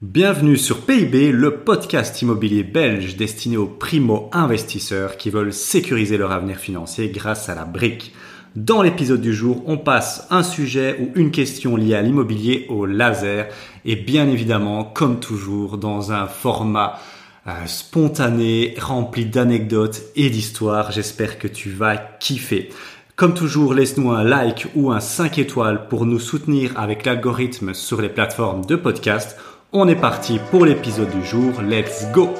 Bienvenue 0.00 0.56
sur 0.56 0.82
PIB, 0.82 1.32
le 1.32 1.56
podcast 1.56 2.22
immobilier 2.22 2.62
belge 2.62 3.16
destiné 3.16 3.56
aux 3.56 3.66
primo-investisseurs 3.66 5.16
qui 5.16 5.28
veulent 5.28 5.52
sécuriser 5.52 6.16
leur 6.16 6.30
avenir 6.30 6.58
financier 6.58 7.08
grâce 7.08 7.48
à 7.48 7.56
la 7.56 7.64
brique. 7.64 8.14
Dans 8.54 8.80
l'épisode 8.80 9.20
du 9.20 9.34
jour, 9.34 9.64
on 9.66 9.76
passe 9.76 10.28
un 10.30 10.44
sujet 10.44 10.96
ou 11.00 11.10
une 11.18 11.32
question 11.32 11.74
liée 11.74 11.96
à 11.96 12.02
l'immobilier 12.02 12.66
au 12.68 12.86
laser 12.86 13.48
et 13.84 13.96
bien 13.96 14.28
évidemment, 14.28 14.84
comme 14.84 15.18
toujours, 15.18 15.78
dans 15.78 16.12
un 16.12 16.28
format 16.28 17.00
euh, 17.48 17.66
spontané, 17.66 18.76
rempli 18.78 19.26
d'anecdotes 19.26 20.02
et 20.14 20.30
d'histoires. 20.30 20.92
J'espère 20.92 21.40
que 21.40 21.48
tu 21.48 21.70
vas 21.70 21.96
kiffer. 21.96 22.68
Comme 23.16 23.34
toujours, 23.34 23.74
laisse-nous 23.74 24.12
un 24.12 24.22
like 24.22 24.68
ou 24.76 24.92
un 24.92 25.00
5 25.00 25.38
étoiles 25.38 25.88
pour 25.88 26.06
nous 26.06 26.20
soutenir 26.20 26.78
avec 26.78 27.04
l'algorithme 27.04 27.74
sur 27.74 28.00
les 28.00 28.08
plateformes 28.08 28.64
de 28.64 28.76
podcast 28.76 29.36
on 29.72 29.86
est 29.86 29.96
parti 29.96 30.38
pour 30.50 30.64
l'épisode 30.64 31.10
du 31.10 31.24
jour, 31.24 31.60
let's 31.60 32.06
go 32.12 32.30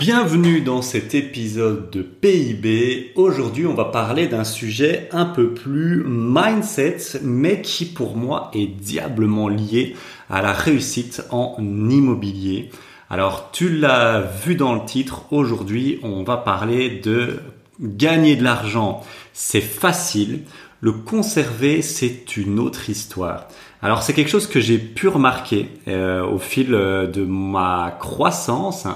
Bienvenue 0.00 0.60
dans 0.62 0.82
cet 0.82 1.14
épisode 1.14 1.90
de 1.90 2.02
PIB. 2.02 3.12
Aujourd'hui, 3.14 3.66
on 3.66 3.74
va 3.74 3.84
parler 3.86 4.26
d'un 4.26 4.44
sujet 4.44 5.08
un 5.12 5.26
peu 5.26 5.54
plus 5.54 6.02
mindset, 6.04 7.20
mais 7.22 7.62
qui 7.62 7.84
pour 7.84 8.16
moi 8.16 8.50
est 8.52 8.66
diablement 8.66 9.48
lié 9.48 9.94
à 10.28 10.42
la 10.42 10.52
réussite 10.52 11.22
en 11.30 11.56
immobilier. 11.60 12.70
Alors, 13.08 13.50
tu 13.52 13.68
l'as 13.68 14.20
vu 14.20 14.56
dans 14.56 14.74
le 14.74 14.84
titre, 14.84 15.32
aujourd'hui, 15.32 16.00
on 16.02 16.24
va 16.24 16.36
parler 16.36 16.90
de 16.90 17.40
gagner 17.80 18.34
de 18.34 18.42
l'argent. 18.42 19.02
C'est 19.32 19.60
facile. 19.60 20.40
Le 20.80 20.92
conserver, 20.92 21.80
c'est 21.80 22.36
une 22.36 22.58
autre 22.58 22.90
histoire. 22.90 23.48
Alors 23.84 24.02
c'est 24.02 24.14
quelque 24.14 24.30
chose 24.30 24.46
que 24.46 24.60
j'ai 24.60 24.78
pu 24.78 25.08
remarquer 25.08 25.68
euh, 25.88 26.24
au 26.24 26.38
fil 26.38 26.72
euh, 26.72 27.06
de 27.06 27.22
ma 27.22 27.94
croissance 28.00 28.86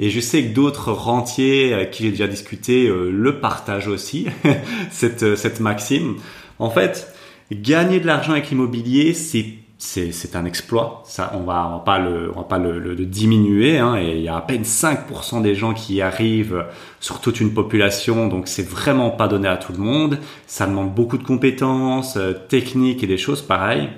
et 0.00 0.08
je 0.08 0.20
sais 0.20 0.42
que 0.42 0.54
d'autres 0.54 0.90
rentiers 0.90 1.74
avec 1.74 1.90
qui 1.90 2.04
j'ai 2.04 2.12
déjà 2.12 2.26
discuté 2.26 2.86
euh, 2.86 3.10
le 3.10 3.40
partagent 3.40 3.88
aussi, 3.88 4.26
cette, 4.90 5.36
cette 5.36 5.60
maxime. 5.60 6.16
En 6.58 6.70
fait, 6.70 7.14
gagner 7.52 8.00
de 8.00 8.06
l'argent 8.06 8.32
avec 8.32 8.48
l'immobilier, 8.48 9.12
c'est 9.12 9.44
c'est 9.80 10.34
un 10.34 10.44
exploit. 10.44 11.04
Ça, 11.06 11.30
on 11.36 11.44
va, 11.44 11.68
on 11.68 11.72
va 11.76 11.84
pas 11.84 11.98
le, 12.00 12.32
on 12.34 12.38
va 12.38 12.44
pas 12.44 12.58
le, 12.58 12.80
le, 12.80 12.96
diminuer. 13.06 13.78
Hein, 13.78 13.96
et 13.96 14.16
il 14.16 14.22
y 14.22 14.28
a 14.28 14.36
à 14.36 14.40
peine 14.40 14.62
5% 14.62 15.40
des 15.40 15.54
gens 15.54 15.72
qui 15.72 15.94
y 15.94 16.02
arrivent 16.02 16.64
sur 16.98 17.20
toute 17.20 17.38
une 17.38 17.54
population. 17.54 18.26
Donc 18.26 18.48
c'est 18.48 18.68
vraiment 18.68 19.10
pas 19.10 19.28
donné 19.28 19.46
à 19.46 19.56
tout 19.56 19.72
le 19.72 19.78
monde. 19.78 20.18
Ça 20.48 20.66
demande 20.66 20.92
beaucoup 20.92 21.16
de 21.16 21.22
compétences, 21.22 22.18
techniques 22.48 23.04
et 23.04 23.06
des 23.06 23.18
choses 23.18 23.40
pareilles. 23.40 23.88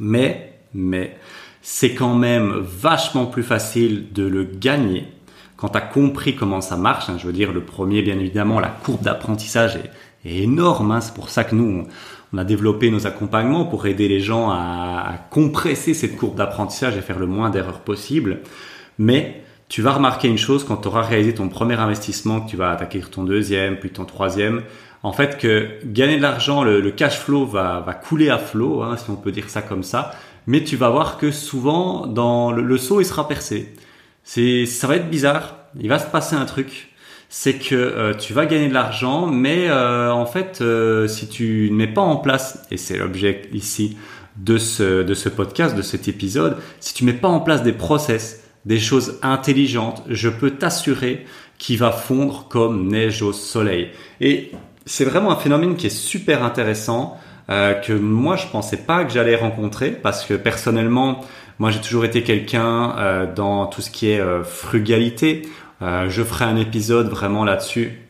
Mais, 0.00 0.58
mais, 0.74 1.16
c'est 1.62 1.94
quand 1.94 2.14
même 2.14 2.52
vachement 2.60 3.26
plus 3.26 3.42
facile 3.42 4.12
de 4.12 4.24
le 4.24 4.44
gagner 4.44 5.08
quand 5.56 5.70
tu 5.70 5.78
as 5.78 5.82
compris 5.82 6.36
comment 6.36 6.60
ça 6.60 6.76
marche. 6.76 7.08
Hein. 7.08 7.16
je 7.18 7.26
veux 7.26 7.32
dire, 7.32 7.52
le 7.52 7.62
premier, 7.62 8.02
bien 8.02 8.18
évidemment, 8.18 8.60
la 8.60 8.68
courbe 8.68 9.02
d'apprentissage 9.02 9.76
est, 9.76 9.90
énorme. 10.24 10.90
Hein. 10.90 11.00
c'est 11.00 11.14
pour 11.14 11.28
ça 11.28 11.44
que 11.44 11.54
nous, 11.54 11.86
on, 12.32 12.38
a 12.38 12.44
développé 12.44 12.90
nos 12.90 13.06
accompagnements 13.06 13.64
pour 13.64 13.86
aider 13.86 14.08
les 14.08 14.20
gens 14.20 14.50
à, 14.50 15.14
compresser 15.30 15.94
cette 15.94 16.16
courbe 16.16 16.36
d'apprentissage 16.36 16.96
et 16.96 17.00
faire 17.00 17.18
le 17.18 17.26
moins 17.26 17.48
d'erreurs 17.50 17.80
possible. 17.80 18.40
Mais 18.98 19.42
tu 19.68 19.82
vas 19.82 19.92
remarquer 19.92 20.28
une 20.28 20.38
chose 20.38 20.64
quand 20.64 20.76
tu 20.78 20.88
auras 20.88 21.02
réalisé 21.02 21.34
ton 21.34 21.48
premier 21.48 21.74
investissement, 21.74 22.40
que 22.40 22.50
tu 22.50 22.56
vas 22.56 22.70
attaquer 22.70 23.00
ton 23.00 23.24
deuxième, 23.24 23.76
puis 23.76 23.90
ton 23.90 24.04
troisième, 24.04 24.62
en 25.02 25.12
fait 25.12 25.38
que 25.38 25.68
gagner 25.84 26.16
de 26.16 26.22
l'argent, 26.22 26.64
le, 26.64 26.90
cash 26.90 27.18
flow 27.18 27.46
va, 27.46 28.00
couler 28.08 28.28
à 28.30 28.38
flot, 28.38 28.82
hein, 28.82 28.96
si 28.96 29.10
on 29.10 29.16
peut 29.16 29.32
dire 29.32 29.48
ça 29.48 29.62
comme 29.62 29.82
ça. 29.82 30.12
Mais 30.46 30.62
tu 30.62 30.76
vas 30.76 30.90
voir 30.90 31.18
que 31.18 31.30
souvent, 31.30 32.06
dans 32.06 32.52
le, 32.52 32.78
saut, 32.78 33.00
il 33.00 33.04
sera 33.04 33.28
percé. 33.28 33.74
C'est, 34.22 34.66
ça 34.66 34.86
va 34.86 34.96
être 34.96 35.10
bizarre. 35.10 35.56
Il 35.78 35.88
va 35.88 35.98
se 35.98 36.06
passer 36.06 36.36
un 36.36 36.44
truc. 36.44 36.92
C'est 37.28 37.54
que 37.54 37.74
euh, 37.74 38.14
tu 38.14 38.32
vas 38.32 38.46
gagner 38.46 38.68
de 38.68 38.74
l'argent, 38.74 39.26
mais 39.26 39.68
euh, 39.68 40.12
en 40.12 40.26
fait, 40.26 40.58
euh, 40.60 41.08
si 41.08 41.28
tu 41.28 41.68
ne 41.72 41.76
mets 41.76 41.88
pas 41.88 42.00
en 42.00 42.16
place, 42.16 42.64
et 42.70 42.76
c'est 42.76 42.96
l'objet 42.96 43.42
ici 43.52 43.96
de 44.36 44.58
ce, 44.58 45.02
de 45.02 45.14
ce 45.14 45.28
podcast, 45.28 45.76
de 45.76 45.82
cet 45.82 46.06
épisode, 46.06 46.56
si 46.78 46.94
tu 46.94 47.04
mets 47.04 47.12
pas 47.12 47.28
en 47.28 47.40
place 47.40 47.64
des 47.64 47.72
process, 47.72 48.44
des 48.64 48.78
choses 48.78 49.18
intelligentes, 49.22 50.02
je 50.08 50.28
peux 50.28 50.52
t'assurer 50.52 51.26
qu'il 51.58 51.78
va 51.78 51.90
fondre 51.90 52.46
comme 52.48 52.88
neige 52.88 53.22
au 53.22 53.32
soleil. 53.32 53.90
Et 54.20 54.52
c'est 54.86 55.04
vraiment 55.04 55.32
un 55.32 55.36
phénomène 55.36 55.76
qui 55.76 55.88
est 55.88 55.96
super 55.96 56.42
intéressant. 56.42 57.18
Euh, 57.48 57.74
que 57.74 57.92
moi 57.92 58.34
je 58.34 58.48
pensais 58.48 58.76
pas 58.76 59.04
que 59.04 59.12
j'allais 59.12 59.36
rencontrer 59.36 59.92
parce 59.92 60.24
que 60.24 60.34
personnellement 60.34 61.20
moi 61.58 61.70
j'ai 61.70 61.80
toujours 61.80 62.04
été 62.04 62.22
quelqu'un 62.22 62.96
euh, 62.98 63.32
dans 63.32 63.66
tout 63.66 63.82
ce 63.82 63.90
qui 63.90 64.10
est 64.10 64.20
euh, 64.20 64.42
frugalité. 64.42 65.42
Euh, 65.80 66.08
je 66.08 66.22
ferai 66.22 66.44
un 66.44 66.56
épisode 66.56 67.08
vraiment 67.08 67.44
là-dessus 67.44 68.00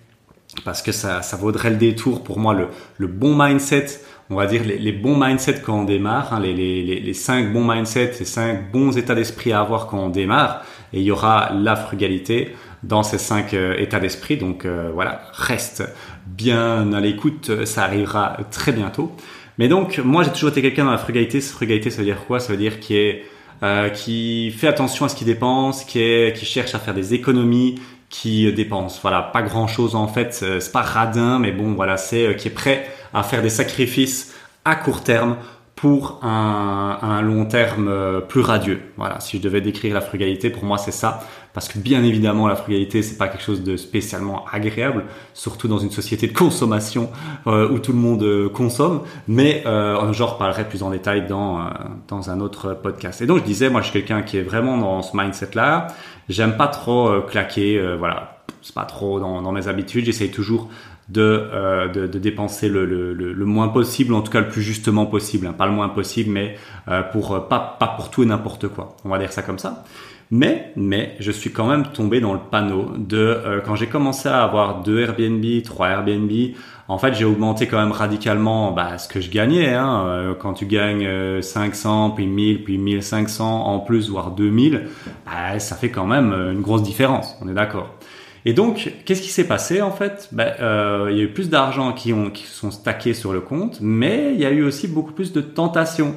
parce 0.65 0.83
que 0.83 0.91
ça, 0.91 1.23
ça 1.23 1.37
vaudrait 1.37 1.71
le 1.71 1.77
détour 1.77 2.25
pour 2.25 2.39
moi 2.39 2.55
le, 2.55 2.69
le 2.97 3.07
bon 3.07 3.37
mindset. 3.37 4.01
On 4.31 4.37
va 4.37 4.47
dire 4.47 4.63
les, 4.65 4.79
les 4.79 4.93
bons 4.93 5.17
mindsets 5.17 5.61
quand 5.61 5.81
on 5.81 5.85
démarre 5.85 6.33
hein, 6.33 6.41
les, 6.41 6.55
les, 6.55 7.01
les, 7.01 7.15
cinq 7.15 7.53
bons 7.53 7.63
mindsets 7.63 8.15
les 8.19 8.25
cinq 8.25 8.73
bons 8.73 8.97
états 8.97 9.15
d'esprit 9.15 9.53
à 9.53 9.61
avoir 9.61 9.87
quand 9.87 9.99
on 9.99 10.09
démarre. 10.09 10.65
Et 10.93 11.01
il 11.01 11.05
y 11.05 11.11
aura 11.11 11.53
la 11.53 11.77
frugalité 11.77 12.57
dans 12.83 13.03
ces 13.03 13.19
cinq 13.19 13.55
états 13.55 14.01
d'esprit. 14.01 14.37
Donc 14.37 14.67
voilà 14.67 15.21
reste 15.33 15.85
bien 16.37 16.93
à 16.93 17.01
l'écoute, 17.01 17.65
ça 17.65 17.85
arrivera 17.85 18.37
très 18.51 18.73
bientôt. 18.73 19.13
Mais 19.59 19.69
donc, 19.69 19.99
moi, 19.99 20.23
j'ai 20.23 20.31
toujours 20.31 20.51
été 20.51 20.63
quelqu'un 20.63 20.85
dans 20.85 20.91
la 20.91 20.99
frugalité. 20.99 21.41
Frugalité, 21.41 21.91
ça 21.91 21.99
veut 21.99 22.05
dire 22.05 22.25
quoi? 22.27 22.41
Ça 22.41 22.53
veut 22.53 22.59
dire 22.59 22.79
qui 22.81 22.97
est 22.97 23.25
euh, 23.63 23.89
qui 23.89 24.51
fait 24.51 24.69
attention 24.69 25.07
à 25.07 25.09
ce 25.09 25.17
qu'il 25.17 25.27
dépense, 25.27 25.85
qui 25.85 26.01
est 26.01 26.37
qui 26.37 26.45
cherche 26.45 26.75
à 26.75 26.79
faire 26.79 26.93
des 26.93 27.15
économies, 27.15 27.77
qui 28.11 28.53
dépense. 28.53 29.01
Voilà, 29.01 29.23
pas 29.23 29.43
grand 29.43 29.67
chose 29.67 29.95
en 29.95 30.09
fait. 30.09 30.35
C'est 30.35 30.73
pas 30.73 30.83
radin, 30.83 31.39
mais 31.39 31.53
bon, 31.53 31.73
voilà, 31.73 31.97
c'est 31.97 32.27
euh, 32.27 32.35
qui 32.35 32.49
est 32.49 32.53
prêt 32.53 32.87
à 33.15 33.23
faire 33.23 33.43
des 33.43 33.51
sacrifices 33.51 34.35
à 34.65 34.75
court 34.77 35.03
terme 35.03 35.37
pour 35.77 36.21
un, 36.23 36.99
un, 37.03 37.21
long 37.21 37.45
terme 37.45 37.89
euh, 37.89 38.21
plus 38.23 38.41
radieux. 38.41 38.81
Voilà, 38.97 39.21
si 39.21 39.37
je 39.37 39.43
devais 39.43 39.61
décrire 39.61 39.95
la 39.95 40.01
frugalité, 40.01 40.49
pour 40.49 40.65
moi 40.65 40.79
c'est 40.79 40.91
ça, 40.91 41.21
parce 41.53 41.69
que 41.69 41.79
bien 41.79 42.03
évidemment 42.03 42.49
la 42.49 42.57
frugalité 42.57 43.03
c'est 43.03 43.17
pas 43.17 43.29
quelque 43.29 43.43
chose 43.43 43.63
de 43.63 43.77
spécialement 43.77 44.47
agréable, 44.51 45.05
surtout 45.35 45.69
dans 45.69 45.79
une 45.79 45.91
société 45.91 46.27
de 46.27 46.33
consommation 46.33 47.11
euh, 47.47 47.69
où 47.71 47.79
tout 47.79 47.93
le 47.93 47.99
monde 47.99 48.23
euh, 48.23 48.49
consomme. 48.49 49.03
Mais 49.29 49.63
euh, 49.67 50.13
j'en 50.15 50.27
reparlerai 50.27 50.67
plus 50.67 50.83
en 50.83 50.91
détail 50.91 51.27
dans 51.27 51.69
dans 52.09 52.31
un 52.31 52.41
autre 52.41 52.75
podcast. 52.75 53.21
Et 53.21 53.27
donc 53.27 53.41
je 53.41 53.45
disais, 53.45 53.69
moi 53.69 53.83
je 53.83 53.91
suis 53.91 54.01
quelqu'un 54.01 54.23
qui 54.23 54.39
est 54.39 54.43
vraiment 54.43 54.79
dans 54.79 55.03
ce 55.03 55.15
mindset 55.15 55.51
là. 55.55 55.89
J'aime 56.31 56.57
pas 56.57 56.69
trop 56.69 57.21
claquer, 57.23 57.97
voilà, 57.99 58.43
c'est 58.61 58.75
pas 58.75 58.85
trop 58.85 59.21
dans, 59.21 59.43
dans 59.43 59.53
mes 59.53 59.69
habitudes. 59.69 60.05
J'essaye 60.05 60.31
toujours 60.31 60.69
de, 61.09 61.21
euh, 61.23 61.89
de, 61.89 62.07
de, 62.07 62.19
dépenser 62.19 62.69
le, 62.69 62.85
le, 62.85 63.13
le, 63.15 63.45
moins 63.45 63.69
possible, 63.69 64.13
en 64.15 64.23
tout 64.23 64.33
cas 64.33 64.41
le 64.41 64.49
plus 64.49 64.63
justement 64.63 65.07
possible, 65.07 65.47
hein. 65.47 65.53
pas 65.53 65.67
le 65.67 65.73
moins 65.73 65.89
possible, 65.89 66.31
mais 66.31 66.57
euh, 66.89 67.03
pour 67.03 67.35
euh, 67.35 67.41
pas, 67.41 67.77
pas 67.79 67.89
pour 67.89 68.11
tout 68.11 68.23
et 68.23 68.27
n'importe 68.27 68.69
quoi. 68.69 68.97
On 69.05 69.09
va 69.09 69.19
dire 69.19 69.33
ça 69.33 69.43
comme 69.43 69.59
ça. 69.59 69.85
Mais, 70.33 70.73
mais, 70.75 71.15
je 71.21 71.31
suis 71.31 71.53
quand 71.53 71.69
même 71.69 71.85
tombé 71.87 72.19
dans 72.19 72.33
le 72.33 72.41
panneau 72.51 72.91
de 72.97 73.17
euh, 73.19 73.61
quand 73.65 73.77
j'ai 73.77 73.87
commencé 73.87 74.29
à 74.29 74.43
avoir 74.43 74.83
deux 74.83 75.01
Airbnb, 75.01 75.45
trois 75.63 75.89
Airbnb. 75.91 76.31
En 76.89 76.99
fait, 76.99 77.15
j'ai 77.15 77.25
augmenté 77.25 77.69
quand 77.69 77.79
même 77.79 77.93
radicalement 77.93 78.73
bah, 78.73 78.99
ce 78.99 79.09
que 79.09 79.21
je 79.21 79.31
gagnais. 79.31 79.75
Hein. 79.75 80.37
quand 80.41 80.55
tu 80.55 80.67
gagnes 80.67 81.43
500, 81.43 82.11
puis 82.11 82.29
1000, 82.29 82.63
puis 82.63 82.79
1500 82.79 83.67
en 83.67 83.81
plus, 83.81 84.09
voire 84.09 84.31
2000, 84.31 84.87
bah, 85.27 85.59
ça 85.59 85.75
fait 85.75 85.91
quand 85.91 86.07
même 86.07 86.33
une 86.33 86.61
grosse 86.61 86.85
différence. 86.85 87.37
On 87.43 87.49
est 87.49 87.55
d'accord. 87.55 87.96
Et 88.49 88.53
donc, 88.53 88.93
qu'est-ce 89.05 89.23
qui 89.23 89.29
s'est 89.29 89.49
passé 89.49 89.83
en 89.83 89.91
fait? 89.91 90.29
Ben, 90.31 90.55
euh, 90.61 91.09
Il 91.11 91.19
y 91.19 91.21
a 91.21 91.25
eu 91.25 91.33
plus 91.33 91.51
d'argent 91.51 91.93
qui, 91.93 92.13
ont, 92.13 92.31
qui 92.31 92.45
sont 92.45 92.71
stackés 92.71 93.13
sur 93.13 93.33
le 93.33 93.41
compte, 93.41 93.79
mais 93.81 94.33
il 94.35 94.41
y 94.41 94.47
a 94.47 94.51
eu 94.51 94.63
aussi 94.63 94.87
beaucoup 94.87 95.13
plus 95.13 95.33
de 95.33 95.41
tentations. 95.41 96.15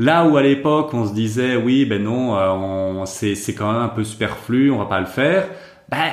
Là 0.00 0.26
où 0.26 0.36
à 0.36 0.42
l'époque 0.42 0.92
on 0.92 1.06
se 1.06 1.12
disait 1.14 1.56
oui 1.56 1.84
ben 1.84 2.02
non 2.02 2.36
euh, 2.36 3.04
c'est 3.06 3.54
quand 3.54 3.72
même 3.72 3.82
un 3.82 3.88
peu 3.88 4.04
superflu 4.04 4.70
on 4.70 4.78
va 4.78 4.86
pas 4.86 5.00
le 5.00 5.06
faire. 5.06 5.48
Ben 5.88 6.12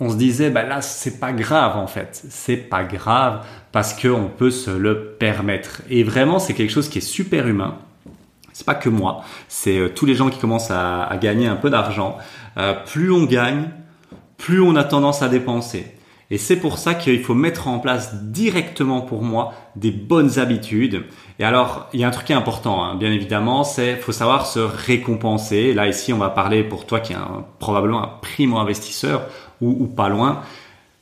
on 0.00 0.10
se 0.10 0.16
disait 0.16 0.50
ben 0.50 0.66
là 0.68 0.82
c'est 0.82 1.18
pas 1.18 1.32
grave 1.32 1.78
en 1.78 1.86
fait. 1.86 2.22
C'est 2.28 2.56
pas 2.56 2.84
grave 2.84 3.44
parce 3.72 3.94
que 3.94 4.08
on 4.08 4.28
peut 4.28 4.50
se 4.50 4.70
le 4.70 5.16
permettre. 5.18 5.80
Et 5.88 6.02
vraiment 6.02 6.38
c'est 6.38 6.52
quelque 6.52 6.72
chose 6.72 6.90
qui 6.90 6.98
est 6.98 7.00
super 7.00 7.46
humain. 7.46 7.76
C'est 8.52 8.66
pas 8.66 8.74
que 8.74 8.90
moi. 8.90 9.22
C'est 9.48 9.78
euh, 9.78 9.88
tous 9.88 10.04
les 10.04 10.14
gens 10.14 10.28
qui 10.28 10.38
commencent 10.38 10.70
à, 10.70 11.04
à 11.04 11.16
gagner 11.16 11.46
un 11.46 11.56
peu 11.56 11.70
d'argent. 11.70 12.18
Euh, 12.58 12.74
plus 12.86 13.10
on 13.12 13.24
gagne 13.24 13.70
plus 14.36 14.60
on 14.60 14.76
a 14.76 14.84
tendance 14.84 15.22
à 15.22 15.28
dépenser. 15.28 15.86
Et 16.30 16.38
c'est 16.38 16.56
pour 16.56 16.78
ça 16.78 16.94
qu'il 16.94 17.22
faut 17.22 17.34
mettre 17.34 17.68
en 17.68 17.78
place 17.78 18.16
directement 18.24 19.00
pour 19.00 19.22
moi 19.22 19.54
des 19.76 19.92
bonnes 19.92 20.40
habitudes. 20.40 21.04
Et 21.38 21.44
alors, 21.44 21.88
il 21.92 22.00
y 22.00 22.04
a 22.04 22.08
un 22.08 22.10
truc 22.10 22.26
qui 22.26 22.32
est 22.32 22.36
important, 22.36 22.84
hein. 22.84 22.96
bien 22.96 23.12
évidemment, 23.12 23.62
c'est 23.62 23.96
faut 23.96 24.10
savoir 24.12 24.46
se 24.46 24.58
récompenser. 24.58 25.72
Là, 25.72 25.86
ici, 25.86 26.12
on 26.12 26.18
va 26.18 26.30
parler 26.30 26.64
pour 26.64 26.84
toi 26.84 26.98
qui 26.98 27.12
est 27.12 27.16
probablement 27.60 28.02
un 28.02 28.10
primo-investisseur 28.20 29.26
ou, 29.60 29.76
ou, 29.78 29.86
pas 29.86 30.08
loin. 30.08 30.42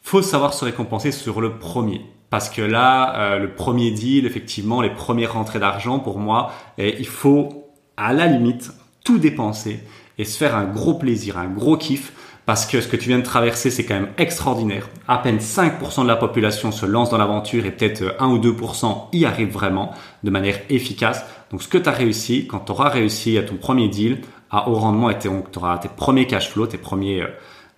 faut 0.03 0.21
savoir 0.21 0.53
se 0.53 0.67
récompenser 0.67 1.11
sur 1.11 1.41
le 1.41 1.59
premier. 1.59 2.03
Parce 2.29 2.51
que 2.51 2.63
là, 2.63 3.17
euh, 3.17 3.39
le 3.39 3.55
premier 3.55 3.93
deal, 3.93 4.27
effectivement, 4.27 4.83
les 4.83 4.91
premières 4.91 5.35
rentrées 5.35 5.61
d'argent, 5.61 6.01
pour 6.01 6.19
moi, 6.19 6.53
et 6.77 6.97
il 6.99 7.07
faut 7.07 7.71
à 7.97 8.13
la 8.13 8.27
limite 8.27 8.73
tout 9.05 9.19
dépenser 9.19 9.81
et 10.19 10.25
se 10.25 10.37
faire 10.37 10.55
un 10.55 10.65
gros 10.65 10.95
plaisir, 10.95 11.39
un 11.39 11.47
gros 11.47 11.77
kiff 11.77 12.13
parce 12.47 12.67
que 12.67 12.81
ce 12.81 12.89
que 12.89 12.97
tu 12.97 13.09
viens 13.09 13.19
de 13.19 13.25
traverser, 13.25 13.71
c'est 13.71 13.85
quand 13.85 13.95
même 13.95 14.11
extraordinaire. 14.19 14.89
À 15.09 15.19
peine 15.19 15.39
5% 15.39 16.03
de 16.03 16.09
la 16.09 16.17
population 16.17 16.73
se 16.73 16.85
lance 16.85 17.11
dans 17.11 17.19
l'aventure 17.19 17.65
et 17.65 17.71
peut-être 17.71 18.15
1 18.19 18.29
ou 18.29 18.39
2% 18.39 19.09
y 19.13 19.25
arrive 19.25 19.51
vraiment 19.51 19.93
de 20.23 20.31
manière 20.31 20.59
efficace. 20.69 21.25
Donc 21.51 21.63
ce 21.63 21.69
que 21.69 21.79
tu 21.79 21.89
as 21.89 21.93
réussi, 21.93 22.47
quand 22.47 22.61
tu 22.61 22.73
auras 22.73 22.91
réussi 22.91 23.39
à 23.39 23.43
ton 23.43 23.57
premier 23.57 23.89
deal, 23.89 24.19
à 24.51 24.69
haut 24.69 24.75
rendement 24.75 25.09
et 25.09 25.19
tu 25.19 25.29
auras 25.57 25.79
tes 25.79 25.89
premiers 25.89 26.27
cash 26.27 26.51
flow, 26.51 26.67
tes 26.67 26.79
premiers, 26.79 27.23
euh, 27.23 27.29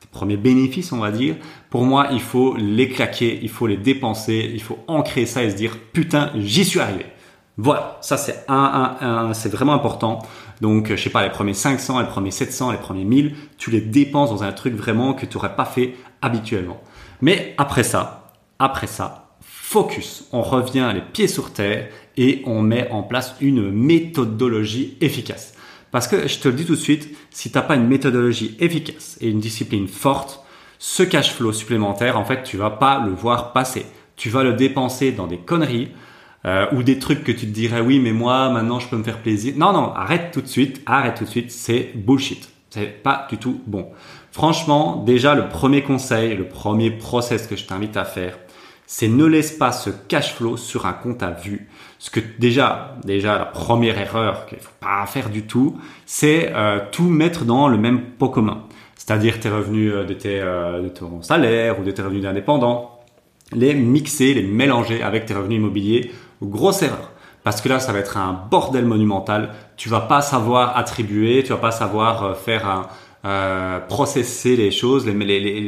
tes 0.01 0.09
premiers 0.11 0.37
bénéfices, 0.37 0.93
on 0.93 0.99
va 0.99 1.13
dire, 1.13 1.37
pour 1.71 1.85
moi, 1.85 2.09
il 2.11 2.21
faut 2.21 2.57
les 2.57 2.89
claquer, 2.89 3.39
il 3.43 3.49
faut 3.49 3.69
les 3.69 3.77
dépenser, 3.77 4.51
il 4.53 4.63
faut 4.63 4.79
ancrer 4.89 5.27
ça 5.27 5.45
et 5.45 5.51
se 5.51 5.57
dire, 5.57 5.77
putain, 5.93 6.31
j'y 6.37 6.65
suis 6.65 6.81
arrivé. 6.81 7.07
Voilà, 7.59 7.97
ça 8.03 8.19
c'est 8.19 8.45
un, 8.49 8.97
un, 9.01 9.29
un 9.29 9.35
c'est 9.35 9.49
vraiment 9.49 9.73
important. 9.73 10.19
Donc, 10.61 10.89
je 10.91 10.97
sais 10.97 11.11
pas, 11.11 11.23
les 11.23 11.31
premiers 11.31 11.55
500, 11.55 12.01
les 12.01 12.07
premiers 12.07 12.31
700, 12.31 12.73
les 12.73 12.79
premiers 12.79 13.05
1000, 13.05 13.35
tu 13.59 13.71
les 13.71 13.81
dépenses 13.81 14.31
dans 14.31 14.43
un 14.43 14.53
truc 14.53 14.75
vraiment 14.75 15.15
que 15.15 15.27
tu 15.27 15.37
n'aurais 15.37 15.55
pas 15.55 15.65
fait 15.65 15.95
habituellement. 16.23 16.81
Mais 17.21 17.55
après 17.59 17.83
ça, 17.83 18.33
après 18.59 18.87
ça, 18.87 19.37
focus. 19.41 20.25
On 20.33 20.43
revient 20.43 20.91
les 20.95 21.01
pieds 21.01 21.29
sur 21.29 21.53
terre 21.53 21.89
et 22.17 22.43
on 22.47 22.63
met 22.63 22.89
en 22.91 23.03
place 23.03 23.35
une 23.41 23.71
méthodologie 23.71 24.97
efficace. 25.01 25.55
Parce 25.91 26.09
que 26.09 26.29
je 26.29 26.39
te 26.39 26.49
le 26.49 26.55
dis 26.55 26.65
tout 26.65 26.75
de 26.75 26.81
suite, 26.81 27.17
si 27.31 27.51
tu 27.51 27.57
n'as 27.57 27.63
pas 27.63 27.77
une 27.77 27.87
méthodologie 27.87 28.57
efficace 28.61 29.19
et 29.21 29.29
une 29.29 29.41
discipline 29.41 29.89
forte, 29.89 30.43
ce 30.79 31.03
cash 31.03 31.33
flow 31.33 31.53
supplémentaire, 31.53 32.19
en 32.19 32.25
fait, 32.25 32.43
tu 32.43 32.57
vas 32.57 32.71
pas 32.71 33.03
le 33.05 33.13
voir 33.13 33.53
passer. 33.53 33.87
Tu 34.17 34.31
vas 34.31 34.43
le 34.43 34.53
dépenser 34.53 35.13
dans 35.13 35.27
des 35.27 35.39
conneries, 35.39 35.89
euh, 36.47 36.67
ou 36.73 36.83
des 36.83 36.99
trucs 36.99 37.25
que 37.25 37.33
tu 37.33 37.47
te 37.47 37.53
dirais 37.53 37.81
oui 37.81 37.99
mais 37.99 38.13
moi 38.13 38.49
maintenant 38.51 38.79
je 38.79 38.89
peux 38.89 38.97
me 38.97 39.03
faire 39.03 39.19
plaisir. 39.19 39.55
Non 39.57 39.73
non, 39.73 39.93
arrête 39.93 40.31
tout 40.33 40.41
de 40.41 40.47
suite, 40.47 40.83
arrête 40.87 41.17
tout 41.17 41.25
de 41.25 41.29
suite, 41.29 41.51
c'est 41.51 41.91
bullshit. 41.95 42.49
C'est 42.71 43.03
pas 43.03 43.27
du 43.29 43.39
tout 43.39 43.61
bon. 43.67 43.89
Franchement, 44.31 45.03
déjà 45.05 45.35
le 45.35 45.49
premier 45.49 45.83
conseil, 45.83 46.37
le 46.37 46.47
premier 46.47 46.91
process 46.91 47.47
que 47.47 47.57
je 47.57 47.65
t'invite 47.65 47.97
à 47.97 48.05
faire, 48.05 48.39
c'est 48.87 49.09
ne 49.09 49.25
laisse 49.25 49.53
pas 49.53 49.73
ce 49.73 49.91
cash 49.91 50.35
flow 50.35 50.57
sur 50.57 50.87
un 50.87 50.93
compte 50.93 51.23
à 51.23 51.31
vue. 51.31 51.69
Ce 51.99 52.11
que 52.11 52.21
déjà, 52.39 52.97
déjà 53.05 53.39
la 53.39 53.47
première 53.47 53.99
erreur 53.99 54.47
qu'il 54.47 54.59
faut 54.59 54.71
pas 54.79 55.05
faire 55.07 55.31
du 55.31 55.43
tout, 55.43 55.81
c'est 56.05 56.53
euh, 56.55 56.81
tout 56.93 57.09
mettre 57.09 57.45
dans 57.45 57.67
le 57.67 57.79
même 57.79 58.03
pot 58.03 58.29
commun. 58.29 58.65
C'est-à-dire 58.95 59.41
tes 59.41 59.49
revenus 59.49 59.93
euh, 59.93 60.05
de, 60.05 60.15
tes, 60.15 60.39
de 60.39 60.89
ton 60.91 61.23
salaire 61.23 61.81
ou 61.81 61.83
de 61.83 61.91
tes 61.91 62.03
revenus 62.03 62.23
d'indépendant, 62.23 62.96
les 63.53 63.75
mixer, 63.75 64.35
les 64.35 64.43
mélanger 64.43 65.03
avec 65.03 65.27
tes 65.27 65.35
revenus 65.35 65.59
immobiliers 65.59 66.11
grosse 66.43 66.83
erreur. 66.83 67.13
Parce 67.45 67.61
que 67.61 67.69
là, 67.69 67.79
ça 67.79 67.93
va 67.93 68.01
être 68.01 68.17
un 68.17 68.33
bordel 68.51 68.85
monumental. 68.85 69.51
Tu 69.77 69.89
vas 69.89 70.01
pas 70.01 70.21
savoir 70.21 70.77
attribuer, 70.77 71.43
tu 71.45 71.51
vas 71.51 71.59
pas 71.59 71.71
savoir 71.71 72.25
euh, 72.25 72.35
faire 72.35 72.69
un, 72.69 72.89
euh, 73.25 73.79
processer 73.81 74.57
les 74.57 74.71
choses, 74.71 75.07
les, 75.07 75.15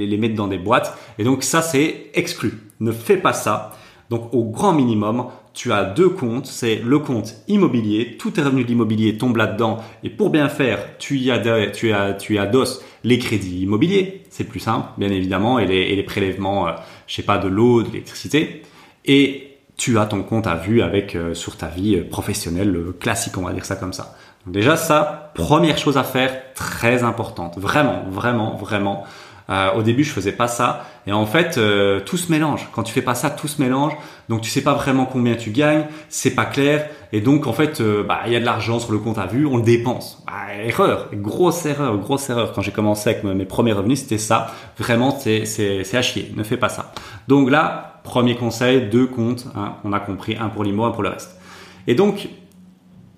les, 0.06 0.16
mettre 0.18 0.34
dans 0.34 0.48
des 0.48 0.58
boîtes. 0.58 0.96
Et 1.18 1.24
donc 1.24 1.44
ça, 1.44 1.62
c'est 1.62 2.10
exclu. 2.14 2.52
Ne 2.80 2.90
fais 2.90 3.16
pas 3.16 3.32
ça. 3.32 3.72
Donc 4.10 4.32
au 4.32 4.44
grand 4.44 4.72
minimum, 4.72 5.26
tu 5.54 5.72
as 5.72 5.84
deux 5.84 6.08
comptes. 6.08 6.46
C'est 6.46 6.76
le 6.84 6.98
compte 6.98 7.36
immobilier. 7.46 8.16
Tous 8.18 8.32
tes 8.32 8.42
revenus 8.42 8.64
de 8.64 8.70
l'immobilier 8.70 9.16
tombent 9.16 9.36
là-dedans. 9.36 9.78
Et 10.02 10.10
pour 10.10 10.30
bien 10.30 10.48
faire, 10.48 10.98
tu 10.98 11.18
y, 11.18 11.32
tu, 11.72 11.92
as, 11.92 12.12
tu 12.14 12.38
adosses 12.38 12.84
les 13.04 13.18
crédits 13.18 13.62
immobiliers. 13.62 14.24
C'est 14.30 14.44
plus 14.44 14.60
simple, 14.60 14.88
bien 14.98 15.10
évidemment. 15.10 15.60
Et 15.60 15.66
les, 15.66 15.76
et 15.76 15.96
les 15.96 16.02
prélèvements, 16.02 16.68
euh, 16.68 16.72
je 17.08 17.16
sais 17.16 17.22
pas, 17.22 17.38
de 17.38 17.48
l'eau, 17.48 17.82
de 17.82 17.88
l'électricité. 17.88 18.62
Et 19.04 19.56
tu 19.76 19.98
as 19.98 20.06
ton 20.06 20.22
compte 20.22 20.46
à 20.46 20.54
vue 20.54 20.82
avec 20.82 21.16
euh, 21.16 21.34
sur 21.34 21.56
ta 21.56 21.66
vie 21.66 21.96
euh, 21.96 22.08
professionnelle 22.08 22.76
classique, 23.00 23.36
on 23.38 23.42
va 23.42 23.52
dire 23.52 23.64
ça 23.64 23.76
comme 23.76 23.92
ça. 23.92 24.16
Donc 24.44 24.54
déjà 24.54 24.76
ça, 24.76 25.32
première 25.34 25.78
chose 25.78 25.96
à 25.96 26.04
faire, 26.04 26.54
très 26.54 27.02
importante, 27.02 27.58
vraiment, 27.58 28.04
vraiment, 28.10 28.54
vraiment. 28.54 29.04
Au 29.48 29.82
début, 29.82 30.04
je 30.04 30.12
faisais 30.12 30.32
pas 30.32 30.48
ça, 30.48 30.84
et 31.06 31.12
en 31.12 31.24
fait, 31.24 31.58
tout 32.04 32.16
se 32.16 32.30
mélange. 32.30 32.68
Quand 32.72 32.82
tu 32.82 32.92
fais 32.92 33.02
pas 33.02 33.14
ça, 33.14 33.30
tout 33.30 33.48
se 33.48 33.62
mélange. 33.62 33.92
Donc 34.28 34.42
tu 34.42 34.50
sais 34.50 34.60
pas 34.60 34.74
vraiment 34.74 35.06
combien 35.06 35.36
tu 35.36 35.50
gagnes, 35.50 35.86
c'est 36.10 36.32
pas 36.32 36.44
clair, 36.44 36.90
et 37.12 37.22
donc 37.22 37.46
en 37.46 37.54
fait, 37.54 37.80
bah 38.06 38.20
il 38.26 38.32
y 38.32 38.36
a 38.36 38.40
de 38.40 38.44
l'argent 38.44 38.78
sur 38.78 38.92
le 38.92 38.98
compte 38.98 39.16
à 39.16 39.24
vue, 39.26 39.46
on 39.46 39.56
le 39.56 39.62
dépense. 39.62 40.22
Bah, 40.26 40.54
erreur, 40.62 41.08
grosse 41.14 41.64
erreur, 41.64 41.96
grosse 41.96 42.28
erreur. 42.28 42.52
Quand 42.52 42.60
j'ai 42.60 42.72
commencé 42.72 43.08
avec 43.08 43.24
mes 43.24 43.46
premiers 43.46 43.72
revenus, 43.72 44.00
c'était 44.00 44.18
ça. 44.18 44.48
Vraiment, 44.78 45.16
c'est 45.18 45.46
c'est 45.46 45.96
à 45.96 46.02
chier. 46.02 46.30
Ne 46.36 46.42
fais 46.42 46.58
pas 46.58 46.68
ça. 46.68 46.92
Donc 47.26 47.50
là, 47.50 47.98
Premier 48.08 48.36
conseil, 48.36 48.88
deux 48.88 49.06
comptes, 49.06 49.46
hein, 49.54 49.74
on 49.84 49.92
a 49.92 50.00
compris, 50.00 50.34
un 50.34 50.48
pour 50.48 50.64
l'IMO, 50.64 50.84
un 50.84 50.92
pour 50.92 51.02
le 51.02 51.10
reste. 51.10 51.38
Et 51.86 51.94
donc, 51.94 52.28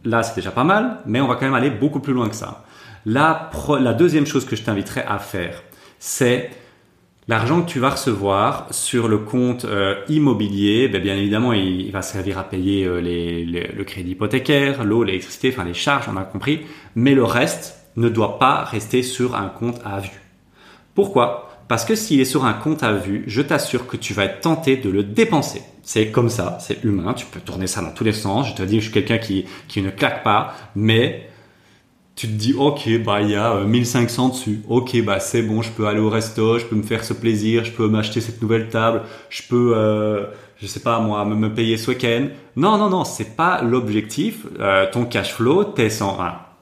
là, 0.04 0.24
c'est 0.24 0.34
déjà 0.34 0.50
pas 0.50 0.64
mal, 0.64 0.98
mais 1.06 1.20
on 1.20 1.28
va 1.28 1.34
quand 1.34 1.44
même 1.44 1.54
aller 1.54 1.70
beaucoup 1.70 2.00
plus 2.00 2.12
loin 2.12 2.28
que 2.28 2.34
ça. 2.34 2.64
La, 3.06 3.50
la 3.78 3.92
deuxième 3.92 4.26
chose 4.26 4.44
que 4.44 4.56
je 4.56 4.64
t'inviterai 4.64 5.02
à 5.02 5.18
faire, 5.18 5.62
c'est 6.00 6.50
l'argent 7.28 7.62
que 7.62 7.70
tu 7.70 7.78
vas 7.78 7.90
recevoir 7.90 8.66
sur 8.72 9.06
le 9.06 9.18
compte 9.18 9.64
euh, 9.66 9.94
immobilier. 10.08 10.88
Ben, 10.88 11.00
bien 11.00 11.14
évidemment, 11.14 11.52
il, 11.52 11.92
va 11.92 12.02
servir 12.02 12.38
à 12.38 12.42
payer 12.42 12.84
euh, 12.84 13.00
le 13.00 13.84
crédit 13.84 14.12
hypothécaire, 14.12 14.82
l'eau, 14.82 15.04
l'électricité, 15.04 15.50
enfin 15.52 15.64
les 15.64 15.74
charges, 15.74 16.06
on 16.12 16.16
a 16.16 16.24
compris. 16.24 16.62
Mais 16.96 17.14
le 17.14 17.22
reste 17.22 17.86
ne 17.96 18.08
doit 18.08 18.38
pas 18.38 18.64
rester 18.64 19.04
sur 19.04 19.36
un 19.36 19.48
compte 19.48 19.80
à 19.84 20.00
vue. 20.00 20.20
Pourquoi? 20.94 21.50
Parce 21.68 21.84
que 21.84 21.94
s'il 21.94 22.20
est 22.20 22.24
sur 22.24 22.46
un 22.46 22.54
compte 22.54 22.82
à 22.82 22.94
vue, 22.94 23.22
je 23.28 23.42
t'assure 23.42 23.86
que 23.86 23.96
tu 23.96 24.12
vas 24.12 24.24
être 24.24 24.40
tenté 24.40 24.76
de 24.76 24.90
le 24.90 25.04
dépenser. 25.04 25.62
C'est 25.82 26.10
comme 26.10 26.28
ça, 26.28 26.58
c'est 26.60 26.82
humain, 26.82 27.14
tu 27.14 27.26
peux 27.26 27.40
tourner 27.40 27.66
ça 27.66 27.80
dans 27.80 27.92
tous 27.92 28.04
les 28.04 28.12
sens. 28.12 28.48
Je 28.48 28.54
te 28.54 28.62
dis, 28.62 28.80
je 28.80 28.84
suis 28.84 28.92
quelqu'un 28.92 29.18
qui, 29.18 29.44
qui 29.68 29.82
ne 29.82 29.90
claque 29.90 30.24
pas, 30.24 30.54
mais 30.74 31.28
tu 32.20 32.26
te 32.26 32.32
dis, 32.32 32.52
ok, 32.52 33.02
bah 33.02 33.22
il 33.22 33.30
y 33.30 33.34
a 33.34 33.64
1500 33.64 34.26
euh, 34.26 34.30
dessus. 34.30 34.60
Ok, 34.68 35.02
bah 35.02 35.20
c'est 35.20 35.40
bon, 35.40 35.62
je 35.62 35.70
peux 35.70 35.86
aller 35.86 36.00
au 36.00 36.10
resto, 36.10 36.58
je 36.58 36.66
peux 36.66 36.76
me 36.76 36.82
faire 36.82 37.02
ce 37.02 37.14
plaisir, 37.14 37.64
je 37.64 37.72
peux 37.72 37.88
m'acheter 37.88 38.20
cette 38.20 38.42
nouvelle 38.42 38.68
table, 38.68 39.04
je 39.30 39.42
peux, 39.48 39.72
euh, 39.74 40.26
je 40.60 40.66
sais 40.66 40.80
pas 40.80 41.00
moi, 41.00 41.24
me, 41.24 41.48
payer 41.48 41.78
ce 41.78 41.92
week-end. 41.92 42.26
Non, 42.56 42.76
non, 42.76 42.90
non, 42.90 43.04
c'est 43.04 43.36
pas 43.36 43.62
l'objectif. 43.62 44.44
Euh, 44.58 44.86
ton 44.92 45.06
cash 45.06 45.32
flow, 45.32 45.64
t'es 45.64 45.88
sans, 45.88 46.18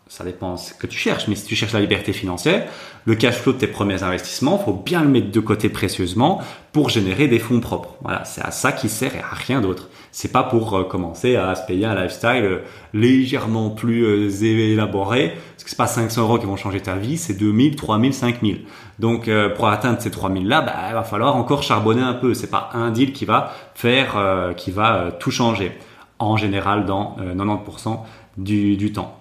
ça 0.08 0.24
dépend 0.24 0.56
ce 0.56 0.72
que 0.72 0.86
tu 0.86 0.98
cherches, 0.98 1.28
mais 1.28 1.34
si 1.34 1.44
tu 1.44 1.54
cherches 1.54 1.74
la 1.74 1.80
liberté 1.80 2.14
financière, 2.14 2.66
le 3.04 3.14
cash 3.14 3.36
flow 3.36 3.52
de 3.52 3.58
tes 3.58 3.66
premiers 3.66 4.02
investissements, 4.02 4.58
faut 4.58 4.72
bien 4.72 5.02
le 5.02 5.08
mettre 5.08 5.30
de 5.30 5.40
côté 5.40 5.68
précieusement 5.68 6.40
pour 6.72 6.88
générer 6.88 7.28
des 7.28 7.38
fonds 7.38 7.60
propres. 7.60 7.96
Voilà, 8.02 8.24
c'est 8.24 8.40
à 8.40 8.50
ça 8.50 8.72
qui 8.72 8.88
sert 8.88 9.14
et 9.14 9.20
à 9.20 9.34
rien 9.34 9.60
d'autre. 9.60 9.88
C'est 10.10 10.32
pas 10.32 10.42
pour 10.42 10.74
euh, 10.74 10.84
commencer 10.84 11.36
à 11.36 11.54
se 11.54 11.66
payer 11.66 11.84
un 11.84 11.94
lifestyle 11.94 12.42
euh, 12.42 12.58
légèrement 12.94 13.68
plus 13.68 14.04
euh, 14.04 14.42
élaboré, 14.42 15.34
parce 15.52 15.64
que 15.64 15.70
c'est 15.70 15.76
pas 15.76 15.86
500 15.86 16.22
euros 16.22 16.38
qui 16.38 16.46
vont 16.46 16.56
changer 16.56 16.80
ta 16.80 16.94
vie, 16.94 17.18
c'est 17.18 17.34
2000, 17.34 17.76
3000, 17.76 18.14
5000. 18.14 18.64
Donc 18.98 19.30
pour 19.56 19.68
atteindre 19.68 20.00
ces 20.00 20.10
3000 20.10 20.48
là, 20.48 20.60
bah, 20.60 20.74
il 20.88 20.94
va 20.94 21.04
falloir 21.04 21.36
encore 21.36 21.62
charbonner 21.62 22.02
un 22.02 22.14
peu. 22.14 22.34
C'est 22.34 22.50
pas 22.50 22.70
un 22.72 22.90
deal 22.90 23.12
qui 23.12 23.26
va 23.26 23.52
faire, 23.74 24.52
qui 24.56 24.72
va 24.72 25.12
tout 25.20 25.30
changer. 25.30 25.72
En 26.18 26.36
général, 26.36 26.84
dans 26.84 27.16
90% 27.20 28.00
du, 28.38 28.76
du 28.76 28.90
temps. 28.90 29.18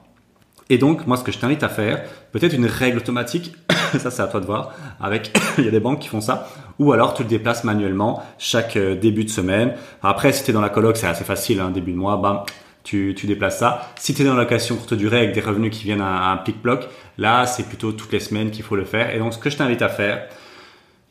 Et 0.69 0.77
donc, 0.77 1.07
moi, 1.07 1.17
ce 1.17 1.23
que 1.23 1.31
je 1.31 1.39
t'invite 1.39 1.63
à 1.63 1.69
faire, 1.69 2.03
peut-être 2.31 2.53
une 2.53 2.65
règle 2.65 2.97
automatique, 2.97 3.55
ça 3.97 4.11
c'est 4.11 4.21
à 4.21 4.27
toi 4.27 4.39
de 4.39 4.45
voir, 4.45 4.73
avec, 4.99 5.37
il 5.57 5.65
y 5.65 5.67
a 5.67 5.71
des 5.71 5.79
banques 5.79 5.99
qui 5.99 6.09
font 6.09 6.21
ça, 6.21 6.49
ou 6.79 6.91
alors 6.91 7.13
tu 7.13 7.23
le 7.23 7.29
déplaces 7.29 7.63
manuellement 7.63 8.21
chaque 8.37 8.75
euh, 8.77 8.95
début 8.95 9.23
de 9.23 9.29
semaine. 9.29 9.73
Après, 10.03 10.33
si 10.33 10.43
tu 10.43 10.51
es 10.51 10.53
dans 10.53 10.61
la 10.61 10.69
coloc, 10.69 10.97
c'est 10.97 11.07
assez 11.07 11.23
facile, 11.23 11.59
hein, 11.59 11.69
début 11.69 11.91
de 11.91 11.97
mois, 11.97 12.17
bam, 12.17 12.41
tu, 12.83 13.13
tu 13.17 13.27
déplaces 13.27 13.59
ça. 13.59 13.91
Si 13.97 14.13
tu 14.13 14.21
es 14.21 14.25
dans 14.25 14.33
la 14.33 14.43
location 14.43 14.75
courte 14.75 14.93
durée 14.93 15.17
avec 15.17 15.33
des 15.33 15.41
revenus 15.41 15.75
qui 15.75 15.83
viennent 15.83 16.01
à 16.01 16.31
un 16.31 16.37
pic-bloc, 16.37 16.87
là, 17.17 17.45
c'est 17.45 17.63
plutôt 17.63 17.91
toutes 17.91 18.11
les 18.11 18.19
semaines 18.19 18.51
qu'il 18.51 18.63
faut 18.63 18.75
le 18.75 18.85
faire. 18.85 19.13
Et 19.13 19.19
donc, 19.19 19.33
ce 19.33 19.37
que 19.37 19.49
je 19.49 19.57
t'invite 19.57 19.81
à 19.81 19.89
faire, 19.89 20.27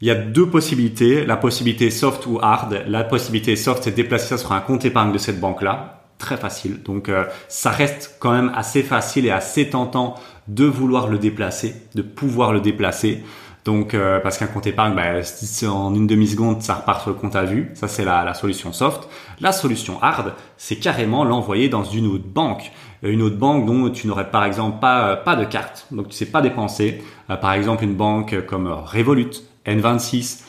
il 0.01 0.09
y 0.09 0.11
a 0.11 0.15
deux 0.15 0.49
possibilités, 0.49 1.25
la 1.25 1.37
possibilité 1.37 1.91
soft 1.91 2.27
ou 2.27 2.39
hard. 2.41 2.85
La 2.87 3.05
possibilité 3.05 3.57
soft, 3.57 3.83
c'est 3.83 3.93
de 3.93 3.97
déplacer 3.97 4.27
ça 4.27 4.39
sur 4.39 4.53
un 4.53 4.61
compte 4.61 4.85
épargne 4.85 5.13
de 5.13 5.19
cette 5.19 5.41
banque-là 5.41 5.96
très 6.19 6.37
facile. 6.37 6.83
Donc 6.83 7.09
euh, 7.09 7.25
ça 7.49 7.71
reste 7.71 8.17
quand 8.21 8.33
même 8.33 8.53
assez 8.55 8.83
facile 8.83 9.27
et 9.27 9.31
assez 9.31 9.71
tentant 9.71 10.15
de 10.49 10.65
vouloir 10.65 11.09
le 11.09 11.19
déplacer, 11.19 11.75
de 11.95 12.03
pouvoir 12.03 12.53
le 12.53 12.61
déplacer. 12.61 13.23
Donc 13.65 13.95
euh, 13.95 14.21
parce 14.21 14.39
qu'un 14.39 14.47
compte 14.47 14.67
épargne, 14.67 14.95
bah, 14.95 15.21
en 15.69 15.95
une 15.95 16.07
demi 16.07 16.29
seconde, 16.29 16.63
ça 16.63 16.75
repart 16.75 17.03
sur 17.03 17.11
le 17.11 17.17
compte 17.17 17.35
à 17.35 17.43
vue. 17.43 17.71
Ça 17.75 17.89
c'est 17.89 18.05
la, 18.05 18.25
la, 18.25 18.33
solution 18.33 18.73
soft. 18.73 19.09
La 19.41 19.53
solution 19.53 20.01
hard, 20.03 20.35
c'est 20.57 20.77
carrément 20.77 21.25
l'envoyer 21.25 21.69
dans 21.69 21.85
une 21.85 22.07
autre 22.07 22.29
banque, 22.29 22.71
une 23.03 23.23
autre 23.23 23.37
banque 23.37 23.67
dont 23.67 23.91
tu 23.91 24.07
n'aurais 24.07 24.31
par 24.31 24.45
exemple 24.45 24.79
pas 24.81 25.17
pas 25.17 25.35
de 25.35 25.45
carte, 25.45 25.87
donc 25.91 26.09
tu 26.09 26.15
sais 26.15 26.27
pas 26.27 26.43
dépenser. 26.43 27.03
Euh, 27.29 27.37
par 27.37 27.53
exemple 27.53 27.83
une 27.83 27.95
banque 27.95 28.47
comme 28.47 28.69
Revolut, 28.69 29.43
N26, 29.67 30.45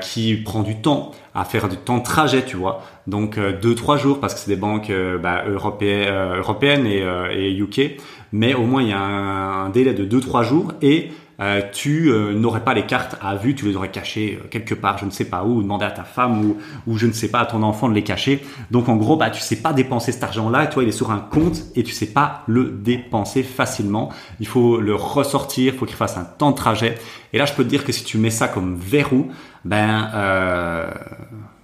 qui 0.00 0.36
prend 0.36 0.62
du 0.62 0.80
temps 0.80 1.12
à 1.34 1.44
faire 1.44 1.68
du 1.68 1.76
temps 1.76 1.98
de 1.98 2.02
trajet, 2.02 2.44
tu 2.44 2.56
vois. 2.56 2.82
Donc 3.06 3.38
euh, 3.38 3.58
deux 3.58 3.74
trois 3.74 3.96
jours 3.96 4.20
parce 4.20 4.34
que 4.34 4.40
c'est 4.40 4.50
des 4.50 4.56
banques 4.56 4.90
euh, 4.90 5.18
bah, 5.18 5.44
européennes, 5.46 6.08
euh, 6.08 6.38
européennes 6.38 6.86
et, 6.86 7.02
et, 7.32 7.56
UK, 7.56 7.98
mais 8.32 8.54
au 8.54 8.62
moins 8.62 8.82
il 8.82 8.88
y 8.88 8.92
a 8.92 9.00
un, 9.00 9.68
délai 9.70 9.94
de 9.94 10.04
deux 10.04 10.20
trois 10.20 10.42
jours 10.42 10.72
et 10.82 11.10
euh, 11.40 11.62
tu 11.72 12.10
euh, 12.10 12.34
n'aurais 12.34 12.62
pas 12.62 12.74
les 12.74 12.84
cartes 12.84 13.16
à 13.22 13.34
vue, 13.34 13.54
tu 13.54 13.64
les 13.64 13.74
aurais 13.74 13.90
cachées 13.90 14.38
euh, 14.42 14.46
quelque 14.48 14.74
part, 14.74 14.98
je 14.98 15.06
ne 15.06 15.10
sais 15.10 15.24
pas 15.24 15.42
où, 15.44 15.56
ou 15.56 15.62
demander 15.62 15.86
à 15.86 15.90
ta 15.90 16.04
femme 16.04 16.44
ou, 16.44 16.58
ou 16.86 16.98
je 16.98 17.06
ne 17.06 17.12
sais 17.12 17.28
pas 17.28 17.40
à 17.40 17.46
ton 17.46 17.62
enfant 17.62 17.88
de 17.88 17.94
les 17.94 18.04
cacher. 18.04 18.42
Donc 18.70 18.90
en 18.90 18.96
gros, 18.96 19.16
bah 19.16 19.30
tu 19.30 19.40
sais 19.40 19.56
pas 19.56 19.72
dépenser 19.72 20.12
cet 20.12 20.22
argent-là, 20.22 20.66
toi 20.66 20.82
il 20.82 20.90
est 20.90 20.92
sur 20.92 21.10
un 21.10 21.18
compte 21.18 21.62
et 21.76 21.82
tu 21.82 21.92
sais 21.92 22.12
pas 22.12 22.42
le 22.46 22.64
dépenser 22.64 23.42
facilement. 23.42 24.10
Il 24.38 24.46
faut 24.46 24.80
le 24.80 24.94
ressortir, 24.94 25.72
il 25.72 25.78
faut 25.78 25.86
qu'il 25.86 25.96
fasse 25.96 26.18
un 26.18 26.24
temps 26.24 26.50
de 26.50 26.56
trajet. 26.56 26.96
Et 27.32 27.38
là, 27.38 27.46
je 27.46 27.54
peux 27.54 27.64
te 27.64 27.68
dire 27.68 27.84
que 27.84 27.92
si 27.92 28.04
tu 28.04 28.18
mets 28.18 28.30
ça 28.30 28.48
comme 28.48 28.74
verrou, 28.74 29.30
ben 29.64 30.10
euh, 30.14 30.90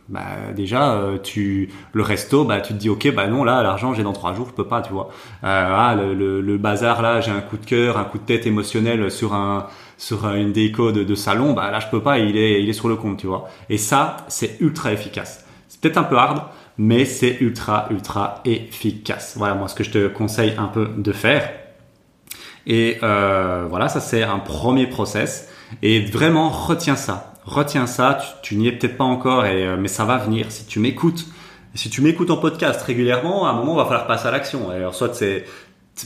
bah 0.08 0.52
déjà 0.54 0.92
euh, 0.92 1.18
tu 1.18 1.70
le 1.92 2.02
resto 2.02 2.44
bah 2.44 2.60
tu 2.60 2.74
te 2.74 2.78
dis 2.78 2.88
ok 2.88 3.12
bah 3.12 3.26
non 3.26 3.42
là 3.42 3.62
l'argent 3.62 3.92
j'ai 3.92 4.04
dans 4.04 4.12
trois 4.12 4.34
jours 4.34 4.46
je 4.48 4.54
peux 4.54 4.66
pas 4.66 4.80
tu 4.80 4.92
vois. 4.92 5.08
Euh, 5.42 5.74
ah 5.74 5.96
le, 5.96 6.40
le, 6.40 6.58
bazar 6.58 7.02
là 7.02 7.20
j'ai 7.20 7.32
un 7.32 7.40
coup 7.40 7.56
de 7.56 7.64
cœur 7.64 7.98
un 7.98 8.04
coup 8.04 8.18
de 8.18 8.24
tête 8.24 8.46
émotionnel 8.46 9.10
sur 9.10 9.34
un 9.34 9.66
sur 9.98 10.28
une 10.32 10.52
déco 10.52 10.92
de, 10.92 11.02
de, 11.02 11.14
salon 11.14 11.54
bah 11.54 11.70
là 11.70 11.80
je 11.80 11.88
peux 11.88 12.02
pas 12.02 12.18
il 12.18 12.36
est 12.36 12.62
il 12.62 12.68
est 12.68 12.72
sur 12.74 12.88
le 12.88 12.96
compte 12.96 13.18
tu 13.18 13.26
vois. 13.26 13.48
Et 13.68 13.78
ça 13.78 14.18
c'est 14.28 14.60
ultra 14.60 14.92
efficace. 14.92 15.44
C'est 15.68 15.80
peut-être 15.80 15.98
un 15.98 16.04
peu 16.04 16.16
hard 16.16 16.42
mais 16.78 17.04
c'est 17.04 17.38
ultra 17.40 17.88
ultra 17.90 18.42
efficace. 18.44 19.34
Voilà 19.36 19.54
moi 19.54 19.66
ce 19.66 19.74
que 19.74 19.82
je 19.82 19.90
te 19.90 20.08
conseille 20.08 20.54
un 20.56 20.68
peu 20.68 20.88
de 20.96 21.12
faire. 21.12 21.50
Et 22.68 22.98
euh, 23.02 23.66
voilà 23.68 23.88
ça 23.88 23.98
c'est 23.98 24.22
un 24.22 24.38
premier 24.38 24.86
process. 24.86 25.48
Et 25.82 26.00
vraiment 26.04 26.48
retiens 26.48 26.94
ça 26.94 27.32
retiens 27.46 27.86
ça, 27.86 28.18
tu, 28.42 28.56
n'y 28.56 28.68
es 28.68 28.72
peut-être 28.72 28.96
pas 28.96 29.04
encore, 29.04 29.44
euh, 29.46 29.76
mais 29.78 29.88
ça 29.88 30.04
va 30.04 30.18
venir. 30.18 30.46
Si 30.50 30.66
tu 30.66 30.80
m'écoutes, 30.80 31.26
si 31.74 31.88
tu 31.88 32.02
m'écoutes 32.02 32.30
en 32.30 32.36
podcast 32.36 32.82
régulièrement, 32.82 33.46
à 33.46 33.50
un 33.50 33.54
moment, 33.54 33.74
il 33.74 33.78
va 33.78 33.84
falloir 33.84 34.06
passer 34.06 34.26
à 34.26 34.30
l'action. 34.30 34.70
Alors, 34.70 34.94
soit 34.94 35.14
c'est, 35.14 35.44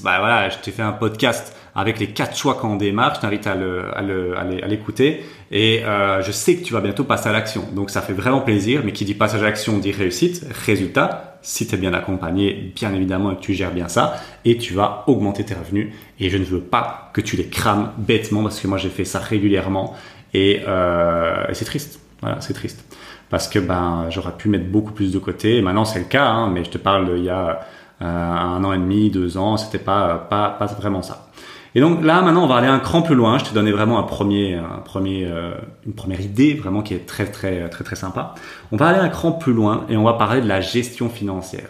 bah 0.02 0.18
voilà, 0.18 0.48
je 0.50 0.58
t'ai 0.58 0.70
fait 0.70 0.82
un 0.82 0.92
podcast 0.92 1.56
avec 1.74 1.98
les 1.98 2.08
quatre 2.08 2.36
choix 2.36 2.58
quand 2.60 2.72
on 2.72 2.76
démarre, 2.76 3.14
je 3.14 3.20
t'invite 3.20 3.46
à 3.46 3.54
le, 3.54 3.96
à 3.96 4.02
le, 4.02 4.36
à 4.36 4.44
l'écouter, 4.66 5.24
et 5.50 5.84
euh, 5.84 6.20
je 6.20 6.32
sais 6.32 6.56
que 6.56 6.64
tu 6.64 6.72
vas 6.72 6.80
bientôt 6.80 7.04
passer 7.04 7.28
à 7.28 7.32
l'action. 7.32 7.64
Donc, 7.74 7.90
ça 7.90 8.02
fait 8.02 8.12
vraiment 8.12 8.40
plaisir, 8.40 8.82
mais 8.84 8.92
qui 8.92 9.04
dit 9.04 9.14
passage 9.14 9.42
à 9.42 9.44
l'action 9.44 9.78
dit 9.78 9.92
réussite, 9.92 10.44
résultat. 10.66 11.38
Si 11.42 11.66
tu 11.66 11.74
es 11.74 11.78
bien 11.78 11.94
accompagné, 11.94 12.72
bien 12.76 12.92
évidemment, 12.92 13.32
et 13.32 13.36
que 13.36 13.40
tu 13.40 13.54
gères 13.54 13.72
bien 13.72 13.88
ça, 13.88 14.16
et 14.44 14.58
tu 14.58 14.74
vas 14.74 15.04
augmenter 15.06 15.42
tes 15.42 15.54
revenus. 15.54 15.94
Et 16.18 16.28
je 16.28 16.36
ne 16.36 16.44
veux 16.44 16.60
pas 16.60 17.10
que 17.14 17.22
tu 17.22 17.36
les 17.36 17.46
crames 17.46 17.92
bêtement, 17.96 18.42
parce 18.42 18.60
que 18.60 18.68
moi, 18.68 18.76
j'ai 18.76 18.90
fait 18.90 19.06
ça 19.06 19.20
régulièrement 19.20 19.94
euh, 20.34 21.46
et, 21.48 21.54
c'est 21.54 21.64
triste. 21.64 22.00
Voilà, 22.20 22.40
c'est 22.40 22.54
triste. 22.54 22.84
Parce 23.30 23.48
que 23.48 23.58
ben, 23.58 24.06
j'aurais 24.10 24.36
pu 24.36 24.48
mettre 24.48 24.66
beaucoup 24.66 24.92
plus 24.92 25.12
de 25.12 25.18
côté. 25.18 25.62
maintenant, 25.62 25.84
c'est 25.84 26.00
le 26.00 26.04
cas, 26.04 26.26
hein, 26.26 26.50
mais 26.50 26.64
je 26.64 26.70
te 26.70 26.78
parle 26.78 27.12
il 27.16 27.24
y 27.24 27.30
a 27.30 27.60
euh, 28.02 28.04
un 28.04 28.62
an 28.64 28.72
et 28.72 28.78
demi, 28.78 29.10
deux 29.10 29.36
ans, 29.36 29.56
c'était 29.56 29.78
pas, 29.78 30.26
pas, 30.28 30.50
pas 30.50 30.66
vraiment 30.66 31.02
ça. 31.02 31.30
Et 31.74 31.80
donc 31.80 32.02
là, 32.02 32.20
maintenant, 32.22 32.44
on 32.44 32.46
va 32.48 32.56
aller 32.56 32.66
un 32.66 32.80
cran 32.80 33.02
plus 33.02 33.14
loin. 33.14 33.38
Je 33.38 33.44
te 33.44 33.54
donnais 33.54 33.70
vraiment 33.70 33.98
un 33.98 34.02
premier, 34.02 34.56
un 34.56 34.80
premier, 34.84 35.26
euh, 35.26 35.52
une 35.86 35.92
première 35.92 36.20
idée 36.20 36.54
vraiment 36.54 36.82
qui 36.82 36.94
est 36.94 37.06
très, 37.06 37.26
très, 37.26 37.68
très, 37.68 37.84
très 37.84 37.96
sympa. 37.96 38.34
On 38.72 38.76
va 38.76 38.88
aller 38.88 38.98
un 38.98 39.08
cran 39.08 39.32
plus 39.32 39.52
loin 39.52 39.86
et 39.88 39.96
on 39.96 40.02
va 40.02 40.14
parler 40.14 40.40
de 40.40 40.48
la 40.48 40.60
gestion 40.60 41.08
financière. 41.08 41.68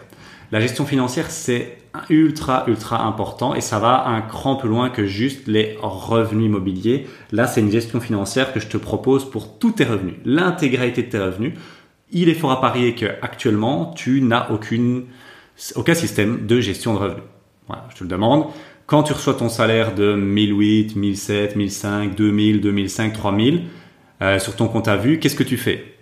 La 0.51 0.59
gestion 0.59 0.85
financière, 0.85 1.29
c'est 1.29 1.77
ultra, 2.09 2.63
ultra 2.67 3.03
important 3.05 3.53
et 3.53 3.61
ça 3.61 3.79
va 3.79 4.07
un 4.07 4.21
cran 4.21 4.55
plus 4.55 4.69
loin 4.69 4.89
que 4.89 5.05
juste 5.05 5.47
les 5.47 5.77
revenus 5.81 6.45
immobiliers. 6.45 7.07
Là, 7.31 7.47
c'est 7.47 7.61
une 7.61 7.71
gestion 7.71 7.99
financière 7.99 8.53
que 8.53 8.59
je 8.59 8.67
te 8.67 8.77
propose 8.77 9.29
pour 9.29 9.59
tous 9.59 9.71
tes 9.71 9.83
revenus, 9.83 10.15
l'intégralité 10.23 11.03
de 11.03 11.09
tes 11.09 11.19
revenus. 11.19 11.53
Il 12.11 12.29
est 12.29 12.33
fort 12.33 12.51
à 12.51 12.61
parier 12.61 12.95
que 12.95 13.05
actuellement, 13.21 13.93
tu 13.93 14.21
n'as 14.21 14.49
aucune, 14.51 15.05
aucun 15.75 15.93
système 15.93 16.45
de 16.45 16.59
gestion 16.59 16.93
de 16.93 16.99
revenus. 16.99 17.23
Voilà, 17.67 17.87
je 17.89 17.95
te 17.97 18.03
le 18.03 18.09
demande. 18.09 18.47
Quand 18.85 19.03
tu 19.03 19.13
reçois 19.13 19.33
ton 19.33 19.47
salaire 19.47 19.95
de 19.95 20.15
1008, 20.15 20.95
1007, 20.95 21.55
1005, 21.55 22.15
2000, 22.15 22.61
2005, 22.61 23.13
3000 23.13 23.63
sur 24.39 24.55
ton 24.55 24.67
compte 24.67 24.87
à 24.87 24.97
vue, 24.97 25.19
qu'est-ce 25.19 25.35
que 25.35 25.43
tu 25.43 25.57
fais? 25.57 25.95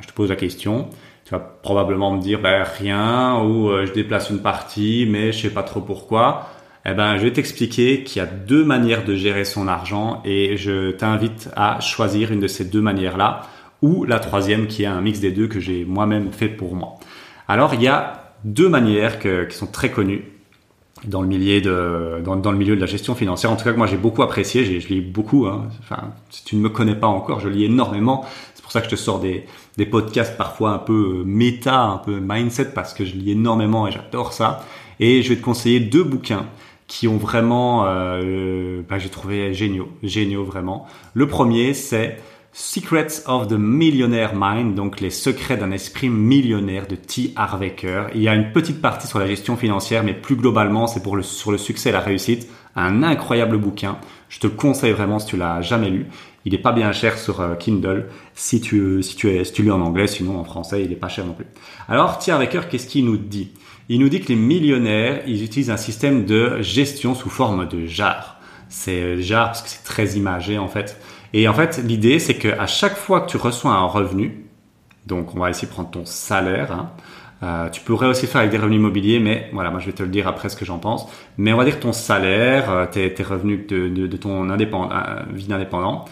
Je 0.00 0.06
te 0.06 0.12
pose 0.12 0.28
la 0.28 0.36
question 0.36 0.88
tu 1.30 1.36
vas 1.36 1.42
probablement 1.62 2.12
me 2.12 2.20
dire 2.20 2.40
ben, 2.40 2.64
rien 2.64 3.40
ou 3.40 3.70
euh, 3.70 3.86
je 3.86 3.92
déplace 3.92 4.30
une 4.30 4.42
partie 4.42 5.06
mais 5.08 5.30
je 5.30 5.42
sais 5.42 5.50
pas 5.50 5.62
trop 5.62 5.80
pourquoi. 5.80 6.48
Eh 6.84 6.92
ben, 6.92 7.18
je 7.18 7.22
vais 7.22 7.32
t'expliquer 7.32 8.02
qu'il 8.02 8.20
y 8.20 8.24
a 8.24 8.26
deux 8.26 8.64
manières 8.64 9.04
de 9.04 9.14
gérer 9.14 9.44
son 9.44 9.68
argent 9.68 10.22
et 10.24 10.56
je 10.56 10.90
t'invite 10.90 11.48
à 11.54 11.78
choisir 11.78 12.32
une 12.32 12.40
de 12.40 12.48
ces 12.48 12.64
deux 12.64 12.80
manières-là 12.80 13.42
ou 13.80 14.04
la 14.04 14.18
troisième 14.18 14.66
qui 14.66 14.82
est 14.82 14.86
un 14.86 15.00
mix 15.00 15.20
des 15.20 15.30
deux 15.30 15.46
que 15.46 15.60
j'ai 15.60 15.84
moi-même 15.84 16.32
fait 16.32 16.48
pour 16.48 16.74
moi. 16.74 16.94
Alors, 17.46 17.74
il 17.74 17.82
y 17.82 17.88
a 17.88 18.34
deux 18.44 18.68
manières 18.68 19.20
qui 19.20 19.56
sont 19.56 19.66
très 19.68 19.90
connues 19.90 20.24
dans 21.04 21.22
le 21.22 21.28
milieu 21.28 21.60
de 21.60 22.20
dans, 22.24 22.36
dans, 22.36 22.52
le 22.52 22.58
milieu 22.58 22.76
de 22.76 22.80
la 22.80 22.86
gestion 22.86 23.14
financière. 23.14 23.50
En 23.50 23.56
tout 23.56 23.64
cas, 23.64 23.72
que 23.72 23.78
moi 23.78 23.86
j'ai 23.86 23.96
beaucoup 23.96 24.22
apprécié. 24.22 24.80
Je 24.80 24.88
lis 24.88 25.00
beaucoup. 25.00 25.46
Hein. 25.46 25.68
Enfin, 25.80 26.12
si 26.30 26.44
tu 26.44 26.56
ne 26.56 26.60
me 26.60 26.68
connais 26.68 26.94
pas 26.94 27.06
encore, 27.06 27.40
je 27.40 27.48
lis 27.48 27.64
énormément. 27.64 28.24
Pour 28.70 28.74
ça 28.74 28.82
que 28.82 28.86
je 28.86 28.90
te 28.90 29.00
sors 29.00 29.18
des 29.18 29.46
des 29.76 29.86
podcasts 29.86 30.36
parfois 30.36 30.70
un 30.70 30.78
peu 30.78 31.20
euh, 31.20 31.24
méta, 31.24 31.80
un 31.80 31.98
peu 31.98 32.20
mindset 32.20 32.66
parce 32.66 32.94
que 32.94 33.04
je 33.04 33.16
lis 33.16 33.32
énormément 33.32 33.88
et 33.88 33.90
j'adore 33.90 34.32
ça. 34.32 34.64
Et 35.00 35.22
je 35.22 35.30
vais 35.30 35.36
te 35.36 35.42
conseiller 35.42 35.80
deux 35.80 36.04
bouquins 36.04 36.46
qui 36.86 37.08
ont 37.08 37.16
vraiment, 37.16 37.86
euh, 37.86 38.82
bah, 38.88 38.98
j'ai 38.98 39.08
trouvé 39.08 39.54
géniaux, 39.54 39.88
géniaux 40.02 40.44
vraiment. 40.44 40.86
Le 41.14 41.26
premier, 41.26 41.72
c'est 41.72 42.18
Secrets 42.52 43.22
of 43.26 43.48
the 43.48 43.52
Millionaire 43.52 44.32
Mind, 44.34 44.74
donc 44.74 45.00
les 45.00 45.10
secrets 45.10 45.56
d'un 45.56 45.70
esprit 45.70 46.08
millionnaire 46.08 46.86
de 46.86 46.96
T. 46.96 47.32
Harv 47.36 47.64
Il 48.14 48.22
y 48.22 48.28
a 48.28 48.34
une 48.34 48.52
petite 48.52 48.82
partie 48.82 49.06
sur 49.06 49.18
la 49.18 49.26
gestion 49.26 49.56
financière, 49.56 50.02
mais 50.04 50.14
plus 50.14 50.36
globalement, 50.36 50.86
c'est 50.86 51.02
pour 51.02 51.16
le, 51.16 51.22
sur 51.22 51.52
le 51.52 51.58
succès 51.58 51.88
et 51.88 51.92
la 51.92 52.00
réussite. 52.00 52.48
Un 52.76 53.02
incroyable 53.02 53.56
bouquin. 53.56 53.98
Je 54.28 54.38
te 54.38 54.46
le 54.46 54.52
conseille 54.52 54.92
vraiment 54.92 55.18
si 55.18 55.26
tu 55.26 55.36
l'as 55.36 55.62
jamais 55.62 55.90
lu. 55.90 56.06
Il 56.44 56.54
est 56.54 56.58
pas 56.58 56.72
bien 56.72 56.92
cher 56.92 57.18
sur 57.18 57.40
euh, 57.40 57.54
Kindle 57.54 58.06
si 58.34 58.60
tu, 58.60 59.02
si 59.02 59.16
tu, 59.16 59.44
si 59.44 59.52
tu 59.52 59.62
lis 59.62 59.70
en 59.70 59.80
anglais, 59.80 60.06
sinon 60.06 60.38
en 60.38 60.44
français, 60.44 60.82
il 60.82 60.92
est 60.92 60.96
pas 60.96 61.08
cher 61.08 61.26
non 61.26 61.34
plus. 61.34 61.46
Alors, 61.88 62.18
T. 62.18 62.32
Harv 62.32 62.46
qu'est-ce 62.68 62.86
qu'il 62.86 63.04
nous 63.04 63.18
dit? 63.18 63.50
Il 63.88 64.00
nous 64.00 64.08
dit 64.08 64.20
que 64.20 64.28
les 64.28 64.36
millionnaires, 64.36 65.22
ils 65.26 65.42
utilisent 65.42 65.70
un 65.70 65.76
système 65.76 66.24
de 66.24 66.62
gestion 66.62 67.14
sous 67.14 67.28
forme 67.28 67.68
de 67.68 67.86
jar. 67.86 68.38
C'est 68.68 69.00
euh, 69.02 69.20
jar 69.20 69.46
parce 69.48 69.62
que 69.62 69.68
c'est 69.68 69.84
très 69.84 70.10
imagé 70.10 70.58
en 70.58 70.68
fait. 70.68 70.96
Et 71.32 71.48
en 71.48 71.54
fait, 71.54 71.82
l'idée, 71.84 72.18
c'est 72.18 72.34
qu'à 72.34 72.66
chaque 72.66 72.96
fois 72.96 73.20
que 73.20 73.30
tu 73.30 73.36
reçois 73.36 73.72
un 73.72 73.84
revenu, 73.84 74.46
donc 75.06 75.34
on 75.34 75.40
va 75.40 75.50
ici 75.50 75.66
prendre 75.66 75.90
ton 75.90 76.04
salaire, 76.04 76.72
hein, 76.72 76.90
euh, 77.42 77.68
tu 77.70 77.80
pourrais 77.80 78.06
aussi 78.06 78.26
faire 78.26 78.42
avec 78.42 78.50
des 78.50 78.58
revenus 78.58 78.78
immobiliers, 78.78 79.18
mais 79.18 79.48
voilà, 79.52 79.70
moi 79.70 79.80
je 79.80 79.86
vais 79.86 79.92
te 79.92 80.02
le 80.02 80.08
dire 80.08 80.28
après 80.28 80.48
ce 80.48 80.56
que 80.56 80.64
j'en 80.64 80.78
pense. 80.78 81.08
Mais 81.36 81.52
on 81.52 81.56
va 81.56 81.64
dire 81.64 81.80
ton 81.80 81.92
salaire, 81.92 82.88
tes, 82.90 83.12
revenus 83.22 83.66
de, 83.66 83.88
de, 83.88 84.16
ton 84.16 84.50
indépendant, 84.50 84.90
euh, 84.92 85.22
vie 85.32 85.46
d'indépendant, 85.46 86.04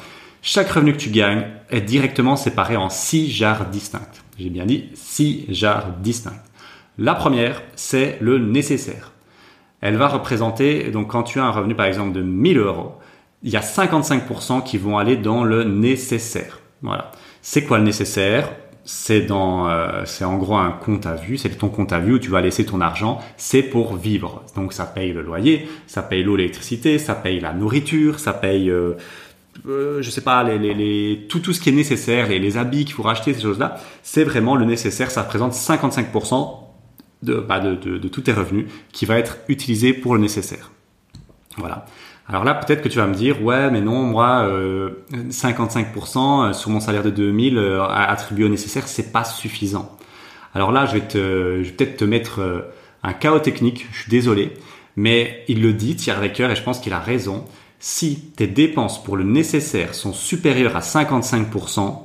chaque 0.50 0.71
revenu 0.71 0.95
que 0.95 0.99
tu 0.99 1.11
gagnes 1.11 1.45
est 1.69 1.83
directement 1.83 2.35
séparé 2.35 2.75
en 2.75 2.88
six 2.88 3.31
jars 3.31 3.67
distinctes. 3.67 4.25
J'ai 4.38 4.49
bien 4.49 4.64
dit 4.64 4.88
six 4.95 5.45
jars 5.50 5.93
distinctes. 6.00 6.40
La 6.97 7.14
première, 7.14 7.61
c'est 7.76 8.17
le 8.23 8.38
nécessaire. 8.38 9.12
Elle 9.83 9.97
va 9.97 10.09
représenter, 10.09 10.90
donc 10.90 11.09
quand 11.09 11.23
tu 11.23 11.38
as 11.38 11.45
un 11.45 11.50
revenu 11.50 11.75
par 11.75 11.85
exemple 11.85 12.12
de 12.12 12.23
1000 12.23 12.57
euros, 12.57 12.95
il 13.43 13.50
y 13.50 13.59
a 13.59 13.61
55% 13.61 14.64
qui 14.64 14.78
vont 14.78 14.97
aller 14.97 15.19
dans 15.19 15.45
le 15.45 15.64
nécessaire. 15.64 16.61
Voilà. 16.81 17.12
C'est 17.43 17.64
quoi 17.64 17.76
le 17.76 17.85
nécessaire? 17.85 18.50
C'est 18.87 19.21
dans, 19.21 19.69
euh, 19.69 20.07
c'est 20.07 20.25
en 20.25 20.38
gros 20.38 20.57
un 20.57 20.71
compte 20.71 21.05
à 21.05 21.14
vue, 21.14 21.37
c'est 21.37 21.50
ton 21.50 21.69
compte 21.69 21.93
à 21.93 21.99
vue 21.99 22.14
où 22.14 22.19
tu 22.19 22.31
vas 22.31 22.40
laisser 22.40 22.64
ton 22.64 22.81
argent, 22.81 23.19
c'est 23.37 23.62
pour 23.62 23.97
vivre. 23.97 24.43
Donc 24.57 24.73
ça 24.73 24.87
paye 24.87 25.12
le 25.12 25.21
loyer, 25.21 25.69
ça 25.87 26.00
paye 26.00 26.23
l'eau, 26.23 26.37
l'électricité, 26.37 26.99
ça 26.99 27.14
paye 27.14 27.38
la 27.38 27.52
nourriture, 27.52 28.19
ça 28.19 28.33
paye, 28.33 28.71
euh, 28.71 28.95
euh, 29.67 30.03
je 30.03 30.11
sais 30.11 30.21
pas, 30.21 30.45
tout, 31.29 31.53
ce 31.53 31.61
qui 31.61 31.69
est 31.69 31.73
nécessaire, 31.73 32.29
les, 32.29 32.38
les 32.38 32.57
habits 32.57 32.85
qu'il 32.85 32.95
faut 32.95 33.03
racheter, 33.03 33.35
ces 33.35 33.43
choses-là, 33.43 33.77
c'est 34.03 34.25
vraiment 34.25 34.57
le 34.57 34.65
nécessaire. 34.65 35.11
Ça 35.11 35.23
représente 35.23 35.53
55% 35.53 36.69
de, 37.23 37.35
bah 37.35 37.61
de, 37.61 38.09
tous 38.09 38.21
tes 38.23 38.33
revenus 38.33 38.67
qui 38.93 39.07
va 39.07 39.19
être 39.19 39.38
utilisé 39.49 39.93
pour 39.93 40.15
le 40.15 40.21
nécessaire. 40.21 40.71
Voilà. 41.57 41.87
Alors 42.29 42.45
là, 42.45 42.55
peut-être 42.55 42.83
que 42.83 42.88
tu 42.88 42.99
vas 42.99 43.07
me 43.07 43.15
dire, 43.15 43.43
ouais, 43.43 43.71
mais 43.71 43.81
non, 43.81 44.03
moi, 44.03 44.43
euh, 44.43 44.91
55% 45.12 46.50
euh, 46.50 46.53
sur 46.53 46.71
mon 46.71 46.79
salaire 46.79 47.03
de 47.03 47.11
2000 47.11 47.57
euh, 47.57 47.83
attribué 47.83 48.45
au 48.45 48.49
nécessaire, 48.49 48.87
c'est 48.87 49.12
pas 49.12 49.25
suffisant. 49.25 49.97
Alors 50.55 50.71
là, 50.71 50.87
je 50.87 50.99
vais 50.99 51.65
je 51.65 51.71
peut-être 51.73 51.97
te 51.97 52.05
mettre 52.05 52.41
euh, 52.41 52.61
un 53.03 53.15
chaos 53.15 53.38
technique. 53.38 53.87
Je 53.93 54.03
suis 54.03 54.11
désolé, 54.11 54.53
mais 54.97 55.45
il 55.49 55.62
le 55.62 55.73
dit, 55.73 55.97
Thierry 55.97 56.29
Recker, 56.29 56.50
et 56.50 56.57
je 56.57 56.62
pense 56.62 56.81
qu'il 56.81 56.93
a 56.93 56.99
raison. 56.99 57.45
Si 57.78 58.32
tes 58.37 58.47
dépenses 58.47 59.02
pour 59.02 59.16
le 59.16 59.25
nécessaire 59.25 59.94
sont 59.94 60.12
supérieures 60.12 60.76
à 60.76 60.80
55%, 60.80 62.02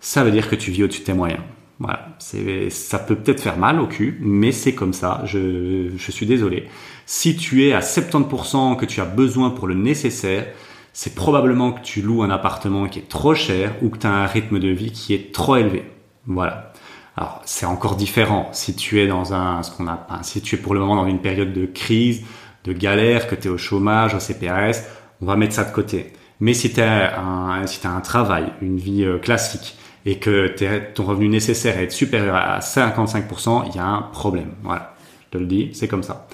ça 0.00 0.24
veut 0.24 0.30
dire 0.30 0.48
que 0.50 0.56
tu 0.56 0.70
vis 0.70 0.84
au-dessus 0.84 1.00
de 1.00 1.06
tes 1.06 1.14
moyens. 1.14 1.40
Voilà, 1.78 2.16
ça 2.18 2.98
peut 2.98 3.16
peut-être 3.16 3.40
faire 3.40 3.56
mal 3.56 3.80
au 3.80 3.86
cul, 3.86 4.18
mais 4.20 4.52
c'est 4.52 4.74
comme 4.74 4.92
ça. 4.92 5.22
Je, 5.24 5.90
je 5.96 6.10
suis 6.12 6.26
désolé. 6.26 6.68
Si 7.06 7.36
tu 7.36 7.66
es 7.66 7.72
à 7.72 7.80
70% 7.80 8.76
que 8.76 8.86
tu 8.86 9.00
as 9.00 9.04
besoin 9.04 9.50
pour 9.50 9.66
le 9.66 9.74
nécessaire, 9.74 10.46
c'est 10.92 11.14
probablement 11.14 11.72
que 11.72 11.80
tu 11.80 12.02
loues 12.02 12.22
un 12.22 12.30
appartement 12.30 12.86
qui 12.86 12.98
est 13.00 13.08
trop 13.08 13.34
cher 13.34 13.74
ou 13.82 13.88
que 13.88 13.98
tu 13.98 14.06
as 14.06 14.12
un 14.12 14.26
rythme 14.26 14.58
de 14.58 14.68
vie 14.68 14.92
qui 14.92 15.14
est 15.14 15.32
trop 15.32 15.56
élevé. 15.56 15.84
Voilà. 16.26 16.72
Alors, 17.16 17.42
c'est 17.44 17.66
encore 17.66 17.96
différent 17.96 18.48
si 18.52 18.74
tu 18.74 19.00
es 19.00 19.06
dans 19.06 19.34
un, 19.34 19.62
ce 19.62 19.70
qu'on 19.70 19.86
a, 19.86 20.06
si 20.22 20.40
tu 20.40 20.54
es 20.54 20.58
pour 20.58 20.74
le 20.74 20.80
moment 20.80 20.96
dans 20.96 21.06
une 21.06 21.20
période 21.20 21.52
de 21.52 21.66
crise, 21.66 22.22
de 22.64 22.72
galère, 22.72 23.26
que 23.26 23.34
tu 23.34 23.48
es 23.48 23.50
au 23.50 23.58
chômage, 23.58 24.14
au 24.14 24.20
CPRS. 24.20 24.84
on 25.20 25.26
va 25.26 25.36
mettre 25.36 25.54
ça 25.54 25.64
de 25.64 25.72
côté. 25.72 26.12
Mais 26.40 26.54
si 26.54 26.72
tu 26.72 26.80
as 26.80 27.20
un, 27.20 27.66
si 27.66 27.86
as 27.86 27.90
un 27.90 28.00
travail, 28.00 28.52
une 28.60 28.76
vie 28.76 29.04
euh, 29.04 29.18
classique, 29.18 29.76
et 30.04 30.18
que 30.18 30.48
ton 30.94 31.04
revenu 31.04 31.28
nécessaire 31.28 31.78
est 31.78 31.90
supérieur 31.90 32.34
à 32.34 32.58
55%, 32.58 33.64
il 33.68 33.76
y 33.76 33.78
a 33.78 33.86
un 33.86 34.02
problème. 34.02 34.50
Voilà, 34.62 34.94
je 35.26 35.38
te 35.38 35.38
le 35.38 35.46
dis, 35.46 35.70
c'est 35.74 35.88
comme 35.88 36.02
ça. 36.02 36.26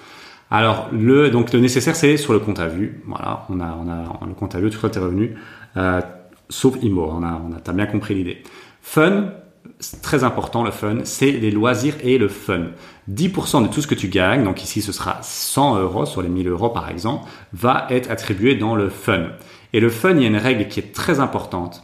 Alors 0.50 0.88
le 0.92 1.28
donc 1.28 1.52
le 1.52 1.60
nécessaire 1.60 1.94
c'est 1.94 2.16
sur 2.16 2.32
le 2.32 2.38
compte 2.38 2.58
à 2.58 2.68
vue. 2.68 3.02
Voilà, 3.06 3.44
on 3.50 3.60
a 3.60 3.78
on 3.78 3.88
a 3.88 4.26
le 4.26 4.34
compte 4.34 4.54
à 4.54 4.60
vue, 4.60 4.70
tu 4.70 4.78
tes 4.78 4.98
revenus, 4.98 5.32
euh, 5.76 6.00
sauf 6.48 6.76
IMO. 6.82 7.10
On 7.12 7.22
a 7.22 7.42
on 7.46 7.54
a 7.54 7.60
t'as 7.60 7.72
bien 7.72 7.86
compris 7.86 8.14
l'idée. 8.14 8.42
Fun, 8.80 9.32
très 10.02 10.24
important 10.24 10.62
le 10.62 10.70
fun, 10.70 10.98
c'est 11.04 11.30
les 11.30 11.50
loisirs 11.50 11.94
et 12.02 12.18
le 12.18 12.28
fun. 12.28 12.68
10% 13.10 13.62
de 13.62 13.68
tout 13.68 13.80
ce 13.80 13.86
que 13.86 13.94
tu 13.94 14.08
gagnes, 14.08 14.44
donc 14.44 14.62
ici 14.62 14.82
ce 14.82 14.92
sera 14.92 15.18
100 15.22 15.78
euros 15.80 16.06
sur 16.06 16.22
les 16.22 16.28
1000 16.28 16.48
euros 16.48 16.70
par 16.70 16.90
exemple, 16.90 17.24
va 17.52 17.86
être 17.90 18.10
attribué 18.10 18.54
dans 18.54 18.74
le 18.74 18.88
fun. 18.90 19.28
Et 19.72 19.80
le 19.80 19.90
fun, 19.90 20.12
il 20.12 20.22
y 20.22 20.24
a 20.24 20.28
une 20.28 20.36
règle 20.36 20.68
qui 20.68 20.80
est 20.80 20.92
très 20.94 21.20
importante 21.20 21.82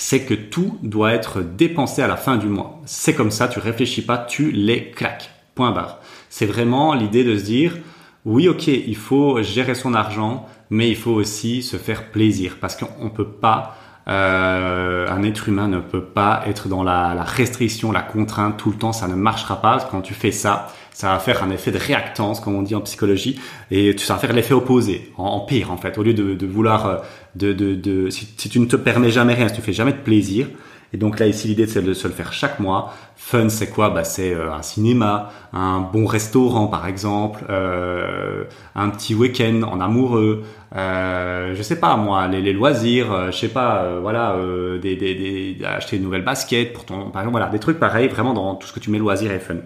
c'est 0.00 0.24
que 0.24 0.34
tout 0.34 0.78
doit 0.82 1.12
être 1.12 1.42
dépensé 1.42 2.02
à 2.02 2.08
la 2.08 2.16
fin 2.16 2.36
du 2.36 2.46
mois. 2.46 2.80
C'est 2.86 3.14
comme 3.14 3.30
ça, 3.30 3.48
tu 3.48 3.58
réfléchis 3.58 4.02
pas, 4.02 4.18
tu 4.18 4.50
les 4.50 4.90
claques. 4.90 5.30
Point 5.54 5.72
barre. 5.72 6.00
C'est 6.30 6.46
vraiment 6.46 6.94
l'idée 6.94 7.22
de 7.22 7.36
se 7.36 7.44
dire, 7.44 7.76
oui, 8.24 8.48
ok, 8.48 8.66
il 8.68 8.96
faut 8.96 9.42
gérer 9.42 9.74
son 9.74 9.94
argent, 9.94 10.46
mais 10.70 10.88
il 10.88 10.96
faut 10.96 11.12
aussi 11.12 11.62
se 11.62 11.76
faire 11.76 12.10
plaisir 12.10 12.56
parce 12.60 12.76
qu'on 12.76 13.10
peut 13.10 13.28
pas, 13.28 13.76
euh, 14.08 15.08
un 15.08 15.22
être 15.22 15.48
humain 15.48 15.68
ne 15.68 15.78
peut 15.78 16.04
pas 16.04 16.42
être 16.46 16.68
dans 16.68 16.82
la, 16.82 17.22
restriction, 17.22 17.92
la 17.92 18.02
contrainte 18.02 18.56
tout 18.56 18.70
le 18.70 18.76
temps. 18.76 18.92
Ça 18.92 19.08
ne 19.08 19.14
marchera 19.14 19.60
pas. 19.60 19.78
Quand 19.90 20.00
tu 20.00 20.14
fais 20.14 20.32
ça, 20.32 20.68
ça 20.92 21.12
va 21.12 21.18
faire 21.18 21.42
un 21.42 21.50
effet 21.50 21.70
de 21.70 21.78
réactance, 21.78 22.40
comme 22.40 22.54
on 22.54 22.62
dit 22.62 22.74
en 22.74 22.80
psychologie, 22.80 23.40
et 23.70 23.96
ça 23.98 24.14
va 24.14 24.20
faire 24.20 24.32
l'effet 24.32 24.54
opposé, 24.54 25.12
en, 25.16 25.40
pire 25.40 25.70
en 25.70 25.76
fait. 25.76 25.96
Au 25.98 26.02
lieu 26.02 26.14
de, 26.14 26.46
vouloir, 26.46 26.86
euh, 26.86 26.96
de, 27.34 28.08
si, 28.10 28.48
tu 28.48 28.58
ne 28.60 28.66
te 28.66 28.76
permets 28.76 29.10
jamais 29.10 29.34
rien, 29.34 29.48
si 29.48 29.54
tu 29.54 29.62
fais 29.62 29.72
jamais 29.72 29.92
de 29.92 29.98
plaisir, 29.98 30.48
et 30.92 30.96
donc 30.96 31.18
là 31.18 31.26
ici 31.26 31.48
l'idée 31.48 31.66
c'est 31.66 31.82
de 31.82 31.94
se 31.94 32.08
le 32.08 32.14
faire 32.14 32.32
chaque 32.32 32.60
mois. 32.60 32.92
Fun 33.16 33.48
c'est 33.48 33.68
quoi? 33.68 33.90
Bah, 33.90 34.02
C'est 34.02 34.34
euh, 34.34 34.52
un 34.52 34.62
cinéma, 34.62 35.30
un 35.52 35.80
bon 35.80 36.06
restaurant 36.06 36.66
par 36.68 36.86
exemple, 36.86 37.44
euh, 37.50 38.44
un 38.74 38.88
petit 38.90 39.14
week-end 39.14 39.62
en 39.62 39.80
amoureux, 39.80 40.42
euh, 40.74 41.54
je 41.54 41.62
sais 41.62 41.78
pas 41.78 41.96
moi, 41.96 42.28
les, 42.28 42.40
les 42.40 42.52
loisirs, 42.52 43.12
euh, 43.12 43.30
je 43.30 43.36
sais 43.36 43.48
pas, 43.48 43.98
voilà, 44.00 44.36
des, 44.80 44.96
des, 44.96 45.14
des, 45.14 45.64
acheter 45.64 45.96
une 45.96 46.02
nouvelle 46.02 46.24
basket 46.24 46.72
pour 46.72 46.84
ton, 46.84 47.10
par 47.10 47.22
exemple, 47.22 47.38
voilà, 47.38 47.48
des 47.48 47.58
trucs 47.58 47.78
pareils 47.78 48.08
vraiment 48.08 48.32
dans 48.32 48.54
tout 48.54 48.66
ce 48.66 48.72
que 48.72 48.80
tu 48.80 48.90
mets 48.90 48.98
loisirs 48.98 49.32
et 49.32 49.38
fun. 49.38 49.56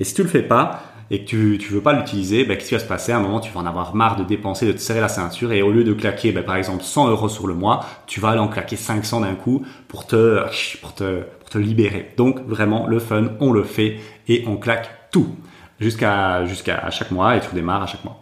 Et 0.00 0.04
si 0.04 0.14
tu 0.14 0.22
le 0.22 0.28
fais 0.28 0.42
pas, 0.42 0.82
et 1.10 1.24
que 1.24 1.24
tu 1.24 1.58
tu 1.58 1.72
veux 1.72 1.80
pas 1.80 1.92
l'utiliser, 1.92 2.44
ben, 2.44 2.56
qu'est-ce 2.56 2.68
qui 2.68 2.74
va 2.74 2.80
se 2.80 2.86
passer? 2.86 3.12
À 3.12 3.18
un 3.18 3.20
moment, 3.20 3.40
tu 3.40 3.52
vas 3.52 3.60
en 3.60 3.66
avoir 3.66 3.94
marre 3.94 4.16
de 4.16 4.24
dépenser, 4.24 4.66
de 4.66 4.72
te 4.72 4.78
serrer 4.78 5.00
la 5.00 5.08
ceinture, 5.08 5.52
et 5.52 5.62
au 5.62 5.70
lieu 5.70 5.84
de 5.84 5.92
claquer, 5.92 6.32
ben, 6.32 6.44
par 6.44 6.56
exemple, 6.56 6.82
100 6.82 7.08
euros 7.08 7.28
sur 7.28 7.46
le 7.46 7.54
mois, 7.54 7.84
tu 8.06 8.20
vas 8.20 8.30
aller 8.30 8.40
en 8.40 8.48
claquer 8.48 8.76
500 8.76 9.20
d'un 9.20 9.34
coup 9.34 9.64
pour 9.88 10.06
te, 10.06 10.42
pour 10.80 10.94
te, 10.94 11.22
pour 11.22 11.50
te 11.50 11.58
libérer. 11.58 12.12
Donc, 12.16 12.40
vraiment, 12.46 12.86
le 12.86 12.98
fun, 12.98 13.30
on 13.40 13.52
le 13.52 13.64
fait 13.64 13.98
et 14.28 14.44
on 14.46 14.56
claque 14.56 15.10
tout 15.10 15.34
jusqu'à 15.80 16.44
chaque 16.90 17.10
mois 17.10 17.36
et 17.36 17.40
tu 17.40 17.54
démarres 17.54 17.82
à 17.82 17.86
chaque 17.86 18.04
mois. 18.04 18.20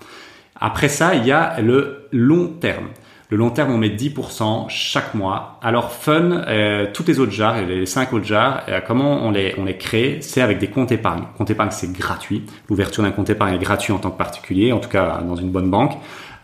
Après 0.56 0.88
ça, 0.88 1.14
il 1.14 1.26
y 1.26 1.32
a 1.32 1.60
le 1.60 2.08
long 2.12 2.48
terme. 2.48 2.88
Le 3.32 3.38
long 3.38 3.48
terme, 3.48 3.72
on 3.72 3.78
met 3.78 3.88
10% 3.88 4.66
chaque 4.68 5.14
mois. 5.14 5.58
Alors 5.62 5.90
fun, 5.90 6.44
euh, 6.48 6.86
toutes 6.92 7.08
les 7.08 7.18
autres 7.18 7.32
jars, 7.32 7.62
les 7.62 7.86
cinq 7.86 8.12
autres 8.12 8.26
jars, 8.26 8.62
euh, 8.68 8.82
comment 8.86 9.24
on 9.24 9.30
les, 9.30 9.54
on 9.56 9.64
les 9.64 9.78
crée 9.78 10.18
C'est 10.20 10.42
avec 10.42 10.58
des 10.58 10.66
comptes 10.66 10.92
épargne. 10.92 11.22
Compte 11.38 11.48
épargne, 11.48 11.70
c'est 11.70 11.90
gratuit. 11.90 12.44
L'ouverture 12.68 13.02
d'un 13.02 13.10
compte 13.10 13.30
épargne 13.30 13.54
est 13.54 13.58
gratuit 13.58 13.94
en 13.94 13.98
tant 13.98 14.10
que 14.10 14.18
particulier, 14.18 14.70
en 14.72 14.80
tout 14.80 14.90
cas 14.90 15.22
dans 15.26 15.36
une 15.36 15.48
bonne 15.50 15.70
banque. 15.70 15.94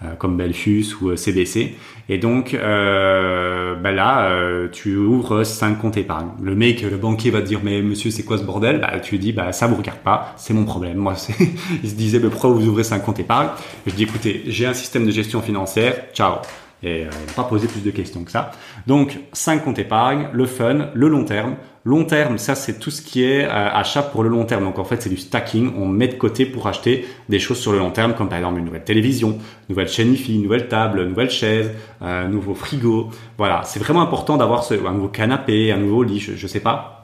Euh, 0.03 0.15
comme 0.15 0.37
Belfus 0.37 0.95
ou 1.03 1.15
CBC. 1.17 1.75
Et 2.09 2.19
donc 2.19 2.53
bah 2.55 3.93
là, 3.93 4.33
tu 4.73 4.97
ouvres 4.97 5.45
cinq 5.45 5.81
comptes 5.81 5.99
épargne. 5.99 6.29
Le 6.41 6.55
mec, 6.55 6.81
le 6.81 6.97
banquier 6.97 7.31
va 7.31 7.43
te 7.43 7.47
dire 7.47 7.61
mais 7.63 7.83
monsieur 7.83 8.11
c'est 8.11 8.23
quoi 8.23 8.39
ce 8.39 8.45
bordel? 8.45 8.81
Bah, 8.81 8.99
Tu 9.01 9.17
lui 9.17 9.19
dis 9.19 9.33
bah 9.33 9.53
ça 9.53 9.67
vous 9.67 9.75
regarde 9.75 9.99
pas, 9.99 10.33
c'est 10.37 10.55
mon 10.55 10.65
problème. 10.65 10.97
Moi, 10.97 11.17
il 11.83 11.91
se 11.91 11.97
disait 11.97 12.21
mais 12.21 12.31
pourquoi 12.31 12.49
vous 12.49 12.67
ouvrez 12.67 12.85
cinq 12.85 13.01
comptes 13.01 13.19
épargne? 13.19 13.49
Je 13.87 13.93
dis 13.93 14.05
écoutez, 14.05 14.45
j'ai 14.47 14.65
un 14.65 14.73
système 14.73 15.05
de 15.05 15.11
gestion 15.11 15.43
financière, 15.43 16.05
ciao 16.15 16.37
et 16.83 17.05
euh, 17.05 17.11
pas 17.35 17.45
poser 17.45 17.67
plus 17.69 17.83
de 17.83 17.91
questions 17.91 18.25
que 18.25 18.31
ça. 18.31 18.53
Donc 18.87 19.19
5 19.33 19.65
comptes 19.65 19.79
épargne, 19.79 20.29
le 20.33 20.47
fun, 20.47 20.89
le 20.95 21.09
long 21.09 21.25
terme. 21.25 21.57
Long 21.85 22.05
terme, 22.05 22.39
ça 22.39 22.55
c'est 22.55 22.79
tout 22.79 22.91
ce 22.91 23.01
qui 23.01 23.25
est 23.25 23.45
euh, 23.45 23.49
achat 23.49 24.03
pour 24.03 24.23
le 24.23 24.29
long 24.29 24.45
terme. 24.45 24.65
Donc 24.65 24.79
en 24.79 24.85
fait 24.85 25.01
c'est 25.03 25.09
du 25.09 25.17
stacking, 25.17 25.73
on 25.77 25.87
met 25.87 26.09
de 26.09 26.15
côté 26.15 26.45
pour 26.45 26.67
acheter 26.67 27.07
des 27.29 27.39
choses 27.39 27.59
sur 27.59 27.73
le 27.73 27.79
long 27.79 27.91
terme 27.91 28.15
comme 28.15 28.29
par 28.29 28.39
exemple 28.39 28.59
une 28.59 28.67
nouvelle 28.67 28.85
télévision, 28.85 29.39
nouvelle 29.69 29.89
chaîne 29.89 30.13
IFI, 30.13 30.39
nouvelle 30.39 30.69
table, 30.69 31.05
nouvelle 31.05 31.31
chaise, 31.31 31.71
euh, 32.03 32.29
nouveau 32.29 32.55
frigo. 32.55 33.11
Voilà, 33.39 33.63
c'est 33.65 33.81
vraiment 33.81 34.03
important 34.03 34.37
d'avoir 34.37 34.71
un 34.71 34.93
nouveau 34.93 35.09
canapé, 35.09 35.73
un 35.73 35.79
nouveau 35.79 36.03
lit, 36.03 36.21
je, 36.21 36.35
je 36.37 36.47
sais 36.47 36.61
pas. 36.61 36.95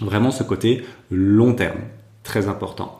Vraiment 0.00 0.30
ce 0.30 0.42
côté 0.42 0.84
long 1.10 1.52
terme, 1.52 1.80
très 2.22 2.48
important. 2.48 2.98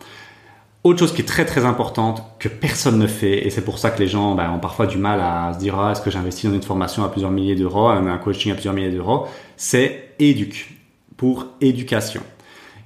Autre 0.82 1.00
chose 1.00 1.12
qui 1.12 1.20
est 1.20 1.26
très 1.26 1.44
très 1.44 1.66
importante 1.66 2.22
que 2.38 2.48
personne 2.48 2.98
ne 2.98 3.06
fait, 3.06 3.46
et 3.46 3.50
c'est 3.50 3.64
pour 3.64 3.78
ça 3.78 3.90
que 3.90 3.98
les 3.98 4.08
gens 4.08 4.34
ben, 4.34 4.50
ont 4.50 4.58
parfois 4.58 4.86
du 4.86 4.96
mal 4.96 5.20
à 5.20 5.52
se 5.52 5.58
dire 5.58 5.78
ah, 5.78 5.92
est-ce 5.92 6.00
que 6.00 6.10
j'investis 6.10 6.48
dans 6.48 6.56
une 6.56 6.62
formation 6.62 7.04
à 7.04 7.10
plusieurs 7.10 7.30
milliers 7.30 7.54
d'euros, 7.54 7.88
un 7.88 8.16
coaching 8.16 8.50
à 8.50 8.54
plusieurs 8.54 8.72
milliers 8.72 8.90
d'euros, 8.90 9.26
c'est 9.58 10.14
éduque 10.18 10.74
pour 11.18 11.48
éducation. 11.60 12.22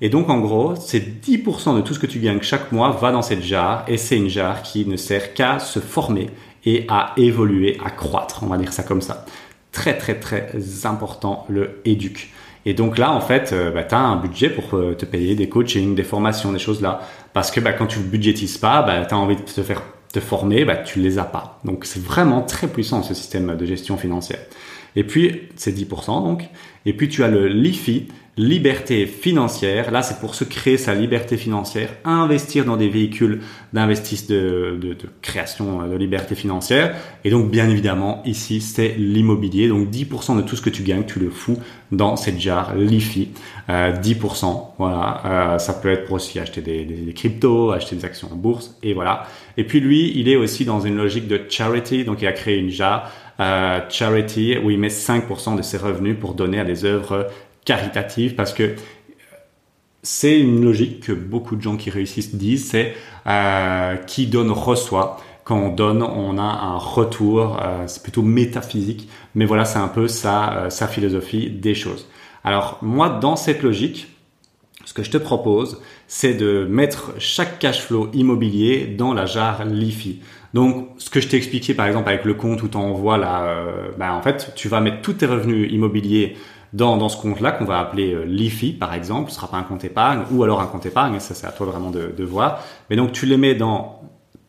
Et 0.00 0.08
donc 0.08 0.28
en 0.28 0.40
gros, 0.40 0.74
c'est 0.74 1.24
10% 1.24 1.76
de 1.76 1.82
tout 1.82 1.94
ce 1.94 2.00
que 2.00 2.08
tu 2.08 2.18
gagnes 2.18 2.42
chaque 2.42 2.72
mois 2.72 2.90
va 2.90 3.12
dans 3.12 3.22
cette 3.22 3.42
jarre, 3.42 3.84
et 3.86 3.96
c'est 3.96 4.16
une 4.16 4.28
jarre 4.28 4.62
qui 4.62 4.86
ne 4.86 4.96
sert 4.96 5.32
qu'à 5.32 5.60
se 5.60 5.78
former 5.78 6.30
et 6.64 6.86
à 6.88 7.12
évoluer, 7.16 7.78
à 7.84 7.90
croître, 7.90 8.42
on 8.42 8.46
va 8.46 8.58
dire 8.58 8.72
ça 8.72 8.82
comme 8.82 9.02
ça. 9.02 9.24
Très 9.70 9.96
très 9.96 10.18
très 10.18 10.50
important 10.84 11.46
le 11.48 11.80
éduque. 11.84 12.32
Et 12.66 12.74
donc 12.74 12.96
là, 12.98 13.12
en 13.12 13.20
fait, 13.20 13.52
euh, 13.52 13.70
bah, 13.70 13.84
tu 13.84 13.94
as 13.94 14.00
un 14.00 14.16
budget 14.16 14.48
pour 14.48 14.74
euh, 14.74 14.94
te 14.94 15.04
payer 15.04 15.34
des 15.34 15.48
coachings, 15.48 15.94
des 15.94 16.02
formations, 16.02 16.50
des 16.52 16.58
choses 16.58 16.80
là. 16.80 17.02
Parce 17.34 17.50
que 17.50 17.60
bah, 17.60 17.74
quand 17.74 17.86
tu 17.86 17.98
ne 17.98 18.04
budgétises 18.04 18.56
pas, 18.56 18.80
bah, 18.82 19.04
tu 19.04 19.12
as 19.12 19.18
envie 19.18 19.36
de 19.36 19.42
te 19.42 19.62
faire 19.62 19.82
te 20.10 20.20
former, 20.20 20.64
bah, 20.64 20.76
tu 20.76 21.00
les 21.00 21.18
as 21.18 21.24
pas. 21.24 21.60
Donc 21.64 21.84
c'est 21.84 22.02
vraiment 22.02 22.40
très 22.40 22.68
puissant 22.68 23.02
ce 23.02 23.12
système 23.12 23.56
de 23.56 23.66
gestion 23.66 23.98
financière. 23.98 24.38
Et 24.96 25.04
puis, 25.04 25.48
c'est 25.56 25.76
10% 25.76 26.24
donc. 26.24 26.48
Et 26.86 26.92
puis 26.92 27.08
tu 27.08 27.24
as 27.24 27.28
le 27.28 27.48
LIFI, 27.48 28.08
liberté 28.36 29.06
financière. 29.06 29.90
Là, 29.90 30.02
c'est 30.02 30.18
pour 30.18 30.34
se 30.34 30.44
créer 30.44 30.76
sa 30.76 30.94
liberté 30.94 31.36
financière, 31.36 31.90
investir 32.04 32.64
dans 32.64 32.76
des 32.76 32.88
véhicules 32.88 33.40
d'investissement 33.72 34.34
de, 34.34 34.78
de, 34.80 34.96
création 35.22 35.86
de 35.86 35.96
liberté 35.96 36.34
financière. 36.34 36.96
Et 37.24 37.30
donc, 37.30 37.50
bien 37.50 37.68
évidemment, 37.68 38.22
ici, 38.24 38.60
c'est 38.60 38.94
l'immobilier. 38.96 39.68
Donc, 39.68 39.90
10% 39.90 40.36
de 40.36 40.42
tout 40.42 40.56
ce 40.56 40.62
que 40.62 40.70
tu 40.70 40.82
gagnes, 40.82 41.04
tu 41.04 41.18
le 41.18 41.30
fous 41.30 41.58
dans 41.92 42.16
cette 42.16 42.40
jarre 42.40 42.74
LIFI. 42.74 43.28
Euh, 43.70 43.92
10%, 43.92 44.74
voilà. 44.78 45.22
Euh, 45.24 45.58
ça 45.58 45.74
peut 45.74 45.90
être 45.90 46.06
pour 46.06 46.16
aussi 46.16 46.38
acheter 46.38 46.60
des, 46.60 47.12
cryptos, 47.14 47.70
acheter 47.70 47.96
des 47.96 48.04
actions 48.04 48.28
en 48.32 48.36
bourse, 48.36 48.76
et 48.82 48.94
voilà. 48.94 49.26
Et 49.56 49.64
puis 49.64 49.80
lui, 49.80 50.12
il 50.16 50.28
est 50.28 50.36
aussi 50.36 50.64
dans 50.64 50.80
une 50.80 50.96
logique 50.96 51.28
de 51.28 51.40
charity. 51.48 52.04
Donc, 52.04 52.20
il 52.22 52.26
a 52.26 52.32
créé 52.32 52.58
une 52.58 52.70
jarre 52.70 53.10
euh, 53.40 53.80
charity 53.88 54.56
où 54.62 54.70
il 54.70 54.78
met 54.78 54.88
5% 54.88 55.56
de 55.56 55.62
ses 55.62 55.76
revenus 55.76 56.16
pour 56.20 56.34
donner 56.34 56.60
à 56.60 56.64
des 56.64 56.84
œuvres 56.84 57.26
caritative 57.64 58.34
parce 58.34 58.52
que 58.52 58.74
c'est 60.02 60.38
une 60.38 60.62
logique 60.62 61.00
que 61.00 61.12
beaucoup 61.12 61.56
de 61.56 61.62
gens 61.62 61.76
qui 61.76 61.90
réussissent 61.90 62.34
disent, 62.34 62.68
c'est 62.68 62.94
euh, 63.26 63.96
qui 63.96 64.26
donne 64.26 64.50
reçoit. 64.50 65.20
Quand 65.44 65.58
on 65.58 65.68
donne, 65.70 66.02
on 66.02 66.38
a 66.38 66.42
un 66.42 66.76
retour. 66.76 67.58
Euh, 67.62 67.84
c'est 67.86 68.02
plutôt 68.02 68.22
métaphysique, 68.22 69.08
mais 69.34 69.44
voilà, 69.44 69.64
c'est 69.64 69.78
un 69.78 69.88
peu 69.88 70.08
sa, 70.08 70.54
euh, 70.54 70.70
sa 70.70 70.88
philosophie 70.88 71.50
des 71.50 71.74
choses. 71.74 72.06
Alors 72.44 72.78
moi, 72.82 73.08
dans 73.08 73.36
cette 73.36 73.62
logique, 73.62 74.08
ce 74.84 74.92
que 74.92 75.02
je 75.02 75.10
te 75.10 75.16
propose, 75.16 75.80
c'est 76.06 76.34
de 76.34 76.66
mettre 76.68 77.12
chaque 77.18 77.58
cash 77.58 77.80
flow 77.80 78.10
immobilier 78.12 78.86
dans 78.86 79.14
la 79.14 79.26
jarre 79.26 79.64
LIFI. 79.64 80.20
Donc, 80.52 80.88
ce 80.98 81.10
que 81.10 81.20
je 81.20 81.28
t'ai 81.28 81.36
expliqué, 81.36 81.74
par 81.74 81.86
exemple, 81.86 82.08
avec 82.08 82.24
le 82.24 82.34
compte 82.34 82.62
où 82.62 82.68
tu 82.68 82.76
envoies 82.76 83.18
là, 83.18 83.44
euh, 83.44 83.88
ben, 83.98 84.12
en 84.12 84.22
fait, 84.22 84.52
tu 84.54 84.68
vas 84.68 84.80
mettre 84.80 85.00
tous 85.00 85.14
tes 85.14 85.26
revenus 85.26 85.72
immobiliers 85.72 86.36
dans, 86.74 86.98
dans 86.98 87.08
ce 87.08 87.16
compte-là 87.16 87.52
qu'on 87.52 87.64
va 87.64 87.78
appeler 87.78 88.12
euh, 88.12 88.24
l'IFI 88.24 88.72
par 88.72 88.92
exemple, 88.92 89.30
ce 89.30 89.36
sera 89.36 89.48
pas 89.48 89.56
un 89.56 89.62
compte 89.62 89.84
épargne 89.84 90.24
ou 90.30 90.42
alors 90.42 90.60
un 90.60 90.66
compte 90.66 90.84
épargne, 90.84 91.18
ça 91.20 91.34
c'est 91.34 91.46
à 91.46 91.52
toi 91.52 91.66
vraiment 91.66 91.90
de, 91.90 92.12
de 92.14 92.24
voir. 92.24 92.62
Mais 92.90 92.96
donc 92.96 93.12
tu 93.12 93.24
les 93.24 93.38
mets 93.38 93.54
dans 93.54 94.02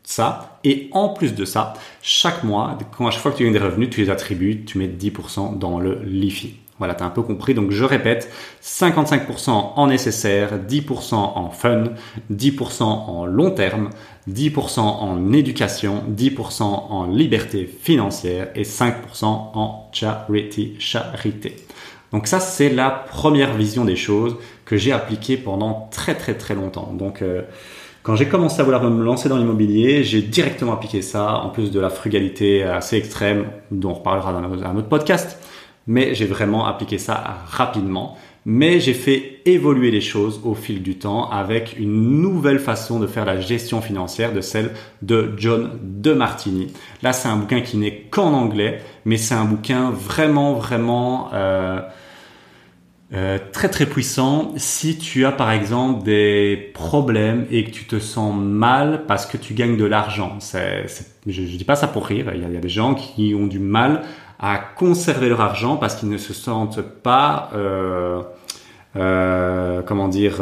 ça 0.04 0.60
et 0.64 0.90
en 0.92 1.10
plus 1.10 1.36
de 1.36 1.46
ça, 1.46 1.74
chaque 2.02 2.44
mois, 2.44 2.78
quand 2.98 3.08
à 3.08 3.12
chaque 3.12 3.22
fois 3.22 3.32
que 3.32 3.38
tu 3.38 3.44
gagnes 3.44 3.54
des 3.54 3.60
revenus, 3.60 3.90
tu 3.90 4.02
les 4.02 4.10
attribues, 4.10 4.66
tu 4.66 4.78
mets 4.78 4.88
10% 4.88 5.58
dans 5.58 5.80
le 5.80 6.02
LIFI. 6.04 6.56
Voilà, 6.78 6.94
tu 6.94 7.04
as 7.04 7.06
un 7.06 7.10
peu 7.10 7.22
compris. 7.22 7.54
Donc 7.54 7.72
je 7.72 7.84
répète, 7.84 8.30
55% 8.62 9.50
en 9.50 9.88
nécessaire, 9.88 10.60
10% 10.60 11.14
en 11.14 11.50
fun, 11.50 11.86
10% 12.34 12.84
en 12.84 13.26
long 13.26 13.52
terme, 13.52 13.90
10% 14.30 14.80
en 14.80 15.32
éducation, 15.32 16.04
10% 16.10 16.64
en 16.64 17.08
liberté 17.08 17.66
financière 17.66 18.50
et 18.56 18.64
5% 18.64 19.26
en 19.26 19.90
charity, 19.94 20.76
charité. 20.80 21.65
Donc 22.16 22.28
ça, 22.28 22.40
c'est 22.40 22.70
la 22.70 22.90
première 22.90 23.56
vision 23.56 23.84
des 23.84 23.98
choses 23.98 24.38
que 24.64 24.78
j'ai 24.78 24.94
appliquée 24.94 25.36
pendant 25.36 25.90
très 25.92 26.16
très 26.16 26.34
très 26.34 26.56
longtemps. 26.56 26.94
Donc 26.94 27.22
euh, 27.22 27.42
Quand 28.04 28.16
j'ai 28.16 28.30
commencé 28.30 28.62
à 28.62 28.64
vouloir 28.64 28.82
me 28.84 29.04
lancer 29.04 29.28
dans 29.28 29.36
l'immobilier, 29.36 30.06
j'ai 30.06 30.22
directement 30.22 30.72
appliqué 30.72 31.02
ça, 31.02 31.40
en 31.40 31.50
plus 31.50 31.72
de 31.72 31.80
la 31.82 31.90
frugalité 31.90 32.64
assez 32.64 32.96
extrême, 32.96 33.48
dont 33.70 33.90
on 33.90 33.94
reparlera 33.96 34.32
dans 34.32 34.64
un 34.64 34.78
autre 34.78 34.88
podcast. 34.88 35.38
Mais 35.88 36.16
j'ai 36.16 36.26
vraiment 36.26 36.66
appliqué 36.66 37.00
ça 37.00 37.22
rapidement. 37.48 38.16
Mais 38.46 38.80
j'ai 38.80 38.94
fait 38.94 39.42
évoluer 39.46 39.92
les 39.92 40.00
choses 40.00 40.40
au 40.46 40.54
fil 40.54 40.82
du 40.84 40.98
temps 40.98 41.30
avec 41.30 41.78
une 41.78 42.22
nouvelle 42.22 42.60
façon 42.60 42.98
de 42.98 43.08
faire 43.08 43.26
la 43.26 43.42
gestion 43.42 43.82
financière 43.82 44.32
de 44.32 44.40
celle 44.40 44.72
de 45.02 45.34
John 45.36 45.72
De 45.84 46.14
Martini. 46.14 46.72
Là, 47.02 47.12
c'est 47.12 47.28
un 47.28 47.36
bouquin 47.36 47.60
qui 47.60 47.76
n'est 47.76 48.04
qu'en 48.10 48.32
anglais, 48.32 48.82
mais 49.04 49.18
c'est 49.18 49.36
un 49.36 49.44
bouquin 49.44 49.90
vraiment, 49.90 50.54
vraiment... 50.54 51.30
Euh, 51.34 51.82
euh, 53.16 53.38
très 53.54 53.70
très 53.70 53.86
puissant 53.86 54.52
si 54.58 54.98
tu 54.98 55.26
as 55.26 55.32
par 55.32 55.52
exemple 55.52 56.04
des 56.04 56.72
problèmes 56.74 57.46
et 57.50 57.64
que 57.64 57.72
tu 57.72 57.86
te 57.86 57.98
sens 57.98 58.36
mal 58.36 59.04
parce 59.08 59.26
que 59.26 59.38
tu 59.38 59.54
gagnes 59.54 59.78
de 59.78 59.86
l'argent. 59.86 60.38
je 60.42 61.42
ne 61.42 61.48
dis 61.48 61.64
pas 61.64 61.78
ça 61.78 61.88
pour 61.88 62.08
rire, 62.08 62.32
il 62.34 62.42
y, 62.42 62.58
a, 62.58 62.60
des 62.60 62.70
gens 62.70 62.94
qui 62.94 63.34
ont 63.34 63.48
du 63.48 63.60
mal 63.60 64.02
à 64.38 64.58
conserver 64.58 65.30
leur 65.30 65.40
argent 65.40 65.78
parce 65.78 65.96
qu'ils 65.96 66.10
ne 66.10 66.18
se 66.18 66.34
sentent 66.34 66.82
pas, 66.82 67.52
euh, 67.54 68.22
euh, 68.98 69.82
comment 69.84 70.10
dire, 70.10 70.42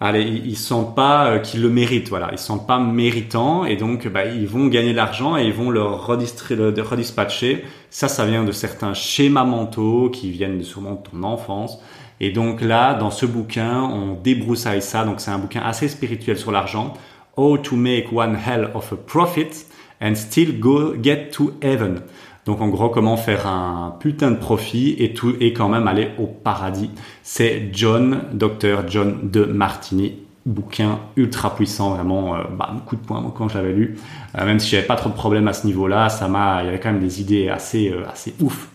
allez, 0.00 0.22
ils, 0.22 0.56
sentent 0.56 0.94
pas 0.94 1.26
euh, 1.26 1.38
qu'ils 1.38 1.62
le 1.62 1.70
méritent, 1.70 2.08
voilà, 2.08 2.28
ils 2.32 2.38
sentent 2.38 2.66
pas 2.66 2.78
méritants 2.78 3.64
et 3.64 3.76
donc 3.76 4.06
bah, 4.08 4.26
ils 4.26 4.46
vont 4.46 4.66
gagner 4.66 4.92
de 4.92 4.96
l'argent 4.96 5.36
et 5.36 5.44
ils 5.44 5.52
vont 5.52 5.70
le, 5.70 5.80
le 5.80 6.82
redispatcher. 6.82 7.64
Ça, 7.90 8.08
ça 8.08 8.26
vient 8.26 8.44
de 8.44 8.52
certains 8.52 8.94
schémas 8.94 9.44
mentaux 9.44 10.10
qui 10.10 10.30
viennent 10.30 10.62
sûrement 10.62 10.94
de 10.94 11.08
ton 11.10 11.22
enfance. 11.22 11.78
Et 12.20 12.30
donc 12.30 12.60
là, 12.60 12.94
dans 12.94 13.10
ce 13.10 13.26
bouquin, 13.26 13.80
on 13.82 14.14
débroussaille 14.14 14.82
ça. 14.82 15.04
Donc 15.04 15.20
c'est 15.20 15.30
un 15.30 15.38
bouquin 15.38 15.62
assez 15.62 15.88
spirituel 15.88 16.36
sur 16.38 16.52
l'argent. 16.52 16.94
How 17.36 17.58
to 17.58 17.76
make 17.76 18.12
one 18.12 18.36
hell 18.36 18.70
of 18.74 18.92
a 18.92 18.96
profit 18.96 19.50
and 20.00 20.14
still 20.14 20.58
go 20.58 20.94
get 21.00 21.30
to 21.32 21.54
heaven. 21.62 22.02
Donc 22.48 22.62
en 22.62 22.68
gros, 22.68 22.88
comment 22.88 23.18
faire 23.18 23.46
un 23.46 23.94
putain 24.00 24.30
de 24.30 24.36
profit 24.36 24.96
et 25.00 25.12
tout 25.12 25.34
et 25.38 25.52
quand 25.52 25.68
même 25.68 25.86
aller 25.86 26.12
au 26.18 26.24
paradis. 26.24 26.88
C'est 27.22 27.68
John, 27.74 28.22
docteur 28.32 28.88
John 28.88 29.18
de 29.30 29.44
Martini, 29.44 30.14
bouquin 30.46 30.98
ultra 31.16 31.54
puissant, 31.54 31.90
vraiment 31.90 32.36
euh, 32.36 32.44
bah, 32.50 32.74
coup 32.86 32.96
de 32.96 33.02
poing 33.02 33.34
quand 33.36 33.50
je 33.50 33.58
l'avais 33.58 33.74
lu. 33.74 33.98
Euh, 34.34 34.46
même 34.46 34.60
si 34.60 34.70
j'avais 34.70 34.86
pas 34.86 34.96
trop 34.96 35.10
de 35.10 35.14
problèmes 35.14 35.46
à 35.46 35.52
ce 35.52 35.66
niveau-là, 35.66 36.08
ça 36.08 36.26
m'a, 36.26 36.62
il 36.62 36.66
y 36.66 36.68
avait 36.70 36.80
quand 36.80 36.90
même 36.90 37.02
des 37.02 37.20
idées 37.20 37.50
assez 37.50 37.90
euh, 37.90 38.08
assez 38.10 38.32
ouf. 38.40 38.70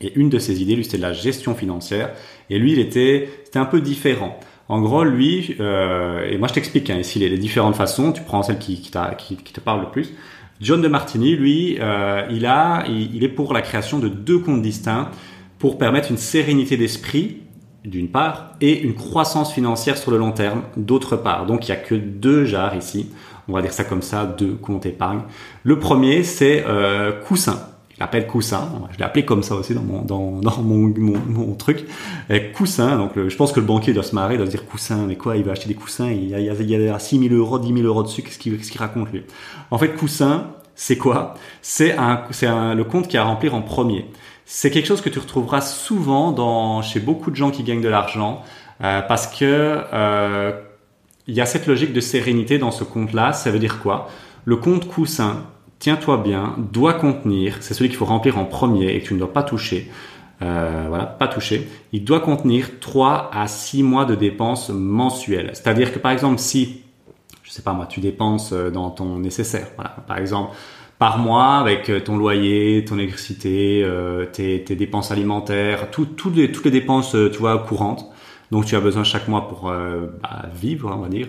Et 0.00 0.14
une 0.14 0.30
de 0.30 0.38
ces 0.38 0.62
idées, 0.62 0.74
lui, 0.74 0.84
c'était 0.84 0.96
de 0.96 1.02
la 1.02 1.12
gestion 1.12 1.54
financière. 1.54 2.12
Et 2.48 2.58
lui, 2.58 2.72
il 2.72 2.78
était, 2.78 3.28
c'était 3.44 3.58
un 3.58 3.66
peu 3.66 3.82
différent. 3.82 4.40
En 4.70 4.80
gros, 4.80 5.04
lui, 5.04 5.54
et 5.60 6.38
moi 6.38 6.48
je 6.48 6.54
t'explique 6.54 6.90
hein, 6.90 6.98
ici 6.98 7.18
les, 7.18 7.28
les, 7.28 7.38
différentes 7.38 7.76
façons. 7.76 8.10
Tu 8.12 8.22
prends 8.22 8.42
celle 8.42 8.58
qui, 8.58 8.80
qui, 8.80 8.90
qui, 9.18 9.36
qui 9.36 9.52
te 9.52 9.60
parle 9.60 9.82
le 9.82 9.90
plus. 9.90 10.14
John 10.60 10.80
de 10.80 10.88
Martini, 10.88 11.36
lui, 11.36 11.76
euh, 11.80 12.26
il, 12.30 12.46
a, 12.46 12.84
il, 12.88 13.22
est 13.22 13.28
pour 13.28 13.52
la 13.52 13.62
création 13.62 13.98
de 13.98 14.08
deux 14.08 14.38
comptes 14.38 14.62
distincts 14.62 15.10
pour 15.58 15.78
permettre 15.78 16.10
une 16.10 16.16
sérénité 16.16 16.76
d'esprit, 16.76 17.42
d'une 17.84 18.08
part, 18.08 18.52
et 18.60 18.80
une 18.80 18.94
croissance 18.94 19.52
financière 19.52 19.98
sur 19.98 20.10
le 20.10 20.18
long 20.18 20.32
terme, 20.32 20.62
d'autre 20.76 21.16
part. 21.16 21.46
Donc 21.46 21.68
il 21.68 21.72
n'y 21.72 21.76
a 21.76 21.80
que 21.80 21.94
deux 21.94 22.44
jars 22.44 22.74
ici, 22.74 23.10
on 23.48 23.52
va 23.52 23.62
dire 23.62 23.72
ça 23.72 23.84
comme 23.84 24.02
ça, 24.02 24.24
deux 24.24 24.54
comptes 24.54 24.86
épargne. 24.86 25.20
Le 25.62 25.78
premier, 25.78 26.22
c'est 26.22 26.64
euh, 26.66 27.12
Coussin 27.12 27.60
je 27.96 28.00
l'appelle 28.00 28.26
Coussin. 28.26 28.68
Je 28.92 28.98
l'ai 28.98 29.04
appelé 29.04 29.24
comme 29.24 29.42
ça 29.42 29.54
aussi 29.54 29.74
dans 29.74 29.82
mon, 29.82 30.02
dans, 30.02 30.40
dans 30.40 30.62
mon, 30.62 30.92
mon, 30.98 31.54
truc. 31.54 31.86
Coussin, 32.54 32.98
donc 32.98 33.12
je 33.16 33.36
pense 33.36 33.52
que 33.52 33.60
le 33.60 33.64
banquier 33.64 33.94
doit 33.94 34.02
se 34.02 34.14
marrer, 34.14 34.36
doit 34.36 34.44
se 34.44 34.50
dire 34.50 34.66
Coussin, 34.66 35.06
mais 35.06 35.16
quoi, 35.16 35.36
il 35.38 35.44
va 35.44 35.52
acheter 35.52 35.68
des 35.68 35.74
coussins, 35.74 36.10
il 36.10 36.28
y 36.28 36.34
a, 36.34 36.38
il 36.38 36.70
y 36.70 36.88
a, 36.88 36.98
6 36.98 37.28
000 37.28 37.34
euros, 37.34 37.58
10 37.58 37.72
000 37.72 37.86
euros 37.86 38.02
dessus, 38.02 38.22
qu'est-ce 38.22 38.38
qu'il 38.38 38.58
qu 38.58 38.78
raconte 38.78 39.10
lui? 39.12 39.22
En 39.70 39.78
fait, 39.78 39.94
Coussin, 39.94 40.48
c'est 40.74 40.98
quoi? 40.98 41.34
C'est 41.62 41.96
un, 41.96 42.24
c'est 42.32 42.48
le 42.48 42.84
compte 42.84 43.08
qui 43.08 43.16
a 43.16 43.22
à 43.22 43.24
remplir 43.24 43.54
en 43.54 43.62
premier. 43.62 44.04
C'est 44.44 44.70
quelque 44.70 44.86
chose 44.86 45.00
que 45.00 45.08
tu 45.08 45.18
retrouveras 45.18 45.62
souvent 45.62 46.32
dans, 46.32 46.82
chez 46.82 47.00
beaucoup 47.00 47.30
de 47.30 47.36
gens 47.36 47.50
qui 47.50 47.62
gagnent 47.62 47.80
de 47.80 47.88
l'argent, 47.88 48.42
euh, 48.82 49.00
parce 49.00 49.26
que 49.26 49.80
euh, 49.92 50.52
il 51.26 51.34
y 51.34 51.40
a 51.40 51.46
cette 51.46 51.66
logique 51.66 51.94
de 51.94 52.00
sérénité 52.00 52.58
dans 52.58 52.70
ce 52.70 52.84
compte-là. 52.84 53.32
Ça 53.32 53.50
veut 53.50 53.58
dire 53.58 53.80
quoi? 53.80 54.08
Le 54.44 54.56
compte 54.56 54.86
Coussin, 54.86 55.46
tiens-toi 55.78 56.18
bien, 56.18 56.54
doit 56.72 56.94
contenir, 56.94 57.58
c'est 57.60 57.74
celui 57.74 57.88
qu'il 57.88 57.98
faut 57.98 58.04
remplir 58.04 58.38
en 58.38 58.44
premier 58.44 58.94
et 58.94 59.00
que 59.00 59.08
tu 59.08 59.14
ne 59.14 59.18
dois 59.18 59.32
pas 59.32 59.42
toucher, 59.42 59.90
euh, 60.42 60.86
voilà, 60.88 61.06
pas 61.06 61.28
toucher, 61.28 61.68
il 61.92 62.04
doit 62.04 62.20
contenir 62.20 62.78
3 62.80 63.30
à 63.32 63.46
6 63.46 63.82
mois 63.82 64.04
de 64.04 64.14
dépenses 64.14 64.70
mensuelles. 64.70 65.50
C'est-à-dire 65.54 65.92
que 65.92 65.98
par 65.98 66.12
exemple, 66.12 66.38
si, 66.38 66.82
je 67.42 67.50
sais 67.50 67.62
pas 67.62 67.72
moi, 67.72 67.86
tu 67.86 68.00
dépenses 68.00 68.52
euh, 68.52 68.70
dans 68.70 68.90
ton 68.90 69.18
nécessaire, 69.18 69.68
voilà, 69.76 69.96
par 70.06 70.18
exemple, 70.18 70.54
par 70.98 71.18
mois 71.18 71.56
avec 71.56 71.90
euh, 71.90 72.00
ton 72.00 72.16
loyer, 72.16 72.84
ton 72.84 72.98
électricité, 72.98 73.86
tes, 74.32 74.60
dépenses 74.76 75.10
alimentaires, 75.10 75.90
toutes 75.90 76.36
les 76.36 76.48
dépenses, 76.70 77.12
tu 77.32 77.38
vois, 77.38 77.58
courantes, 77.58 78.06
donc 78.50 78.64
tu 78.64 78.76
as 78.76 78.80
besoin 78.80 79.04
chaque 79.04 79.28
mois 79.28 79.48
pour 79.48 79.64
bah, 79.64 80.46
vivre, 80.54 80.94
on 80.94 81.00
va 81.00 81.08
dire 81.08 81.28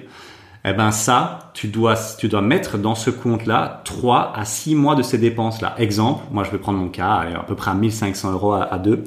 eh 0.70 0.74
ben 0.74 0.92
ça, 0.92 1.52
tu 1.54 1.68
dois, 1.68 1.96
tu 2.18 2.28
dois 2.28 2.42
mettre 2.42 2.78
dans 2.78 2.96
ce 2.96 3.10
compte-là 3.10 3.82
3 3.86 4.34
à 4.36 4.44
6 4.44 4.76
mois 4.76 4.96
de 4.96 5.02
ces 5.02 5.18
dépenses-là. 5.18 5.76
Exemple, 5.78 6.26
moi 6.32 6.44
je 6.44 6.52
vais 6.52 6.58
prendre 6.58 6.80
mon 6.80 6.90
cas, 6.90 7.26
à 7.36 7.44
peu 7.44 7.56
près 7.56 7.72
à 7.72 7.74
1500 7.74 8.34
euros 8.34 8.54
à, 8.54 8.78
deux. 8.78 9.04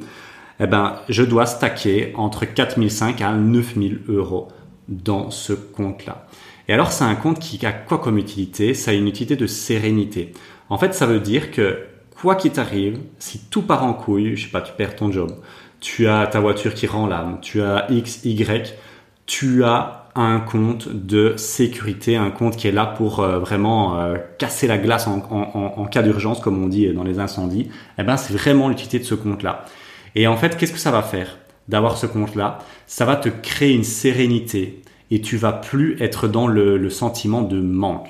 Eh 0.59 0.67
ben, 0.67 0.95
je 1.09 1.23
dois 1.23 1.45
stacker 1.45 2.13
entre 2.15 2.45
4500 2.45 3.13
à 3.21 3.33
9000 3.33 4.01
euros 4.07 4.47
dans 4.87 5.29
ce 5.29 5.53
compte-là. 5.53 6.25
Et 6.67 6.73
alors, 6.73 6.91
c'est 6.91 7.03
un 7.03 7.15
compte 7.15 7.39
qui 7.39 7.63
a 7.65 7.71
quoi 7.71 7.97
comme 7.97 8.17
utilité? 8.17 8.73
Ça 8.73 8.91
a 8.91 8.93
une 8.93 9.07
utilité 9.07 9.35
de 9.35 9.47
sérénité. 9.47 10.31
En 10.69 10.77
fait, 10.77 10.93
ça 10.93 11.05
veut 11.05 11.19
dire 11.19 11.51
que 11.51 11.79
quoi 12.19 12.35
qu'il 12.35 12.51
t'arrive, 12.51 12.99
si 13.19 13.39
tout 13.49 13.63
part 13.63 13.83
en 13.83 13.93
couille, 13.93 14.35
je 14.35 14.45
sais 14.45 14.51
pas, 14.51 14.61
tu 14.61 14.71
perds 14.73 14.95
ton 14.95 15.11
job, 15.11 15.35
tu 15.79 16.07
as 16.07 16.27
ta 16.27 16.39
voiture 16.39 16.73
qui 16.73 16.87
rend 16.87 17.07
l'âme, 17.07 17.39
tu 17.41 17.61
as 17.61 17.87
X, 17.89 18.23
Y, 18.23 18.75
tu 19.25 19.63
as 19.63 20.00
un 20.15 20.39
compte 20.39 20.89
de 20.89 21.35
sécurité, 21.37 22.17
un 22.17 22.31
compte 22.31 22.57
qui 22.57 22.67
est 22.67 22.71
là 22.71 22.85
pour 22.85 23.21
euh, 23.21 23.39
vraiment 23.39 23.99
euh, 23.99 24.17
casser 24.37 24.67
la 24.67 24.77
glace 24.77 25.07
en, 25.07 25.85
cas 25.85 26.01
d'urgence, 26.01 26.39
comme 26.39 26.61
on 26.61 26.67
dit 26.67 26.91
dans 26.93 27.03
les 27.03 27.19
incendies, 27.19 27.69
eh 27.97 28.03
ben 28.03 28.17
c'est 28.17 28.33
vraiment 28.33 28.69
l'utilité 28.69 28.99
de 28.99 29.03
ce 29.03 29.15
compte-là. 29.15 29.65
Et 30.15 30.27
en 30.27 30.35
fait, 30.35 30.57
qu'est-ce 30.57 30.73
que 30.73 30.79
ça 30.79 30.91
va 30.91 31.01
faire 31.01 31.37
d'avoir 31.69 31.97
ce 31.97 32.05
compte-là? 32.05 32.59
Ça 32.87 33.05
va 33.05 33.15
te 33.15 33.29
créer 33.29 33.73
une 33.73 33.85
sérénité 33.85 34.81
et 35.11 35.21
tu 35.21 35.37
vas 35.37 35.53
plus 35.53 36.01
être 36.01 36.27
dans 36.27 36.47
le, 36.47 36.89
sentiment 36.89 37.41
de 37.41 37.61
manque. 37.61 38.09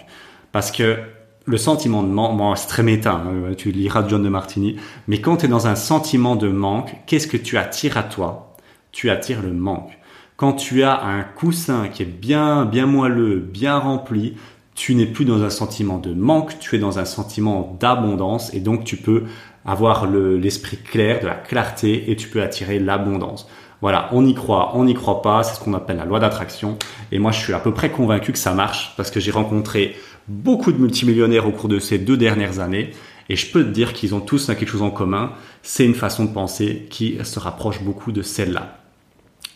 Parce 0.52 0.72
que 0.72 0.98
le 1.46 1.58
sentiment 1.58 2.04
de 2.04 2.10
manque, 2.10 2.58
c'est 2.58 2.68
très 2.68 2.84
méta, 2.84 3.14
hein, 3.14 3.54
tu 3.58 3.72
liras 3.72 4.08
John 4.08 4.24
de 4.24 4.30
Martini, 4.30 4.78
mais 5.08 5.22
quand 5.22 5.38
tu 5.38 5.46
es 5.46 5.50
dans 5.50 5.68
un 5.68 5.76
sentiment 5.76 6.36
de 6.36 6.48
manque, 6.48 6.96
qu'est-ce 7.06 7.28
que 7.28 7.38
tu 7.38 7.58
attires 7.58 7.98
à 7.98 8.04
toi? 8.04 8.56
Tu 8.92 9.10
attires 9.10 9.42
le 9.42 9.54
manque. 9.54 9.98
Quand 10.42 10.54
tu 10.54 10.82
as 10.82 11.04
un 11.04 11.22
coussin 11.22 11.88
qui 11.88 12.02
est 12.02 12.06
bien, 12.08 12.66
bien 12.66 12.88
moelleux, 12.88 13.38
bien 13.38 13.78
rempli, 13.78 14.34
tu 14.74 14.96
n'es 14.96 15.06
plus 15.06 15.24
dans 15.24 15.44
un 15.44 15.52
sentiment 15.52 16.00
de 16.00 16.16
manque, 16.16 16.58
tu 16.58 16.76
es 16.76 16.80
dans 16.80 16.98
un 16.98 17.06
sentiment 17.06 17.78
d'abondance 17.80 18.52
et 18.52 18.60
donc 18.60 18.84
tu 18.84 18.98
peux 18.98 19.26
avoir 19.66 20.08
l'esprit 20.08 20.78
clair, 20.78 21.22
de 21.22 21.28
la 21.28 21.36
clarté 21.36 22.10
et 22.10 22.16
tu 22.16 22.28
peux 22.28 22.42
attirer 22.42 22.80
l'abondance. 22.80 23.48
Voilà, 23.82 24.10
on 24.14 24.26
y 24.26 24.34
croit, 24.34 24.72
on 24.74 24.86
n'y 24.86 24.96
croit 24.96 25.22
pas, 25.22 25.44
c'est 25.44 25.54
ce 25.54 25.60
qu'on 25.60 25.76
appelle 25.76 25.98
la 25.98 26.06
loi 26.06 26.20
d'attraction. 26.20 26.80
Et 27.12 27.20
moi, 27.20 27.32
je 27.32 27.40
suis 27.40 27.54
à 27.54 27.60
peu 27.60 27.72
près 27.72 27.92
convaincu 27.92 28.32
que 28.32 28.40
ça 28.40 28.56
marche 28.56 28.96
parce 28.98 29.12
que 29.12 29.20
j'ai 29.20 29.30
rencontré 29.30 29.96
beaucoup 30.28 30.72
de 30.72 30.80
multimillionnaires 30.80 31.48
au 31.48 31.52
cours 31.52 31.70
de 31.70 31.78
ces 31.78 32.00
deux 32.00 32.18
dernières 32.18 32.58
années 32.58 32.90
et 33.30 33.36
je 33.36 33.52
peux 33.52 33.64
te 33.64 33.70
dire 33.70 33.94
qu'ils 33.94 34.16
ont 34.16 34.22
tous 34.22 34.48
quelque 34.48 34.66
chose 34.66 34.82
en 34.82 34.90
commun, 34.90 35.34
c'est 35.62 35.86
une 35.86 35.94
façon 35.94 36.26
de 36.26 36.34
penser 36.34 36.88
qui 36.90 37.20
se 37.24 37.38
rapproche 37.38 37.84
beaucoup 37.84 38.12
de 38.12 38.24
celle-là. 38.24 38.81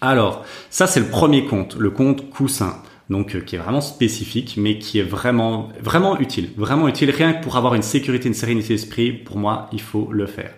Alors, 0.02 0.46
ça 0.70 0.88
c'est 0.88 1.00
le 1.00 1.08
premier 1.08 1.46
compte, 1.46 1.76
le 1.76 1.90
compte 1.90 2.30
coussin. 2.30 2.82
Donc, 3.10 3.36
euh, 3.36 3.42
qui 3.42 3.56
est 3.56 3.60
vraiment 3.60 3.82
spécifique, 3.82 4.56
mais 4.58 4.80
qui 4.80 5.00
est 5.00 5.04
vraiment, 5.04 5.70
vraiment 5.80 6.20
utile. 6.20 6.50
Vraiment 6.58 6.88
utile. 6.88 7.12
Rien 7.12 7.34
que 7.34 7.44
pour 7.44 7.56
avoir 7.56 7.76
une 7.76 7.84
sécurité, 7.84 8.28
une 8.28 8.34
sérénité 8.34 8.70
d'esprit, 8.70 9.12
pour 9.12 9.38
moi, 9.38 9.70
il 9.72 9.82
faut 9.82 10.10
le 10.12 10.26
faire. 10.26 10.52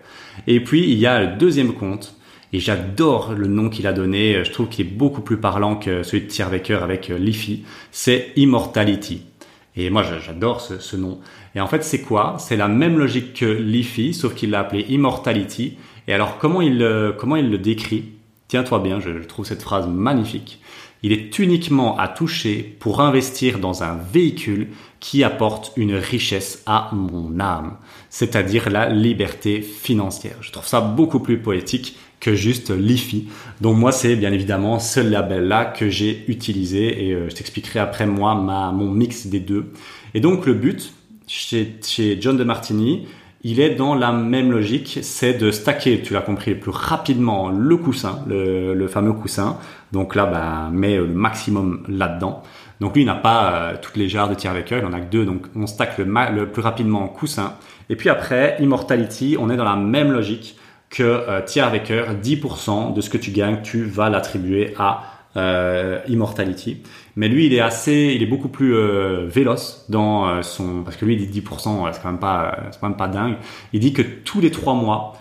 Et 0.48 0.64
puis, 0.64 0.84
il 0.90 0.98
y 0.98 1.06
a 1.06 1.22
le 1.22 1.38
deuxième 1.38 1.74
compte. 1.74 2.16
Et 2.54 2.60
j'adore 2.60 3.34
le 3.34 3.48
nom 3.48 3.70
qu'il 3.70 3.88
a 3.88 3.94
donné. 3.94 4.46
Je 4.46 4.52
trouve 4.52 4.70
qu'il 4.70 4.88
est 4.88 4.90
beaucoup 4.90 5.20
plus 5.20 5.38
parlant 5.38 5.76
que 5.76 6.04
celui 6.04 6.24
de 6.24 6.28
Thierry 6.28 6.52
Becker 6.52 6.80
avec 6.82 7.10
euh, 7.10 7.18
Liffy. 7.18 7.66
C'est 7.92 8.32
Immortality. 8.38 9.24
Et 9.76 9.90
moi, 9.90 10.04
j'adore 10.04 10.62
ce, 10.62 10.96
nom. 10.96 11.20
Et 11.54 11.60
en 11.60 11.68
fait, 11.68 11.84
c'est 11.84 12.02
quoi? 12.02 12.38
C'est 12.40 12.56
la 12.56 12.70
même 12.70 12.98
logique 12.98 13.34
que 13.34 13.46
Liffy, 13.46 14.14
sauf 14.14 14.34
qu'il 14.34 14.52
l'a 14.52 14.62
appelé 14.62 14.86
Immortality. 14.90 15.78
Et 16.08 16.14
alors, 16.14 16.38
comment 16.40 16.62
il, 16.62 17.14
comment 17.20 17.36
il 17.36 17.52
le 17.52 17.60
décrit? 17.60 18.17
Tiens-toi 18.48 18.80
bien, 18.80 19.00
je 19.00 19.10
trouve 19.26 19.46
cette 19.46 19.62
phrase 19.62 19.88
magnifique. 19.88 20.62
il 21.04 21.12
est 21.12 21.38
uniquement 21.38 21.98
à 21.98 22.08
toucher 22.08 22.76
pour 22.80 23.02
investir 23.02 23.60
dans 23.60 23.84
un 23.84 23.96
véhicule 23.96 24.70
qui 25.00 25.24
apporte 25.24 25.74
une 25.76 25.94
richesse 25.94 26.64
à 26.66 26.90
mon 26.94 27.40
âme, 27.40 27.78
c'est-à-dire 28.10 28.70
la 28.70 28.90
liberté 28.90 29.62
financière. 29.62 30.38
Je 30.42 30.52
trouve 30.52 30.66
ça 30.66 30.82
beaucoup 30.82 31.20
plus 31.20 31.40
poétique 31.40 31.98
que 32.20 32.34
juste 32.36 32.72
l'IFI. 32.72 33.28
Donc 33.62 33.78
moi, 33.78 33.92
c'est 33.92 34.16
bien 34.16 34.32
évidemment 34.32 34.80
ce 34.80 35.00
label-là 35.00 35.66
que 35.66 35.90
j'ai 35.90 36.24
utilisé 36.28 37.08
et 37.08 37.14
euh, 37.14 37.30
je 37.30 37.36
t'expliquerai 37.36 37.80
après 37.80 38.08
moi 38.08 38.34
ma, 38.34 38.72
mon 38.72 38.90
mix 38.90 39.28
des 39.28 39.40
deux. 39.40 39.72
Et 40.14 40.20
donc 40.20 40.46
le 40.46 40.54
but 40.54 40.94
chez, 41.28 41.76
chez 41.84 42.20
John 42.20 42.38
de 42.38 42.44
Martini, 42.44 43.08
il 43.48 43.62
est 43.62 43.76
dans 43.76 43.96
la 43.96 44.12
même 44.12 44.52
logique, 44.52 45.00
c'est 45.04 45.34
de 45.36 45.52
stacker, 45.52 46.02
tu 46.02 46.12
l'as 46.12 46.20
compris, 46.20 46.54
plus 46.54 46.70
rapidement 46.70 47.48
le 47.48 47.78
coussin, 47.78 48.20
le, 48.28 48.88
fameux 48.90 49.14
coussin. 49.14 49.58
Donc 49.94 50.16
là, 50.16 50.26
bah, 50.26 50.70
met 50.70 50.98
le 50.98 51.08
maximum 51.08 51.82
là-dedans. 51.88 52.44
Donc 52.82 52.94
lui, 52.94 53.04
il 53.04 53.06
n'a 53.06 53.16
pas 53.16 53.54
euh, 53.54 53.76
toutes 53.82 53.96
les 53.96 54.10
jarres 54.10 54.28
de 54.28 54.34
tir 54.34 54.52
avec 54.52 54.70
il 54.70 54.84
en 54.84 54.92
a 54.92 55.00
que 55.00 55.10
deux. 55.10 55.24
Donc 55.24 55.46
on 55.56 55.66
stack 55.66 55.98
le, 55.98 56.04
le 56.04 56.48
plus 56.48 56.62
rapidement 56.62 57.08
coussin. 57.08 57.54
Et 57.90 57.96
puis 57.96 58.10
après, 58.10 58.58
Immortality, 58.60 59.38
on 59.40 59.50
est 59.50 59.56
dans 59.56 59.64
la 59.64 59.78
même 59.78 60.12
logique 60.12 60.58
que 60.90 61.04
euh, 61.04 61.40
tiers 61.40 61.66
avec 61.66 61.90
10% 61.90 62.94
de 62.94 63.00
ce 63.00 63.10
que 63.10 63.18
tu 63.18 63.32
gagnes, 63.32 63.62
tu 63.64 63.86
vas 63.86 64.10
l'attribuer 64.10 64.74
à 64.78 65.17
euh, 65.38 66.00
Immortality. 66.08 66.82
Mais 67.16 67.28
lui, 67.28 67.46
il 67.46 67.54
est 67.54 67.60
assez, 67.60 68.14
il 68.16 68.24
est 68.24 68.28
beaucoup 68.28 68.50
plus 68.50 68.76
euh, 68.76 69.28
véloce 69.28 69.86
dans 69.90 70.28
euh, 70.28 70.42
son, 70.42 70.84
parce 70.84 70.98
que 70.98 71.06
lui, 71.06 71.16
il 71.16 71.30
dit 71.30 71.42
10%, 71.42 71.92
c'est 71.92 72.02
quand 72.02 72.10
même 72.10 72.20
pas, 72.20 72.58
c'est 72.72 72.80
quand 72.80 72.90
même 72.90 72.98
pas 72.98 73.08
dingue. 73.08 73.36
Il 73.74 73.80
dit 73.80 73.94
que 73.94 74.02
tous 74.02 74.42
les 74.42 74.52
trois 74.52 74.74
mois, 74.74 75.14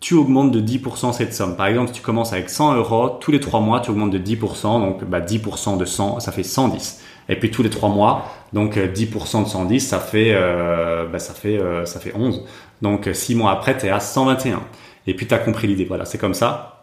tu 0.00 0.14
augmentes 0.14 0.52
de 0.52 0.60
10% 0.60 1.12
cette 1.12 1.34
somme. 1.34 1.56
Par 1.56 1.66
exemple, 1.66 1.88
si 1.88 1.94
tu 1.94 2.02
commences 2.02 2.32
avec 2.32 2.50
100 2.50 2.74
euros, 2.76 3.08
tous 3.20 3.32
les 3.32 3.40
trois 3.40 3.60
mois, 3.60 3.80
tu 3.80 3.90
augmentes 3.90 4.12
de 4.12 4.18
10%, 4.18 4.80
donc 4.80 5.04
bah, 5.04 5.20
10% 5.20 5.76
de 5.76 5.84
100, 5.84 6.20
ça 6.20 6.30
fait 6.30 6.42
110. 6.42 7.02
Et 7.28 7.36
puis 7.36 7.50
tous 7.50 7.62
les 7.62 7.70
trois 7.70 7.88
mois, 7.88 8.26
donc 8.52 8.76
10% 8.76 9.44
de 9.44 9.48
110, 9.48 9.80
ça 9.80 9.98
fait, 9.98 10.34
bah, 11.10 11.18
ça 11.18 11.32
fait, 11.32 11.58
ça 11.86 11.98
fait 11.98 12.12
11. 12.14 12.44
Donc 12.82 13.08
six 13.14 13.34
mois 13.34 13.50
après, 13.50 13.78
tu 13.78 13.86
es 13.86 13.90
à 13.90 13.98
121. 13.98 14.60
Et 15.06 15.14
puis 15.14 15.26
tu 15.26 15.32
as 15.32 15.38
compris 15.38 15.66
l'idée. 15.66 15.86
Voilà, 15.86 16.04
c'est 16.04 16.18
comme 16.18 16.34
ça. 16.34 16.73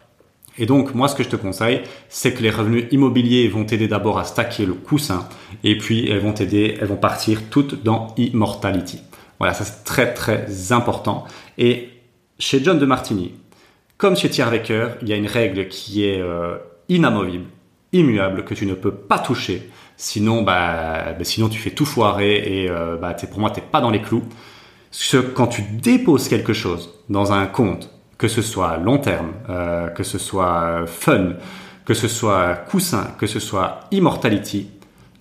Et 0.57 0.65
donc, 0.65 0.93
moi, 0.93 1.07
ce 1.07 1.15
que 1.15 1.23
je 1.23 1.29
te 1.29 1.35
conseille, 1.35 1.81
c'est 2.09 2.33
que 2.33 2.43
les 2.43 2.49
revenus 2.49 2.85
immobiliers 2.91 3.47
vont 3.47 3.63
t'aider 3.63 3.87
d'abord 3.87 4.19
à 4.19 4.25
stacker 4.25 4.65
le 4.65 4.73
coussin, 4.73 5.27
et 5.63 5.77
puis 5.77 6.09
elles 6.09 6.19
vont 6.19 6.33
t'aider, 6.33 6.77
elles 6.79 6.87
vont 6.87 6.97
partir 6.97 7.41
toutes 7.49 7.83
dans 7.83 8.13
Immortality. 8.17 8.99
Voilà, 9.39 9.53
ça 9.53 9.63
c'est 9.63 9.83
très 9.83 10.13
très 10.13 10.71
important. 10.71 11.25
Et 11.57 11.89
chez 12.37 12.63
John 12.63 12.77
de 12.77 12.85
Martini, 12.85 13.33
comme 13.97 14.15
chez 14.15 14.29
Tierwecker, 14.29 14.97
il 15.01 15.09
y 15.09 15.13
a 15.13 15.15
une 15.15 15.27
règle 15.27 15.67
qui 15.67 16.05
est 16.05 16.19
euh, 16.19 16.57
inamovible, 16.89 17.45
immuable, 17.93 18.43
que 18.43 18.53
tu 18.53 18.65
ne 18.65 18.73
peux 18.73 18.91
pas 18.91 19.19
toucher. 19.19 19.69
Sinon, 19.95 20.41
bah, 20.41 21.13
bah 21.13 21.23
sinon 21.23 21.49
tu 21.49 21.59
fais 21.59 21.71
tout 21.71 21.85
foirer 21.85 22.63
et 22.63 22.69
euh, 22.69 22.97
bah, 22.97 23.13
pour 23.13 23.39
moi, 23.39 23.51
t'es 23.51 23.61
pas 23.61 23.79
dans 23.79 23.91
les 23.91 24.01
clous. 24.01 24.23
Ce, 24.89 25.17
quand 25.17 25.47
tu 25.47 25.61
déposes 25.61 26.27
quelque 26.27 26.53
chose 26.53 26.93
dans 27.09 27.31
un 27.31 27.45
compte, 27.45 27.89
que 28.21 28.27
ce 28.27 28.43
soit 28.43 28.77
long 28.77 28.99
terme, 28.99 29.31
euh, 29.49 29.87
que 29.87 30.03
ce 30.03 30.19
soit 30.19 30.85
fun, 30.85 31.29
que 31.85 31.95
ce 31.95 32.07
soit 32.07 32.53
coussin, 32.69 33.07
que 33.17 33.25
ce 33.25 33.39
soit 33.39 33.79
immortality, 33.89 34.69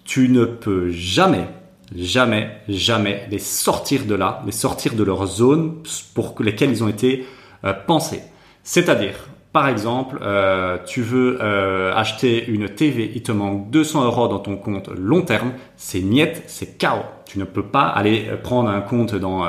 tu 0.04 0.28
ne 0.28 0.44
peux 0.44 0.90
jamais, 0.90 1.46
jamais, 1.96 2.58
jamais 2.68 3.26
les 3.30 3.38
sortir 3.38 4.04
de 4.04 4.14
là, 4.14 4.42
les 4.44 4.52
sortir 4.52 4.92
de 4.96 5.02
leur 5.02 5.26
zone 5.26 5.76
pour 6.14 6.34
lesquelles 6.40 6.72
ils 6.72 6.84
ont 6.84 6.88
été 6.88 7.26
euh, 7.64 7.72
pensés. 7.72 8.20
C'est-à-dire, 8.64 9.14
par 9.50 9.66
exemple, 9.66 10.18
euh, 10.20 10.76
tu 10.86 11.00
veux 11.00 11.40
acheter 11.96 12.46
une 12.48 12.68
TV, 12.68 13.10
il 13.14 13.22
te 13.22 13.32
manque 13.32 13.70
200 13.70 14.04
euros 14.04 14.28
dans 14.28 14.40
ton 14.40 14.56
compte 14.58 14.90
long 14.90 15.22
terme, 15.22 15.52
c'est 15.78 16.02
niet, 16.02 16.42
c'est 16.48 16.76
chaos. 16.76 17.06
Tu 17.24 17.38
ne 17.38 17.44
peux 17.44 17.64
pas 17.64 17.86
aller 17.86 18.26
prendre 18.42 18.68
un 18.68 18.82
compte 18.82 19.14
dans 19.14 19.46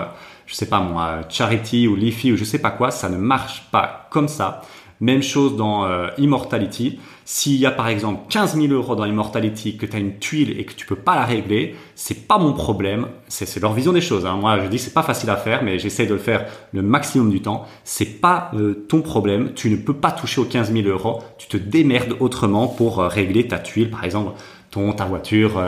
je 0.51 0.55
sais 0.57 0.65
pas 0.65 0.81
moi, 0.81 1.21
Charity 1.29 1.87
ou 1.87 1.95
Leafy 1.95 2.33
ou 2.33 2.35
je 2.35 2.43
sais 2.43 2.59
pas 2.59 2.71
quoi, 2.71 2.91
ça 2.91 3.07
ne 3.07 3.15
marche 3.15 3.69
pas 3.71 4.07
comme 4.11 4.27
ça. 4.27 4.61
Même 4.99 5.23
chose 5.23 5.55
dans 5.55 5.85
euh, 5.85 6.09
Immortality. 6.17 6.99
S'il 7.23 7.55
y 7.55 7.65
a 7.65 7.71
par 7.71 7.87
exemple 7.87 8.23
15 8.27 8.57
000 8.57 8.73
euros 8.73 8.95
dans 8.95 9.05
Immortality, 9.05 9.77
que 9.77 9.85
tu 9.85 9.95
as 9.95 9.99
une 9.99 10.19
tuile 10.19 10.59
et 10.59 10.65
que 10.65 10.73
tu 10.73 10.85
peux 10.85 10.97
pas 10.97 11.15
la 11.15 11.23
régler, 11.23 11.75
c'est 11.95 12.27
pas 12.27 12.37
mon 12.37 12.51
problème. 12.51 13.07
C'est 13.29 13.61
leur 13.61 13.71
vision 13.71 13.93
des 13.93 14.01
choses. 14.01 14.25
Hein. 14.25 14.35
Moi, 14.35 14.59
je 14.61 14.67
dis 14.67 14.77
c'est 14.77 14.93
pas 14.93 15.03
facile 15.03 15.29
à 15.29 15.37
faire, 15.37 15.63
mais 15.63 15.79
j'essaie 15.79 16.05
de 16.05 16.13
le 16.13 16.19
faire 16.19 16.45
le 16.73 16.81
maximum 16.81 17.31
du 17.31 17.41
temps. 17.41 17.65
C'est 17.85 18.19
pas 18.19 18.51
euh, 18.53 18.85
ton 18.89 19.01
problème. 19.01 19.53
Tu 19.55 19.69
ne 19.69 19.77
peux 19.77 19.95
pas 19.95 20.11
toucher 20.11 20.41
aux 20.41 20.45
15 20.45 20.73
000 20.73 20.85
euros. 20.89 21.23
Tu 21.37 21.47
te 21.47 21.55
démerdes 21.55 22.17
autrement 22.19 22.67
pour 22.67 22.99
euh, 22.99 23.07
régler 23.07 23.47
ta 23.47 23.57
tuile, 23.57 23.89
par 23.89 24.03
exemple 24.03 24.33
ton 24.69 24.93
ta 24.93 25.03
voiture 25.03 25.61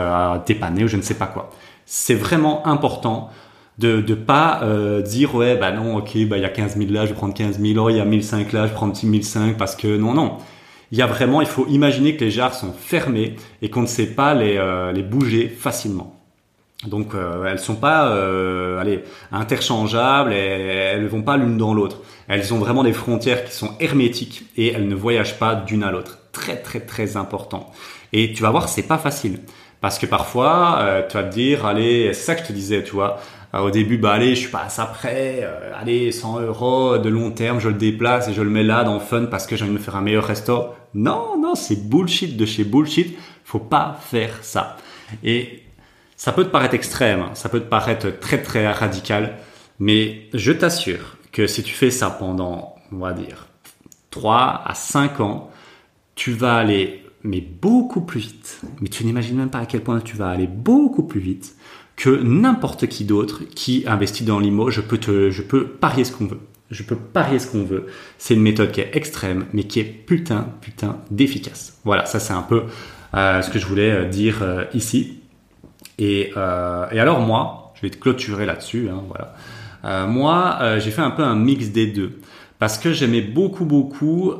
dépanner 0.46 0.84
ou 0.84 0.88
je 0.88 0.96
ne 0.96 1.02
sais 1.02 1.18
pas 1.18 1.26
quoi. 1.26 1.50
C'est 1.84 2.14
vraiment 2.14 2.66
important 2.66 3.28
de 3.78 4.00
de 4.00 4.14
pas 4.14 4.60
euh, 4.62 5.02
dire 5.02 5.34
ouais 5.34 5.56
bah 5.56 5.72
non 5.72 5.96
ok 5.96 6.16
bah 6.28 6.36
il 6.36 6.42
y 6.42 6.44
a 6.44 6.48
15 6.48 6.76
000 6.76 6.90
là 6.92 7.06
je 7.06 7.10
vais 7.10 7.16
prendre 7.16 7.34
15 7.34 7.60
000 7.60 7.84
oh 7.84 7.90
il 7.90 7.96
y 7.96 8.00
a 8.00 8.04
1005 8.04 8.52
là 8.52 8.66
je 8.66 8.72
prends 8.72 8.92
1005 9.02 9.56
parce 9.56 9.74
que 9.76 9.96
non 9.96 10.14
non. 10.14 10.38
Il 10.92 10.98
y 10.98 11.02
a 11.02 11.06
vraiment 11.06 11.40
il 11.40 11.48
faut 11.48 11.66
imaginer 11.66 12.16
que 12.16 12.24
les 12.24 12.30
jarres 12.30 12.54
sont 12.54 12.72
fermées 12.72 13.34
et 13.62 13.68
qu'on 13.68 13.82
ne 13.82 13.86
sait 13.86 14.14
pas 14.14 14.32
les 14.32 14.56
euh, 14.58 14.92
les 14.92 15.02
bouger 15.02 15.48
facilement. 15.48 16.20
Donc 16.86 17.14
euh, 17.14 17.46
elles 17.46 17.58
sont 17.58 17.74
pas 17.74 18.10
euh, 18.10 18.78
allez 18.78 19.02
interchangeables 19.32 20.32
et 20.32 20.36
elles 20.36 21.08
vont 21.08 21.22
pas 21.22 21.36
l'une 21.36 21.56
dans 21.56 21.74
l'autre. 21.74 22.02
Elles 22.28 22.54
ont 22.54 22.58
vraiment 22.58 22.84
des 22.84 22.92
frontières 22.92 23.44
qui 23.44 23.52
sont 23.52 23.72
hermétiques 23.80 24.44
et 24.56 24.72
elles 24.72 24.86
ne 24.86 24.94
voyagent 24.94 25.38
pas 25.38 25.56
d'une 25.56 25.82
à 25.82 25.90
l'autre. 25.90 26.18
Très 26.30 26.56
très 26.56 26.78
très 26.78 27.16
important. 27.16 27.72
Et 28.12 28.32
tu 28.32 28.42
vas 28.42 28.50
voir 28.50 28.68
c'est 28.68 28.86
pas 28.86 28.98
facile. 28.98 29.40
Parce 29.80 29.98
que 29.98 30.06
parfois, 30.06 31.04
tu 31.10 31.14
vas 31.14 31.24
te 31.24 31.34
dire, 31.34 31.66
allez, 31.66 32.14
c'est 32.14 32.22
ça 32.22 32.34
que 32.34 32.40
je 32.40 32.46
te 32.46 32.52
disais, 32.54 32.82
tu 32.82 32.92
vois, 32.92 33.20
au 33.62 33.70
début, 33.70 33.98
bah 33.98 34.12
allez, 34.12 34.34
je 34.34 34.40
suis 34.40 34.50
pas 34.50 34.64
à 34.64 34.68
ça 34.68 34.86
près, 34.86 35.40
euh, 35.42 35.72
allez, 35.78 36.10
100 36.12 36.40
euros 36.40 36.98
de 36.98 37.08
long 37.08 37.30
terme, 37.30 37.60
je 37.60 37.68
le 37.68 37.74
déplace 37.74 38.28
et 38.28 38.32
je 38.32 38.42
le 38.42 38.50
mets 38.50 38.62
là 38.62 38.84
dans 38.84 39.00
Fun 39.00 39.26
parce 39.26 39.46
que 39.46 39.56
j'ai 39.56 39.62
envie 39.62 39.72
de 39.72 39.78
me 39.78 39.82
faire 39.82 39.96
un 39.96 40.00
meilleur 40.00 40.24
resto. 40.24 40.70
Non, 40.94 41.40
non, 41.40 41.54
c'est 41.54 41.88
bullshit 41.88 42.36
de 42.36 42.46
chez 42.46 42.64
bullshit. 42.64 43.16
Faut 43.44 43.58
pas 43.58 43.98
faire 44.10 44.38
ça. 44.42 44.76
Et 45.22 45.62
ça 46.16 46.32
peut 46.32 46.44
te 46.44 46.50
paraître 46.50 46.74
extrême, 46.74 47.20
hein. 47.20 47.30
ça 47.34 47.48
peut 47.48 47.60
te 47.60 47.68
paraître 47.68 48.08
très 48.18 48.42
très 48.42 48.70
radical, 48.70 49.36
mais 49.78 50.28
je 50.32 50.52
t'assure 50.52 51.16
que 51.32 51.46
si 51.46 51.62
tu 51.62 51.74
fais 51.74 51.90
ça 51.90 52.10
pendant, 52.10 52.76
on 52.92 52.96
va 52.98 53.12
dire, 53.12 53.48
3 54.10 54.62
à 54.64 54.74
5 54.74 55.20
ans, 55.20 55.50
tu 56.14 56.32
vas 56.32 56.56
aller 56.56 57.04
mais 57.24 57.40
beaucoup 57.40 58.02
plus 58.02 58.20
vite. 58.20 58.60
Mais 58.80 58.88
tu 58.88 59.04
n'imagines 59.04 59.36
même 59.36 59.50
pas 59.50 59.58
à 59.58 59.66
quel 59.66 59.82
point 59.82 60.00
tu 60.00 60.16
vas 60.16 60.28
aller 60.28 60.46
beaucoup 60.46 61.02
plus 61.02 61.20
vite 61.20 61.56
que 61.96 62.10
n'importe 62.10 62.86
qui 62.86 63.04
d'autre 63.04 63.42
qui 63.54 63.84
investit 63.86 64.24
dans 64.24 64.38
l'IMO. 64.38 64.70
Je 64.70 64.80
peux 64.80 64.98
te, 64.98 65.30
je 65.30 65.42
peux 65.42 65.66
parier 65.66 66.04
ce 66.04 66.12
qu'on 66.12 66.26
veut. 66.26 66.40
Je 66.70 66.82
peux 66.82 66.96
parier 66.96 67.38
ce 67.38 67.46
qu'on 67.46 67.64
veut. 67.64 67.86
C'est 68.18 68.34
une 68.34 68.42
méthode 68.42 68.72
qui 68.72 68.80
est 68.80 68.90
extrême, 68.94 69.46
mais 69.52 69.64
qui 69.64 69.80
est 69.80 69.84
putain, 69.84 70.48
putain 70.60 70.98
d'efficace. 71.10 71.78
Voilà, 71.84 72.06
ça 72.06 72.18
c'est 72.18 72.32
un 72.32 72.42
peu 72.42 72.64
euh, 73.14 73.42
ce 73.42 73.50
que 73.50 73.58
je 73.58 73.66
voulais 73.66 73.90
euh, 73.90 74.08
dire 74.08 74.38
euh, 74.42 74.64
ici. 74.74 75.20
Et, 75.98 76.32
alors 76.34 77.20
moi, 77.20 77.72
je 77.76 77.82
vais 77.82 77.90
te 77.90 77.98
clôturer 77.98 78.46
là-dessus. 78.46 78.88
Hein, 78.90 79.04
voilà. 79.06 80.06
Moi, 80.06 80.78
j'ai 80.80 80.90
fait 80.90 81.02
un 81.02 81.12
peu 81.12 81.22
un 81.22 81.36
mix 81.36 81.68
des 81.68 81.86
deux 81.86 82.18
parce 82.58 82.78
que 82.78 82.92
j'aimais 82.92 83.20
beaucoup 83.20 83.64
beaucoup 83.64 84.34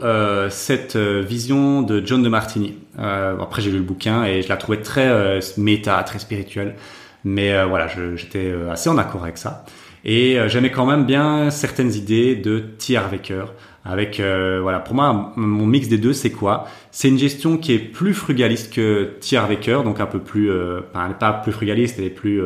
cette 0.51 0.97
vision 0.97 1.83
de 1.83 2.05
John 2.05 2.25
de 2.25 2.29
Martini. 2.29 2.75
Après 2.99 3.62
j'ai 3.62 3.71
lu 3.71 3.79
le 3.79 3.85
bouquin 3.85 4.25
et 4.25 4.43
je 4.43 4.49
la 4.49 4.57
trouvais 4.57 4.81
très 4.81 5.09
euh, 5.09 5.40
méta, 5.57 6.03
très 6.03 6.19
spirituelle, 6.19 6.75
mais 7.24 7.64
voilà, 7.64 7.88
j'étais 8.16 8.52
assez 8.70 8.88
en 8.88 8.98
accord 8.98 9.22
avec 9.24 9.38
ça. 9.38 9.64
Et 10.04 10.38
j'aimais 10.48 10.70
quand 10.70 10.87
même 10.87 11.06
bien 11.06 11.50
certaines 11.50 11.92
idées 11.94 12.37
de 12.37 12.58
T. 12.58 12.96
Harvecker. 12.96 13.44
Avec 13.87 14.20
voilà, 14.20 14.80
pour 14.80 14.94
moi 14.94 15.32
mon 15.37 15.66
mix 15.66 15.88
des 15.88 15.98
deux 15.98 16.12
c'est 16.12 16.30
quoi? 16.30 16.66
C'est 16.90 17.08
une 17.08 17.18
gestion 17.18 17.56
qui 17.56 17.72
est 17.72 17.78
plus 17.78 18.14
frugaliste 18.14 18.72
que 18.72 19.14
T. 19.20 19.37
Harvecker, 19.37 19.80
donc 19.84 20.00
un 20.00 20.06
peu 20.06 20.18
plus, 20.18 20.50
enfin, 20.50 21.06
elle 21.08 21.18
pas 21.18 21.32
plus 21.32 21.52
frugaliste, 21.52 21.98
elle 21.98 22.06
est 22.06 22.10
plus 22.10 22.42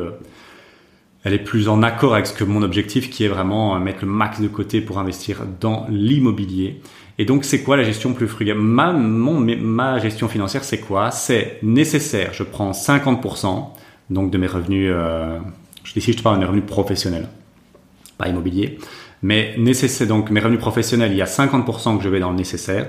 elle 1.24 1.34
est 1.34 1.38
plus 1.38 1.68
en 1.68 1.82
accord 1.82 2.14
avec 2.14 2.26
ce 2.26 2.32
que 2.32 2.44
mon 2.44 2.62
objectif 2.62 3.10
qui 3.10 3.24
est 3.24 3.28
vraiment 3.28 3.74
euh, 3.74 3.78
mettre 3.78 3.98
le 4.02 4.10
max 4.10 4.40
de 4.40 4.48
côté 4.48 4.80
pour 4.80 4.98
investir 4.98 5.44
dans 5.60 5.86
l'immobilier. 5.90 6.80
Et 7.18 7.24
donc, 7.24 7.44
c'est 7.44 7.62
quoi 7.62 7.76
la 7.76 7.82
gestion 7.82 8.12
plus 8.12 8.28
frugale 8.28 8.58
ma, 8.58 8.92
mon, 8.92 9.40
ma 9.40 9.98
gestion 9.98 10.28
financière, 10.28 10.62
c'est 10.62 10.78
quoi? 10.78 11.10
C'est 11.10 11.58
nécessaire. 11.62 12.32
Je 12.32 12.44
prends 12.44 12.70
50% 12.70 13.66
donc 14.10 14.30
de 14.30 14.38
mes 14.38 14.46
revenus. 14.46 14.90
Euh, 14.92 15.38
ici, 15.96 16.12
je 16.12 16.18
te 16.18 16.22
parle 16.22 16.36
de 16.36 16.40
mes 16.40 16.46
revenus 16.46 16.66
professionnels, 16.66 17.28
pas 18.16 18.28
immobilier. 18.28 18.78
Mais 19.22 19.54
nécessaire. 19.58 20.06
Donc, 20.06 20.30
mes 20.30 20.40
revenus 20.40 20.60
professionnels, 20.60 21.12
il 21.12 21.18
y 21.18 21.22
a 21.22 21.26
50% 21.26 21.98
que 21.98 22.04
je 22.04 22.08
vais 22.08 22.20
dans 22.20 22.30
le 22.30 22.36
nécessaire. 22.36 22.86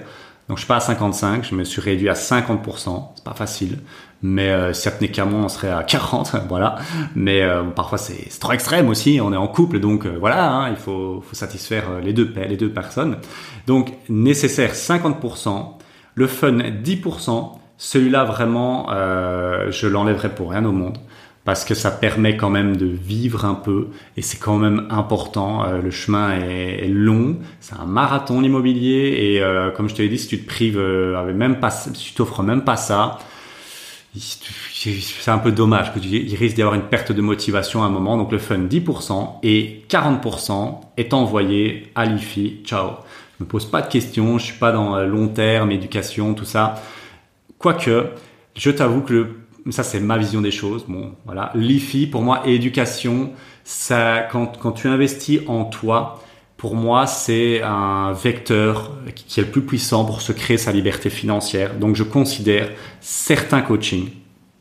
Donc 0.49 0.57
je 0.57 0.63
suis 0.63 0.67
pas 0.67 0.77
à 0.77 0.79
55, 0.79 1.45
je 1.47 1.53
me 1.53 1.63
suis 1.63 1.79
réduit 1.79 2.09
à 2.09 2.13
50%. 2.13 3.09
C'est 3.15 3.23
pas 3.23 3.35
facile, 3.35 3.77
mais 4.23 4.49
euh, 4.49 4.73
si 4.73 4.81
ça 4.81 4.91
tenait 4.91 5.11
qu'à 5.11 5.23
moi, 5.23 5.41
on 5.41 5.47
serait 5.47 5.69
à 5.69 5.83
40, 5.83 6.35
voilà. 6.49 6.77
Mais 7.15 7.43
euh, 7.43 7.63
parfois 7.65 7.99
c'est 7.99 8.27
trop 8.39 8.53
extrême 8.53 8.89
aussi. 8.89 9.19
On 9.21 9.31
est 9.31 9.37
en 9.37 9.47
couple, 9.47 9.79
donc 9.79 10.07
euh, 10.07 10.17
voilà, 10.19 10.51
hein, 10.51 10.69
il 10.71 10.75
faut, 10.75 11.23
satisfaire 11.33 11.83
euh, 11.91 12.01
les 12.01 12.13
deux 12.13 12.33
les 12.35 12.57
deux 12.57 12.71
personnes. 12.71 13.17
Donc 13.67 13.93
nécessaire 14.09 14.73
50%, 14.73 15.73
le 16.15 16.27
fun 16.27 16.57
10%, 16.57 17.51
Celui-là, 17.77 18.23
vraiment, 18.25 18.87
je 18.89 19.87
l'enlèverai 19.87 20.29
pour 20.35 20.51
rien 20.51 20.65
au 20.65 20.71
monde 20.71 20.97
parce 21.49 21.65
que 21.65 21.73
ça 21.73 21.89
permet 21.89 22.37
quand 22.37 22.51
même 22.51 22.77
de 22.77 22.85
vivre 22.85 23.43
un 23.43 23.55
peu 23.55 23.87
et 24.15 24.21
c'est 24.21 24.37
quand 24.37 24.59
même 24.59 24.85
important. 24.91 25.65
Euh, 25.65 25.81
le 25.81 25.89
chemin 25.89 26.39
est, 26.39 26.87
long, 26.87 27.39
c'est 27.59 27.73
un 27.73 27.87
marathon 27.87 28.41
l'immobilier 28.41 29.15
et 29.17 29.41
euh, 29.41 29.71
comme 29.71 29.89
je 29.89 29.95
te 29.95 30.03
l'ai 30.03 30.09
dit, 30.09 30.19
si 30.19 30.27
tu 30.27 30.39
te 30.39 30.45
prives, 30.45 30.77
euh, 30.77 31.33
même 31.33 31.59
pas, 31.59 31.71
si 31.71 31.91
tu 31.91 32.13
t'offres 32.13 32.43
même 32.43 32.63
pas 32.63 32.75
ça, 32.75 33.17
c'est 34.15 35.31
un 35.31 35.39
peu 35.39 35.51
dommage 35.51 35.91
que 35.91 35.97
tu, 35.97 36.09
il 36.09 36.35
risque 36.35 36.53
d'y 36.53 36.61
avoir 36.61 36.75
une 36.75 36.83
perte 36.83 37.11
de 37.11 37.21
motivation 37.23 37.81
à 37.81 37.87
un 37.87 37.89
moment. 37.89 38.15
Donc 38.15 38.31
le 38.31 38.37
fun 38.37 38.59
10% 38.59 39.39
et 39.41 39.85
40% 39.89 40.81
est 40.97 41.15
envoyé 41.15 41.91
à 41.95 42.05
l'IFI. 42.05 42.57
Ciao. 42.63 42.89
Je 43.39 43.43
me 43.43 43.49
pose 43.49 43.65
pas 43.65 43.81
de 43.81 43.87
questions, 43.87 44.37
je 44.37 44.43
suis 44.43 44.59
pas 44.59 44.71
dans 44.71 44.99
long 44.99 45.29
terme, 45.29 45.71
éducation, 45.71 46.35
tout 46.35 46.45
ça. 46.45 46.75
Quoique, 47.57 48.05
je 48.55 48.69
t'avoue 48.69 49.01
que 49.01 49.13
le 49.13 49.39
ça 49.71 49.83
c'est 49.83 49.99
ma 49.99 50.17
vision 50.17 50.41
des 50.41 50.51
choses. 50.51 50.85
Bon, 50.87 51.13
voilà. 51.25 51.51
L'IFI, 51.55 52.07
pour 52.07 52.21
moi, 52.21 52.43
éducation, 52.45 53.31
ça, 53.63 54.27
quand, 54.31 54.57
quand 54.59 54.71
tu 54.71 54.87
investis 54.87 55.41
en 55.47 55.65
toi, 55.65 56.21
pour 56.57 56.75
moi, 56.75 57.07
c'est 57.07 57.61
un 57.61 58.11
vecteur 58.11 58.91
qui 59.15 59.39
est 59.39 59.43
le 59.43 59.49
plus 59.49 59.61
puissant 59.61 60.03
pour 60.03 60.21
se 60.21 60.31
créer 60.31 60.57
sa 60.57 60.71
liberté 60.71 61.09
financière. 61.09 61.75
Donc, 61.75 61.95
je 61.95 62.03
considère 62.03 62.69
certains 62.99 63.61
coachings 63.61 64.09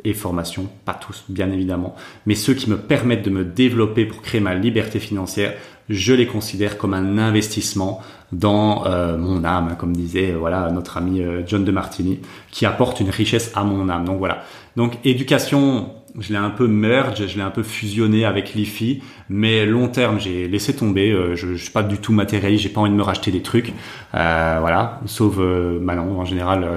et 0.04 0.14
formations, 0.14 0.68
pas 0.84 0.94
tous, 0.94 1.24
bien 1.28 1.50
évidemment, 1.50 1.96
mais 2.24 2.36
ceux 2.36 2.54
qui 2.54 2.70
me 2.70 2.76
permettent 2.76 3.24
de 3.24 3.30
me 3.30 3.44
développer 3.44 4.04
pour 4.04 4.22
créer 4.22 4.40
ma 4.40 4.54
liberté 4.54 5.00
financière, 5.00 5.54
je 5.88 6.12
les 6.12 6.26
considère 6.26 6.78
comme 6.78 6.94
un 6.94 7.18
investissement 7.18 8.00
dans 8.30 8.86
euh, 8.86 9.16
mon 9.16 9.42
âme, 9.44 9.76
comme 9.78 9.96
disait 9.96 10.32
voilà 10.32 10.70
notre 10.70 10.98
ami 10.98 11.22
euh, 11.22 11.42
John 11.46 11.64
de 11.64 11.72
Martini, 11.72 12.20
qui 12.50 12.66
apporte 12.66 13.00
une 13.00 13.10
richesse 13.10 13.50
à 13.54 13.64
mon 13.64 13.88
âme. 13.88 14.04
Donc 14.04 14.18
voilà. 14.18 14.44
Donc 14.76 14.98
éducation, 15.04 15.90
je 16.18 16.32
l'ai 16.32 16.38
un 16.38 16.50
peu 16.50 16.66
merge, 16.66 17.26
je 17.26 17.36
l'ai 17.36 17.42
un 17.42 17.50
peu 17.50 17.62
fusionné 17.62 18.24
avec 18.24 18.54
l'IFI, 18.54 19.02
mais 19.28 19.66
long 19.66 19.88
terme, 19.88 20.20
j'ai 20.20 20.48
laissé 20.48 20.74
tomber. 20.74 21.10
Euh, 21.10 21.34
je, 21.36 21.54
je 21.54 21.62
suis 21.62 21.72
pas 21.72 21.82
du 21.82 21.98
tout 21.98 22.12
matérialiste, 22.12 22.62
j'ai 22.62 22.68
pas 22.68 22.80
envie 22.80 22.90
de 22.90 22.96
me 22.96 23.02
racheter 23.02 23.30
des 23.30 23.42
trucs, 23.42 23.72
voilà. 24.12 25.00
Sauf, 25.06 25.36
bah 25.36 25.94
non, 25.94 26.18
en 26.20 26.24
général 26.24 26.68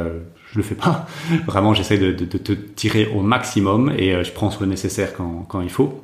je 0.51 0.57
le 0.57 0.63
fais 0.63 0.75
pas. 0.75 1.05
Vraiment, 1.47 1.73
j'essaie 1.73 1.97
de, 1.97 2.11
de, 2.11 2.25
de, 2.25 2.37
te 2.37 2.51
tirer 2.51 3.09
au 3.15 3.21
maximum 3.21 3.93
et 3.97 4.23
je 4.23 4.31
prends 4.31 4.51
ce 4.51 4.63
nécessaire 4.65 5.13
quand, 5.15 5.45
quand 5.47 5.61
il 5.61 5.69
faut. 5.69 6.03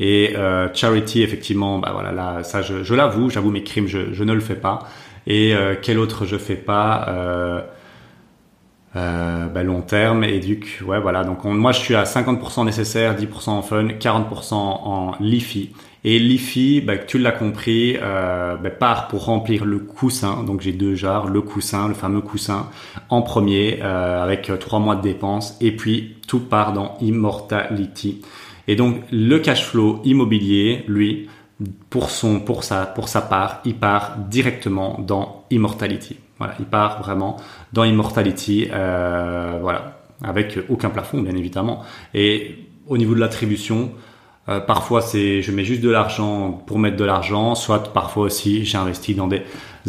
Et 0.00 0.34
euh, 0.36 0.68
charity, 0.74 1.22
effectivement, 1.22 1.78
bah 1.78 1.90
voilà, 1.92 2.12
là, 2.12 2.42
ça, 2.42 2.62
je, 2.62 2.94
l'avoue, 2.94 3.30
j'avoue 3.30 3.50
mes 3.50 3.62
crimes, 3.62 3.86
je, 3.86 4.22
ne 4.22 4.32
le 4.32 4.40
fais 4.40 4.56
pas. 4.56 4.80
Et 5.26 5.54
euh, 5.54 5.74
quel 5.80 5.98
autre 5.98 6.26
je 6.26 6.36
fais 6.36 6.56
pas? 6.56 7.06
Euh, 8.96 9.44
euh, 9.44 9.46
bah, 9.46 9.62
long 9.62 9.82
terme, 9.82 10.24
éduc, 10.24 10.82
ouais, 10.86 11.00
voilà. 11.00 11.24
Donc 11.24 11.44
moi, 11.44 11.72
je 11.72 11.78
suis 11.78 11.94
à 11.94 12.04
50% 12.04 12.64
nécessaire, 12.64 13.16
10% 13.16 13.50
en 13.50 13.62
fun, 13.62 13.88
40% 13.88 14.54
en 14.54 15.12
LIFI. 15.20 15.70
Et 16.06 16.18
l'IFI, 16.18 16.82
bah, 16.82 16.98
tu 16.98 17.18
l'as 17.18 17.32
compris, 17.32 17.96
euh, 18.00 18.56
bah, 18.56 18.70
part 18.70 19.08
pour 19.08 19.24
remplir 19.24 19.64
le 19.64 19.78
coussin. 19.78 20.42
Donc 20.44 20.60
j'ai 20.60 20.72
deux 20.72 20.94
genres, 20.94 21.28
le 21.28 21.40
coussin, 21.40 21.88
le 21.88 21.94
fameux 21.94 22.20
coussin, 22.20 22.68
en 23.08 23.22
premier, 23.22 23.80
euh, 23.82 24.22
avec 24.22 24.50
trois 24.60 24.80
mois 24.80 24.96
de 24.96 25.02
dépenses. 25.02 25.56
Et 25.60 25.74
puis 25.74 26.16
tout 26.26 26.40
part 26.40 26.72
dans 26.72 26.98
Immortality. 27.00 28.22
Et 28.68 28.76
donc 28.76 28.96
le 29.10 29.38
cash 29.38 29.64
flow 29.64 30.00
immobilier, 30.04 30.84
lui, 30.88 31.28
pour 31.88 32.10
son 32.10 32.40
pour 32.40 32.64
sa 32.64 32.84
pour 32.84 33.08
sa 33.08 33.22
part, 33.22 33.60
il 33.64 33.74
part 33.74 34.16
directement 34.18 34.98
dans 35.00 35.44
Immortality. 35.50 36.16
Voilà, 36.38 36.54
il 36.58 36.64
part 36.64 37.00
vraiment 37.00 37.36
dans 37.72 37.84
Immortality, 37.84 38.68
euh, 38.72 39.58
voilà, 39.60 39.98
avec 40.22 40.58
aucun 40.68 40.90
plafond 40.90 41.20
bien 41.20 41.36
évidemment. 41.36 41.82
Et 42.12 42.66
au 42.88 42.98
niveau 42.98 43.14
de 43.14 43.20
l'attribution, 43.20 43.92
euh, 44.48 44.60
parfois 44.60 45.00
c'est 45.00 45.42
je 45.42 45.52
mets 45.52 45.64
juste 45.64 45.80
de 45.80 45.90
l'argent 45.90 46.50
pour 46.66 46.78
mettre 46.78 46.96
de 46.96 47.04
l'argent, 47.04 47.54
soit 47.54 47.92
parfois 47.92 48.24
aussi 48.24 48.64
j'investis 48.64 49.16
dans 49.16 49.28
des 49.28 49.42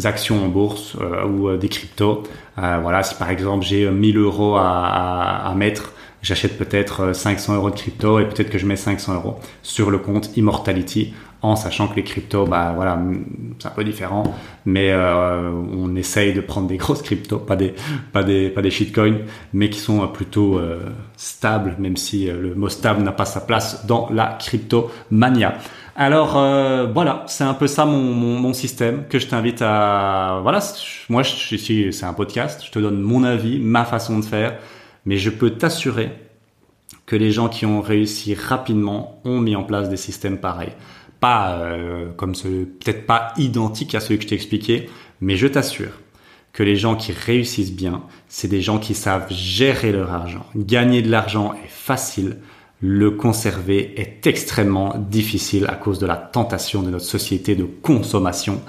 actions 0.04 0.44
en 0.44 0.48
bourse 0.48 0.96
euh, 1.00 1.26
ou 1.26 1.48
euh, 1.48 1.56
des 1.56 1.68
cryptos. 1.68 2.22
Voilà, 2.56 3.02
si 3.02 3.14
par 3.16 3.28
exemple 3.28 3.66
j'ai 3.66 3.90
1000 3.90 4.16
euros 4.16 4.56
à, 4.56 5.52
mettre 5.56 5.92
j'achète 6.26 6.58
peut-être 6.58 7.14
500 7.14 7.52
euh, 7.52 7.56
euros 7.56 7.70
de 7.70 7.76
crypto 7.76 8.18
et 8.18 8.24
peut-être 8.24 8.50
que 8.50 8.58
je 8.58 8.66
mets 8.66 8.76
500 8.76 9.14
euros 9.14 9.36
sur 9.62 9.90
le 9.90 9.98
compte 9.98 10.36
Immortality 10.36 11.14
sachant 11.54 11.86
que 11.86 11.94
les 11.94 12.02
cryptos, 12.02 12.46
bah 12.46 12.72
voilà, 12.74 12.98
c'est 13.58 13.68
un 13.68 13.70
peu 13.70 13.84
différent, 13.84 14.24
mais 14.64 14.90
euh, 14.90 15.52
on 15.52 15.94
essaye 15.94 16.34
de 16.34 16.40
prendre 16.40 16.66
des 16.66 16.78
grosses 16.78 17.02
cryptos, 17.02 17.38
pas 17.38 17.54
des, 17.54 17.74
pas 18.12 18.24
des, 18.24 18.48
pas 18.48 18.62
des 18.62 18.70
shitcoins, 18.70 19.18
mais 19.52 19.70
qui 19.70 19.78
sont 19.78 20.06
plutôt 20.08 20.58
euh, 20.58 20.80
stables, 21.16 21.76
même 21.78 21.96
si 21.96 22.26
le 22.26 22.54
mot 22.56 22.68
stable 22.68 23.02
n'a 23.02 23.12
pas 23.12 23.26
sa 23.26 23.40
place 23.40 23.86
dans 23.86 24.08
la 24.10 24.36
crypto 24.40 24.90
mania. 25.10 25.58
Alors 25.98 26.36
euh, 26.36 26.86
voilà, 26.92 27.24
c'est 27.26 27.44
un 27.44 27.54
peu 27.54 27.66
ça 27.66 27.86
mon, 27.86 28.02
mon, 28.02 28.52
système 28.52 29.04
que 29.08 29.18
je 29.18 29.28
t'invite 29.28 29.62
à. 29.62 30.40
Voilà, 30.42 30.60
moi 31.08 31.22
je, 31.22 31.54
ici 31.54 31.90
c'est 31.90 32.04
un 32.04 32.12
podcast, 32.12 32.62
je 32.64 32.70
te 32.70 32.78
donne 32.78 33.00
mon 33.00 33.24
avis, 33.24 33.58
ma 33.58 33.84
façon 33.84 34.18
de 34.18 34.24
faire. 34.24 34.58
Mais 35.06 35.16
je 35.16 35.30
peux 35.30 35.50
t'assurer 35.50 36.10
que 37.06 37.16
les 37.16 37.30
gens 37.30 37.48
qui 37.48 37.64
ont 37.64 37.80
réussi 37.80 38.34
rapidement 38.34 39.20
ont 39.24 39.40
mis 39.40 39.56
en 39.56 39.62
place 39.62 39.88
des 39.88 39.96
systèmes 39.96 40.38
pareils. 40.38 40.72
Euh, 41.26 42.10
comme 42.16 42.34
ceux, 42.34 42.66
peut-être 42.80 43.06
pas 43.06 43.32
identiques 43.36 43.94
à 43.94 44.00
ceux 44.00 44.16
que 44.16 44.22
je 44.22 44.28
t'ai 44.28 44.34
expliqué, 44.34 44.88
mais 45.20 45.36
je 45.36 45.46
t'assure 45.46 45.92
que 46.52 46.62
les 46.62 46.76
gens 46.76 46.96
qui 46.96 47.12
réussissent 47.12 47.74
bien, 47.74 48.02
c'est 48.28 48.48
des 48.48 48.62
gens 48.62 48.78
qui 48.78 48.94
savent 48.94 49.26
gérer 49.30 49.92
leur 49.92 50.12
argent. 50.12 50.46
Gagner 50.54 51.02
de 51.02 51.10
l'argent 51.10 51.52
est 51.52 51.68
facile, 51.68 52.38
le 52.80 53.10
conserver 53.10 53.98
est 54.00 54.26
extrêmement 54.26 54.94
difficile 54.96 55.66
à 55.68 55.74
cause 55.74 55.98
de 55.98 56.06
la 56.06 56.16
tentation 56.16 56.82
de 56.82 56.90
notre 56.90 57.04
société 57.04 57.54
de 57.56 57.64
consommation. 57.64 58.62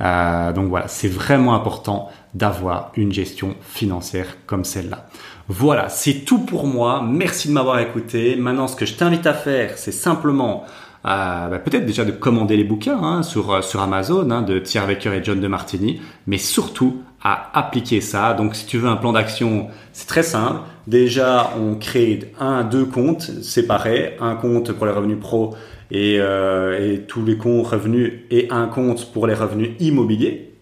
Euh, 0.00 0.52
donc 0.52 0.68
voilà, 0.68 0.88
c'est 0.88 1.08
vraiment 1.08 1.54
important 1.54 2.10
d'avoir 2.34 2.92
une 2.96 3.12
gestion 3.12 3.54
financière 3.60 4.38
comme 4.46 4.64
celle-là. 4.64 5.06
Voilà, 5.48 5.88
c'est 5.88 6.24
tout 6.24 6.40
pour 6.40 6.66
moi. 6.66 7.02
Merci 7.06 7.48
de 7.48 7.52
m'avoir 7.52 7.78
écouté. 7.78 8.36
Maintenant, 8.36 8.68
ce 8.68 8.76
que 8.76 8.86
je 8.86 8.94
t'invite 8.94 9.26
à 9.26 9.34
faire, 9.34 9.76
c'est 9.76 9.92
simplement 9.92 10.64
euh, 11.06 11.48
bah, 11.48 11.58
peut-être 11.58 11.84
déjà 11.84 12.04
de 12.04 12.12
commander 12.12 12.56
les 12.56 12.64
bouquins 12.64 12.98
hein, 13.02 13.22
sur, 13.22 13.52
euh, 13.52 13.62
sur 13.62 13.80
Amazon 13.80 14.30
hein, 14.30 14.42
de 14.42 14.58
Thierry 14.58 14.94
Becker 14.94 15.12
et 15.12 15.22
John 15.22 15.38
de 15.38 15.48
Martini, 15.48 16.00
mais 16.26 16.38
surtout 16.38 17.02
à 17.22 17.50
appliquer 17.58 18.00
ça. 18.00 18.32
Donc 18.32 18.54
si 18.54 18.66
tu 18.66 18.78
veux 18.78 18.88
un 18.88 18.96
plan 18.96 19.12
d'action, 19.12 19.68
c'est 19.92 20.06
très 20.06 20.22
simple. 20.22 20.60
Déjà, 20.86 21.52
on 21.60 21.74
crée 21.74 22.32
un, 22.40 22.64
deux 22.64 22.86
comptes 22.86 23.22
séparés, 23.42 24.16
un 24.20 24.34
compte 24.34 24.72
pour 24.72 24.86
les 24.86 24.92
revenus 24.92 25.18
pro 25.20 25.54
et, 25.90 26.16
euh, 26.20 26.92
et 26.94 27.00
tous 27.00 27.24
les 27.24 27.36
comptes 27.36 27.66
revenus 27.66 28.12
et 28.30 28.48
un 28.50 28.66
compte 28.66 29.12
pour 29.12 29.26
les 29.26 29.34
revenus 29.34 29.72
immobiliers. 29.80 30.52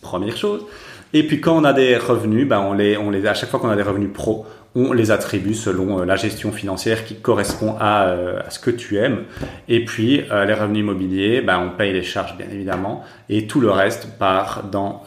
Première 0.00 0.36
chose. 0.36 0.64
Et 1.12 1.26
puis 1.26 1.40
quand 1.40 1.56
on 1.56 1.64
a 1.64 1.72
des 1.72 1.96
revenus, 1.96 2.46
ben 2.46 2.60
on 2.60 2.72
les, 2.72 2.96
on 2.96 3.10
les, 3.10 3.26
à 3.26 3.34
chaque 3.34 3.48
fois 3.48 3.58
qu'on 3.58 3.70
a 3.70 3.76
des 3.76 3.82
revenus 3.82 4.10
pro, 4.12 4.46
on 4.74 4.92
les 4.92 5.10
attribue 5.10 5.54
selon 5.54 6.00
euh, 6.00 6.04
la 6.04 6.16
gestion 6.16 6.52
financière 6.52 7.04
qui 7.04 7.16
correspond 7.16 7.76
à, 7.80 8.08
euh, 8.08 8.40
à 8.46 8.50
ce 8.50 8.58
que 8.58 8.70
tu 8.70 8.96
aimes. 8.96 9.24
Et 9.68 9.84
puis 9.84 10.22
euh, 10.30 10.44
les 10.44 10.54
revenus 10.54 10.80
immobiliers, 10.80 11.40
ben 11.40 11.58
on 11.58 11.76
paye 11.76 11.92
les 11.92 12.02
charges 12.02 12.36
bien 12.36 12.46
évidemment, 12.50 13.04
et 13.28 13.46
tout 13.46 13.60
le 13.60 13.70
reste 13.70 14.18
part 14.18 14.64
dans 14.70 15.04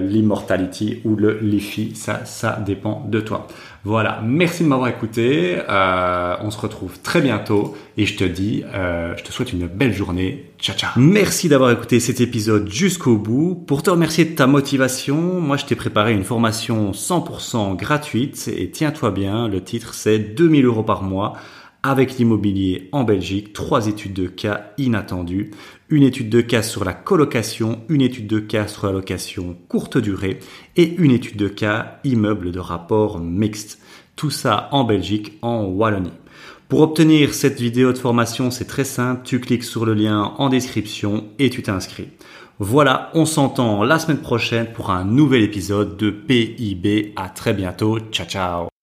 l'immortality 0.00 1.00
ou 1.04 1.16
le 1.16 1.38
LIFI. 1.40 1.94
Ça, 1.94 2.24
ça 2.24 2.60
dépend 2.64 3.04
de 3.08 3.20
toi. 3.20 3.46
Voilà, 3.86 4.22
merci 4.24 4.64
de 4.64 4.68
m'avoir 4.68 4.88
écouté. 4.88 5.58
Euh, 5.68 6.36
on 6.40 6.50
se 6.50 6.58
retrouve 6.58 6.98
très 7.00 7.20
bientôt 7.20 7.76
et 7.98 8.06
je 8.06 8.16
te 8.16 8.24
dis, 8.24 8.64
euh, 8.72 9.14
je 9.18 9.22
te 9.22 9.30
souhaite 9.30 9.52
une 9.52 9.66
belle 9.66 9.92
journée. 9.92 10.46
Ciao, 10.58 10.74
ciao. 10.74 10.90
Merci 10.96 11.50
d'avoir 11.50 11.70
écouté 11.70 12.00
cet 12.00 12.22
épisode 12.22 12.66
jusqu'au 12.70 13.18
bout. 13.18 13.54
Pour 13.66 13.82
te 13.82 13.90
remercier 13.90 14.24
de 14.24 14.34
ta 14.34 14.46
motivation, 14.46 15.38
moi 15.38 15.58
je 15.58 15.66
t'ai 15.66 15.74
préparé 15.74 16.14
une 16.14 16.24
formation 16.24 16.92
100% 16.92 17.76
gratuite 17.76 18.48
et 18.56 18.70
tiens-toi 18.70 19.10
bien, 19.10 19.48
le 19.48 19.62
titre 19.62 19.92
c'est 19.92 20.18
2000 20.18 20.64
euros 20.64 20.82
par 20.82 21.02
mois 21.02 21.34
avec 21.82 22.16
l'immobilier 22.16 22.88
en 22.92 23.04
Belgique, 23.04 23.52
trois 23.52 23.86
études 23.86 24.14
de 24.14 24.26
cas 24.26 24.72
inattendues, 24.78 25.50
une 25.94 26.02
étude 26.02 26.28
de 26.28 26.40
cas 26.40 26.62
sur 26.62 26.84
la 26.84 26.92
colocation, 26.92 27.80
une 27.88 28.00
étude 28.00 28.26
de 28.26 28.40
cas 28.40 28.66
sur 28.66 28.86
la 28.86 28.92
location 28.92 29.56
courte 29.68 29.96
durée 29.96 30.40
et 30.76 30.96
une 30.96 31.12
étude 31.12 31.36
de 31.36 31.46
cas 31.46 32.00
immeuble 32.02 32.50
de 32.50 32.58
rapport 32.58 33.20
mixte. 33.20 33.78
Tout 34.16 34.30
ça 34.30 34.68
en 34.72 34.82
Belgique, 34.82 35.38
en 35.40 35.64
Wallonie. 35.64 36.10
Pour 36.68 36.80
obtenir 36.80 37.32
cette 37.32 37.60
vidéo 37.60 37.92
de 37.92 37.98
formation, 37.98 38.50
c'est 38.50 38.64
très 38.64 38.84
simple, 38.84 39.20
tu 39.24 39.38
cliques 39.38 39.64
sur 39.64 39.86
le 39.86 39.94
lien 39.94 40.34
en 40.38 40.48
description 40.48 41.26
et 41.38 41.48
tu 41.48 41.62
t'inscris. 41.62 42.08
Voilà, 42.58 43.10
on 43.14 43.24
s'entend 43.24 43.84
la 43.84 44.00
semaine 44.00 44.20
prochaine 44.20 44.66
pour 44.72 44.90
un 44.90 45.04
nouvel 45.04 45.42
épisode 45.42 45.96
de 45.96 46.10
PIB. 46.10 47.12
À 47.14 47.28
très 47.28 47.52
bientôt. 47.52 47.98
Ciao 48.10 48.26
ciao. 48.26 48.73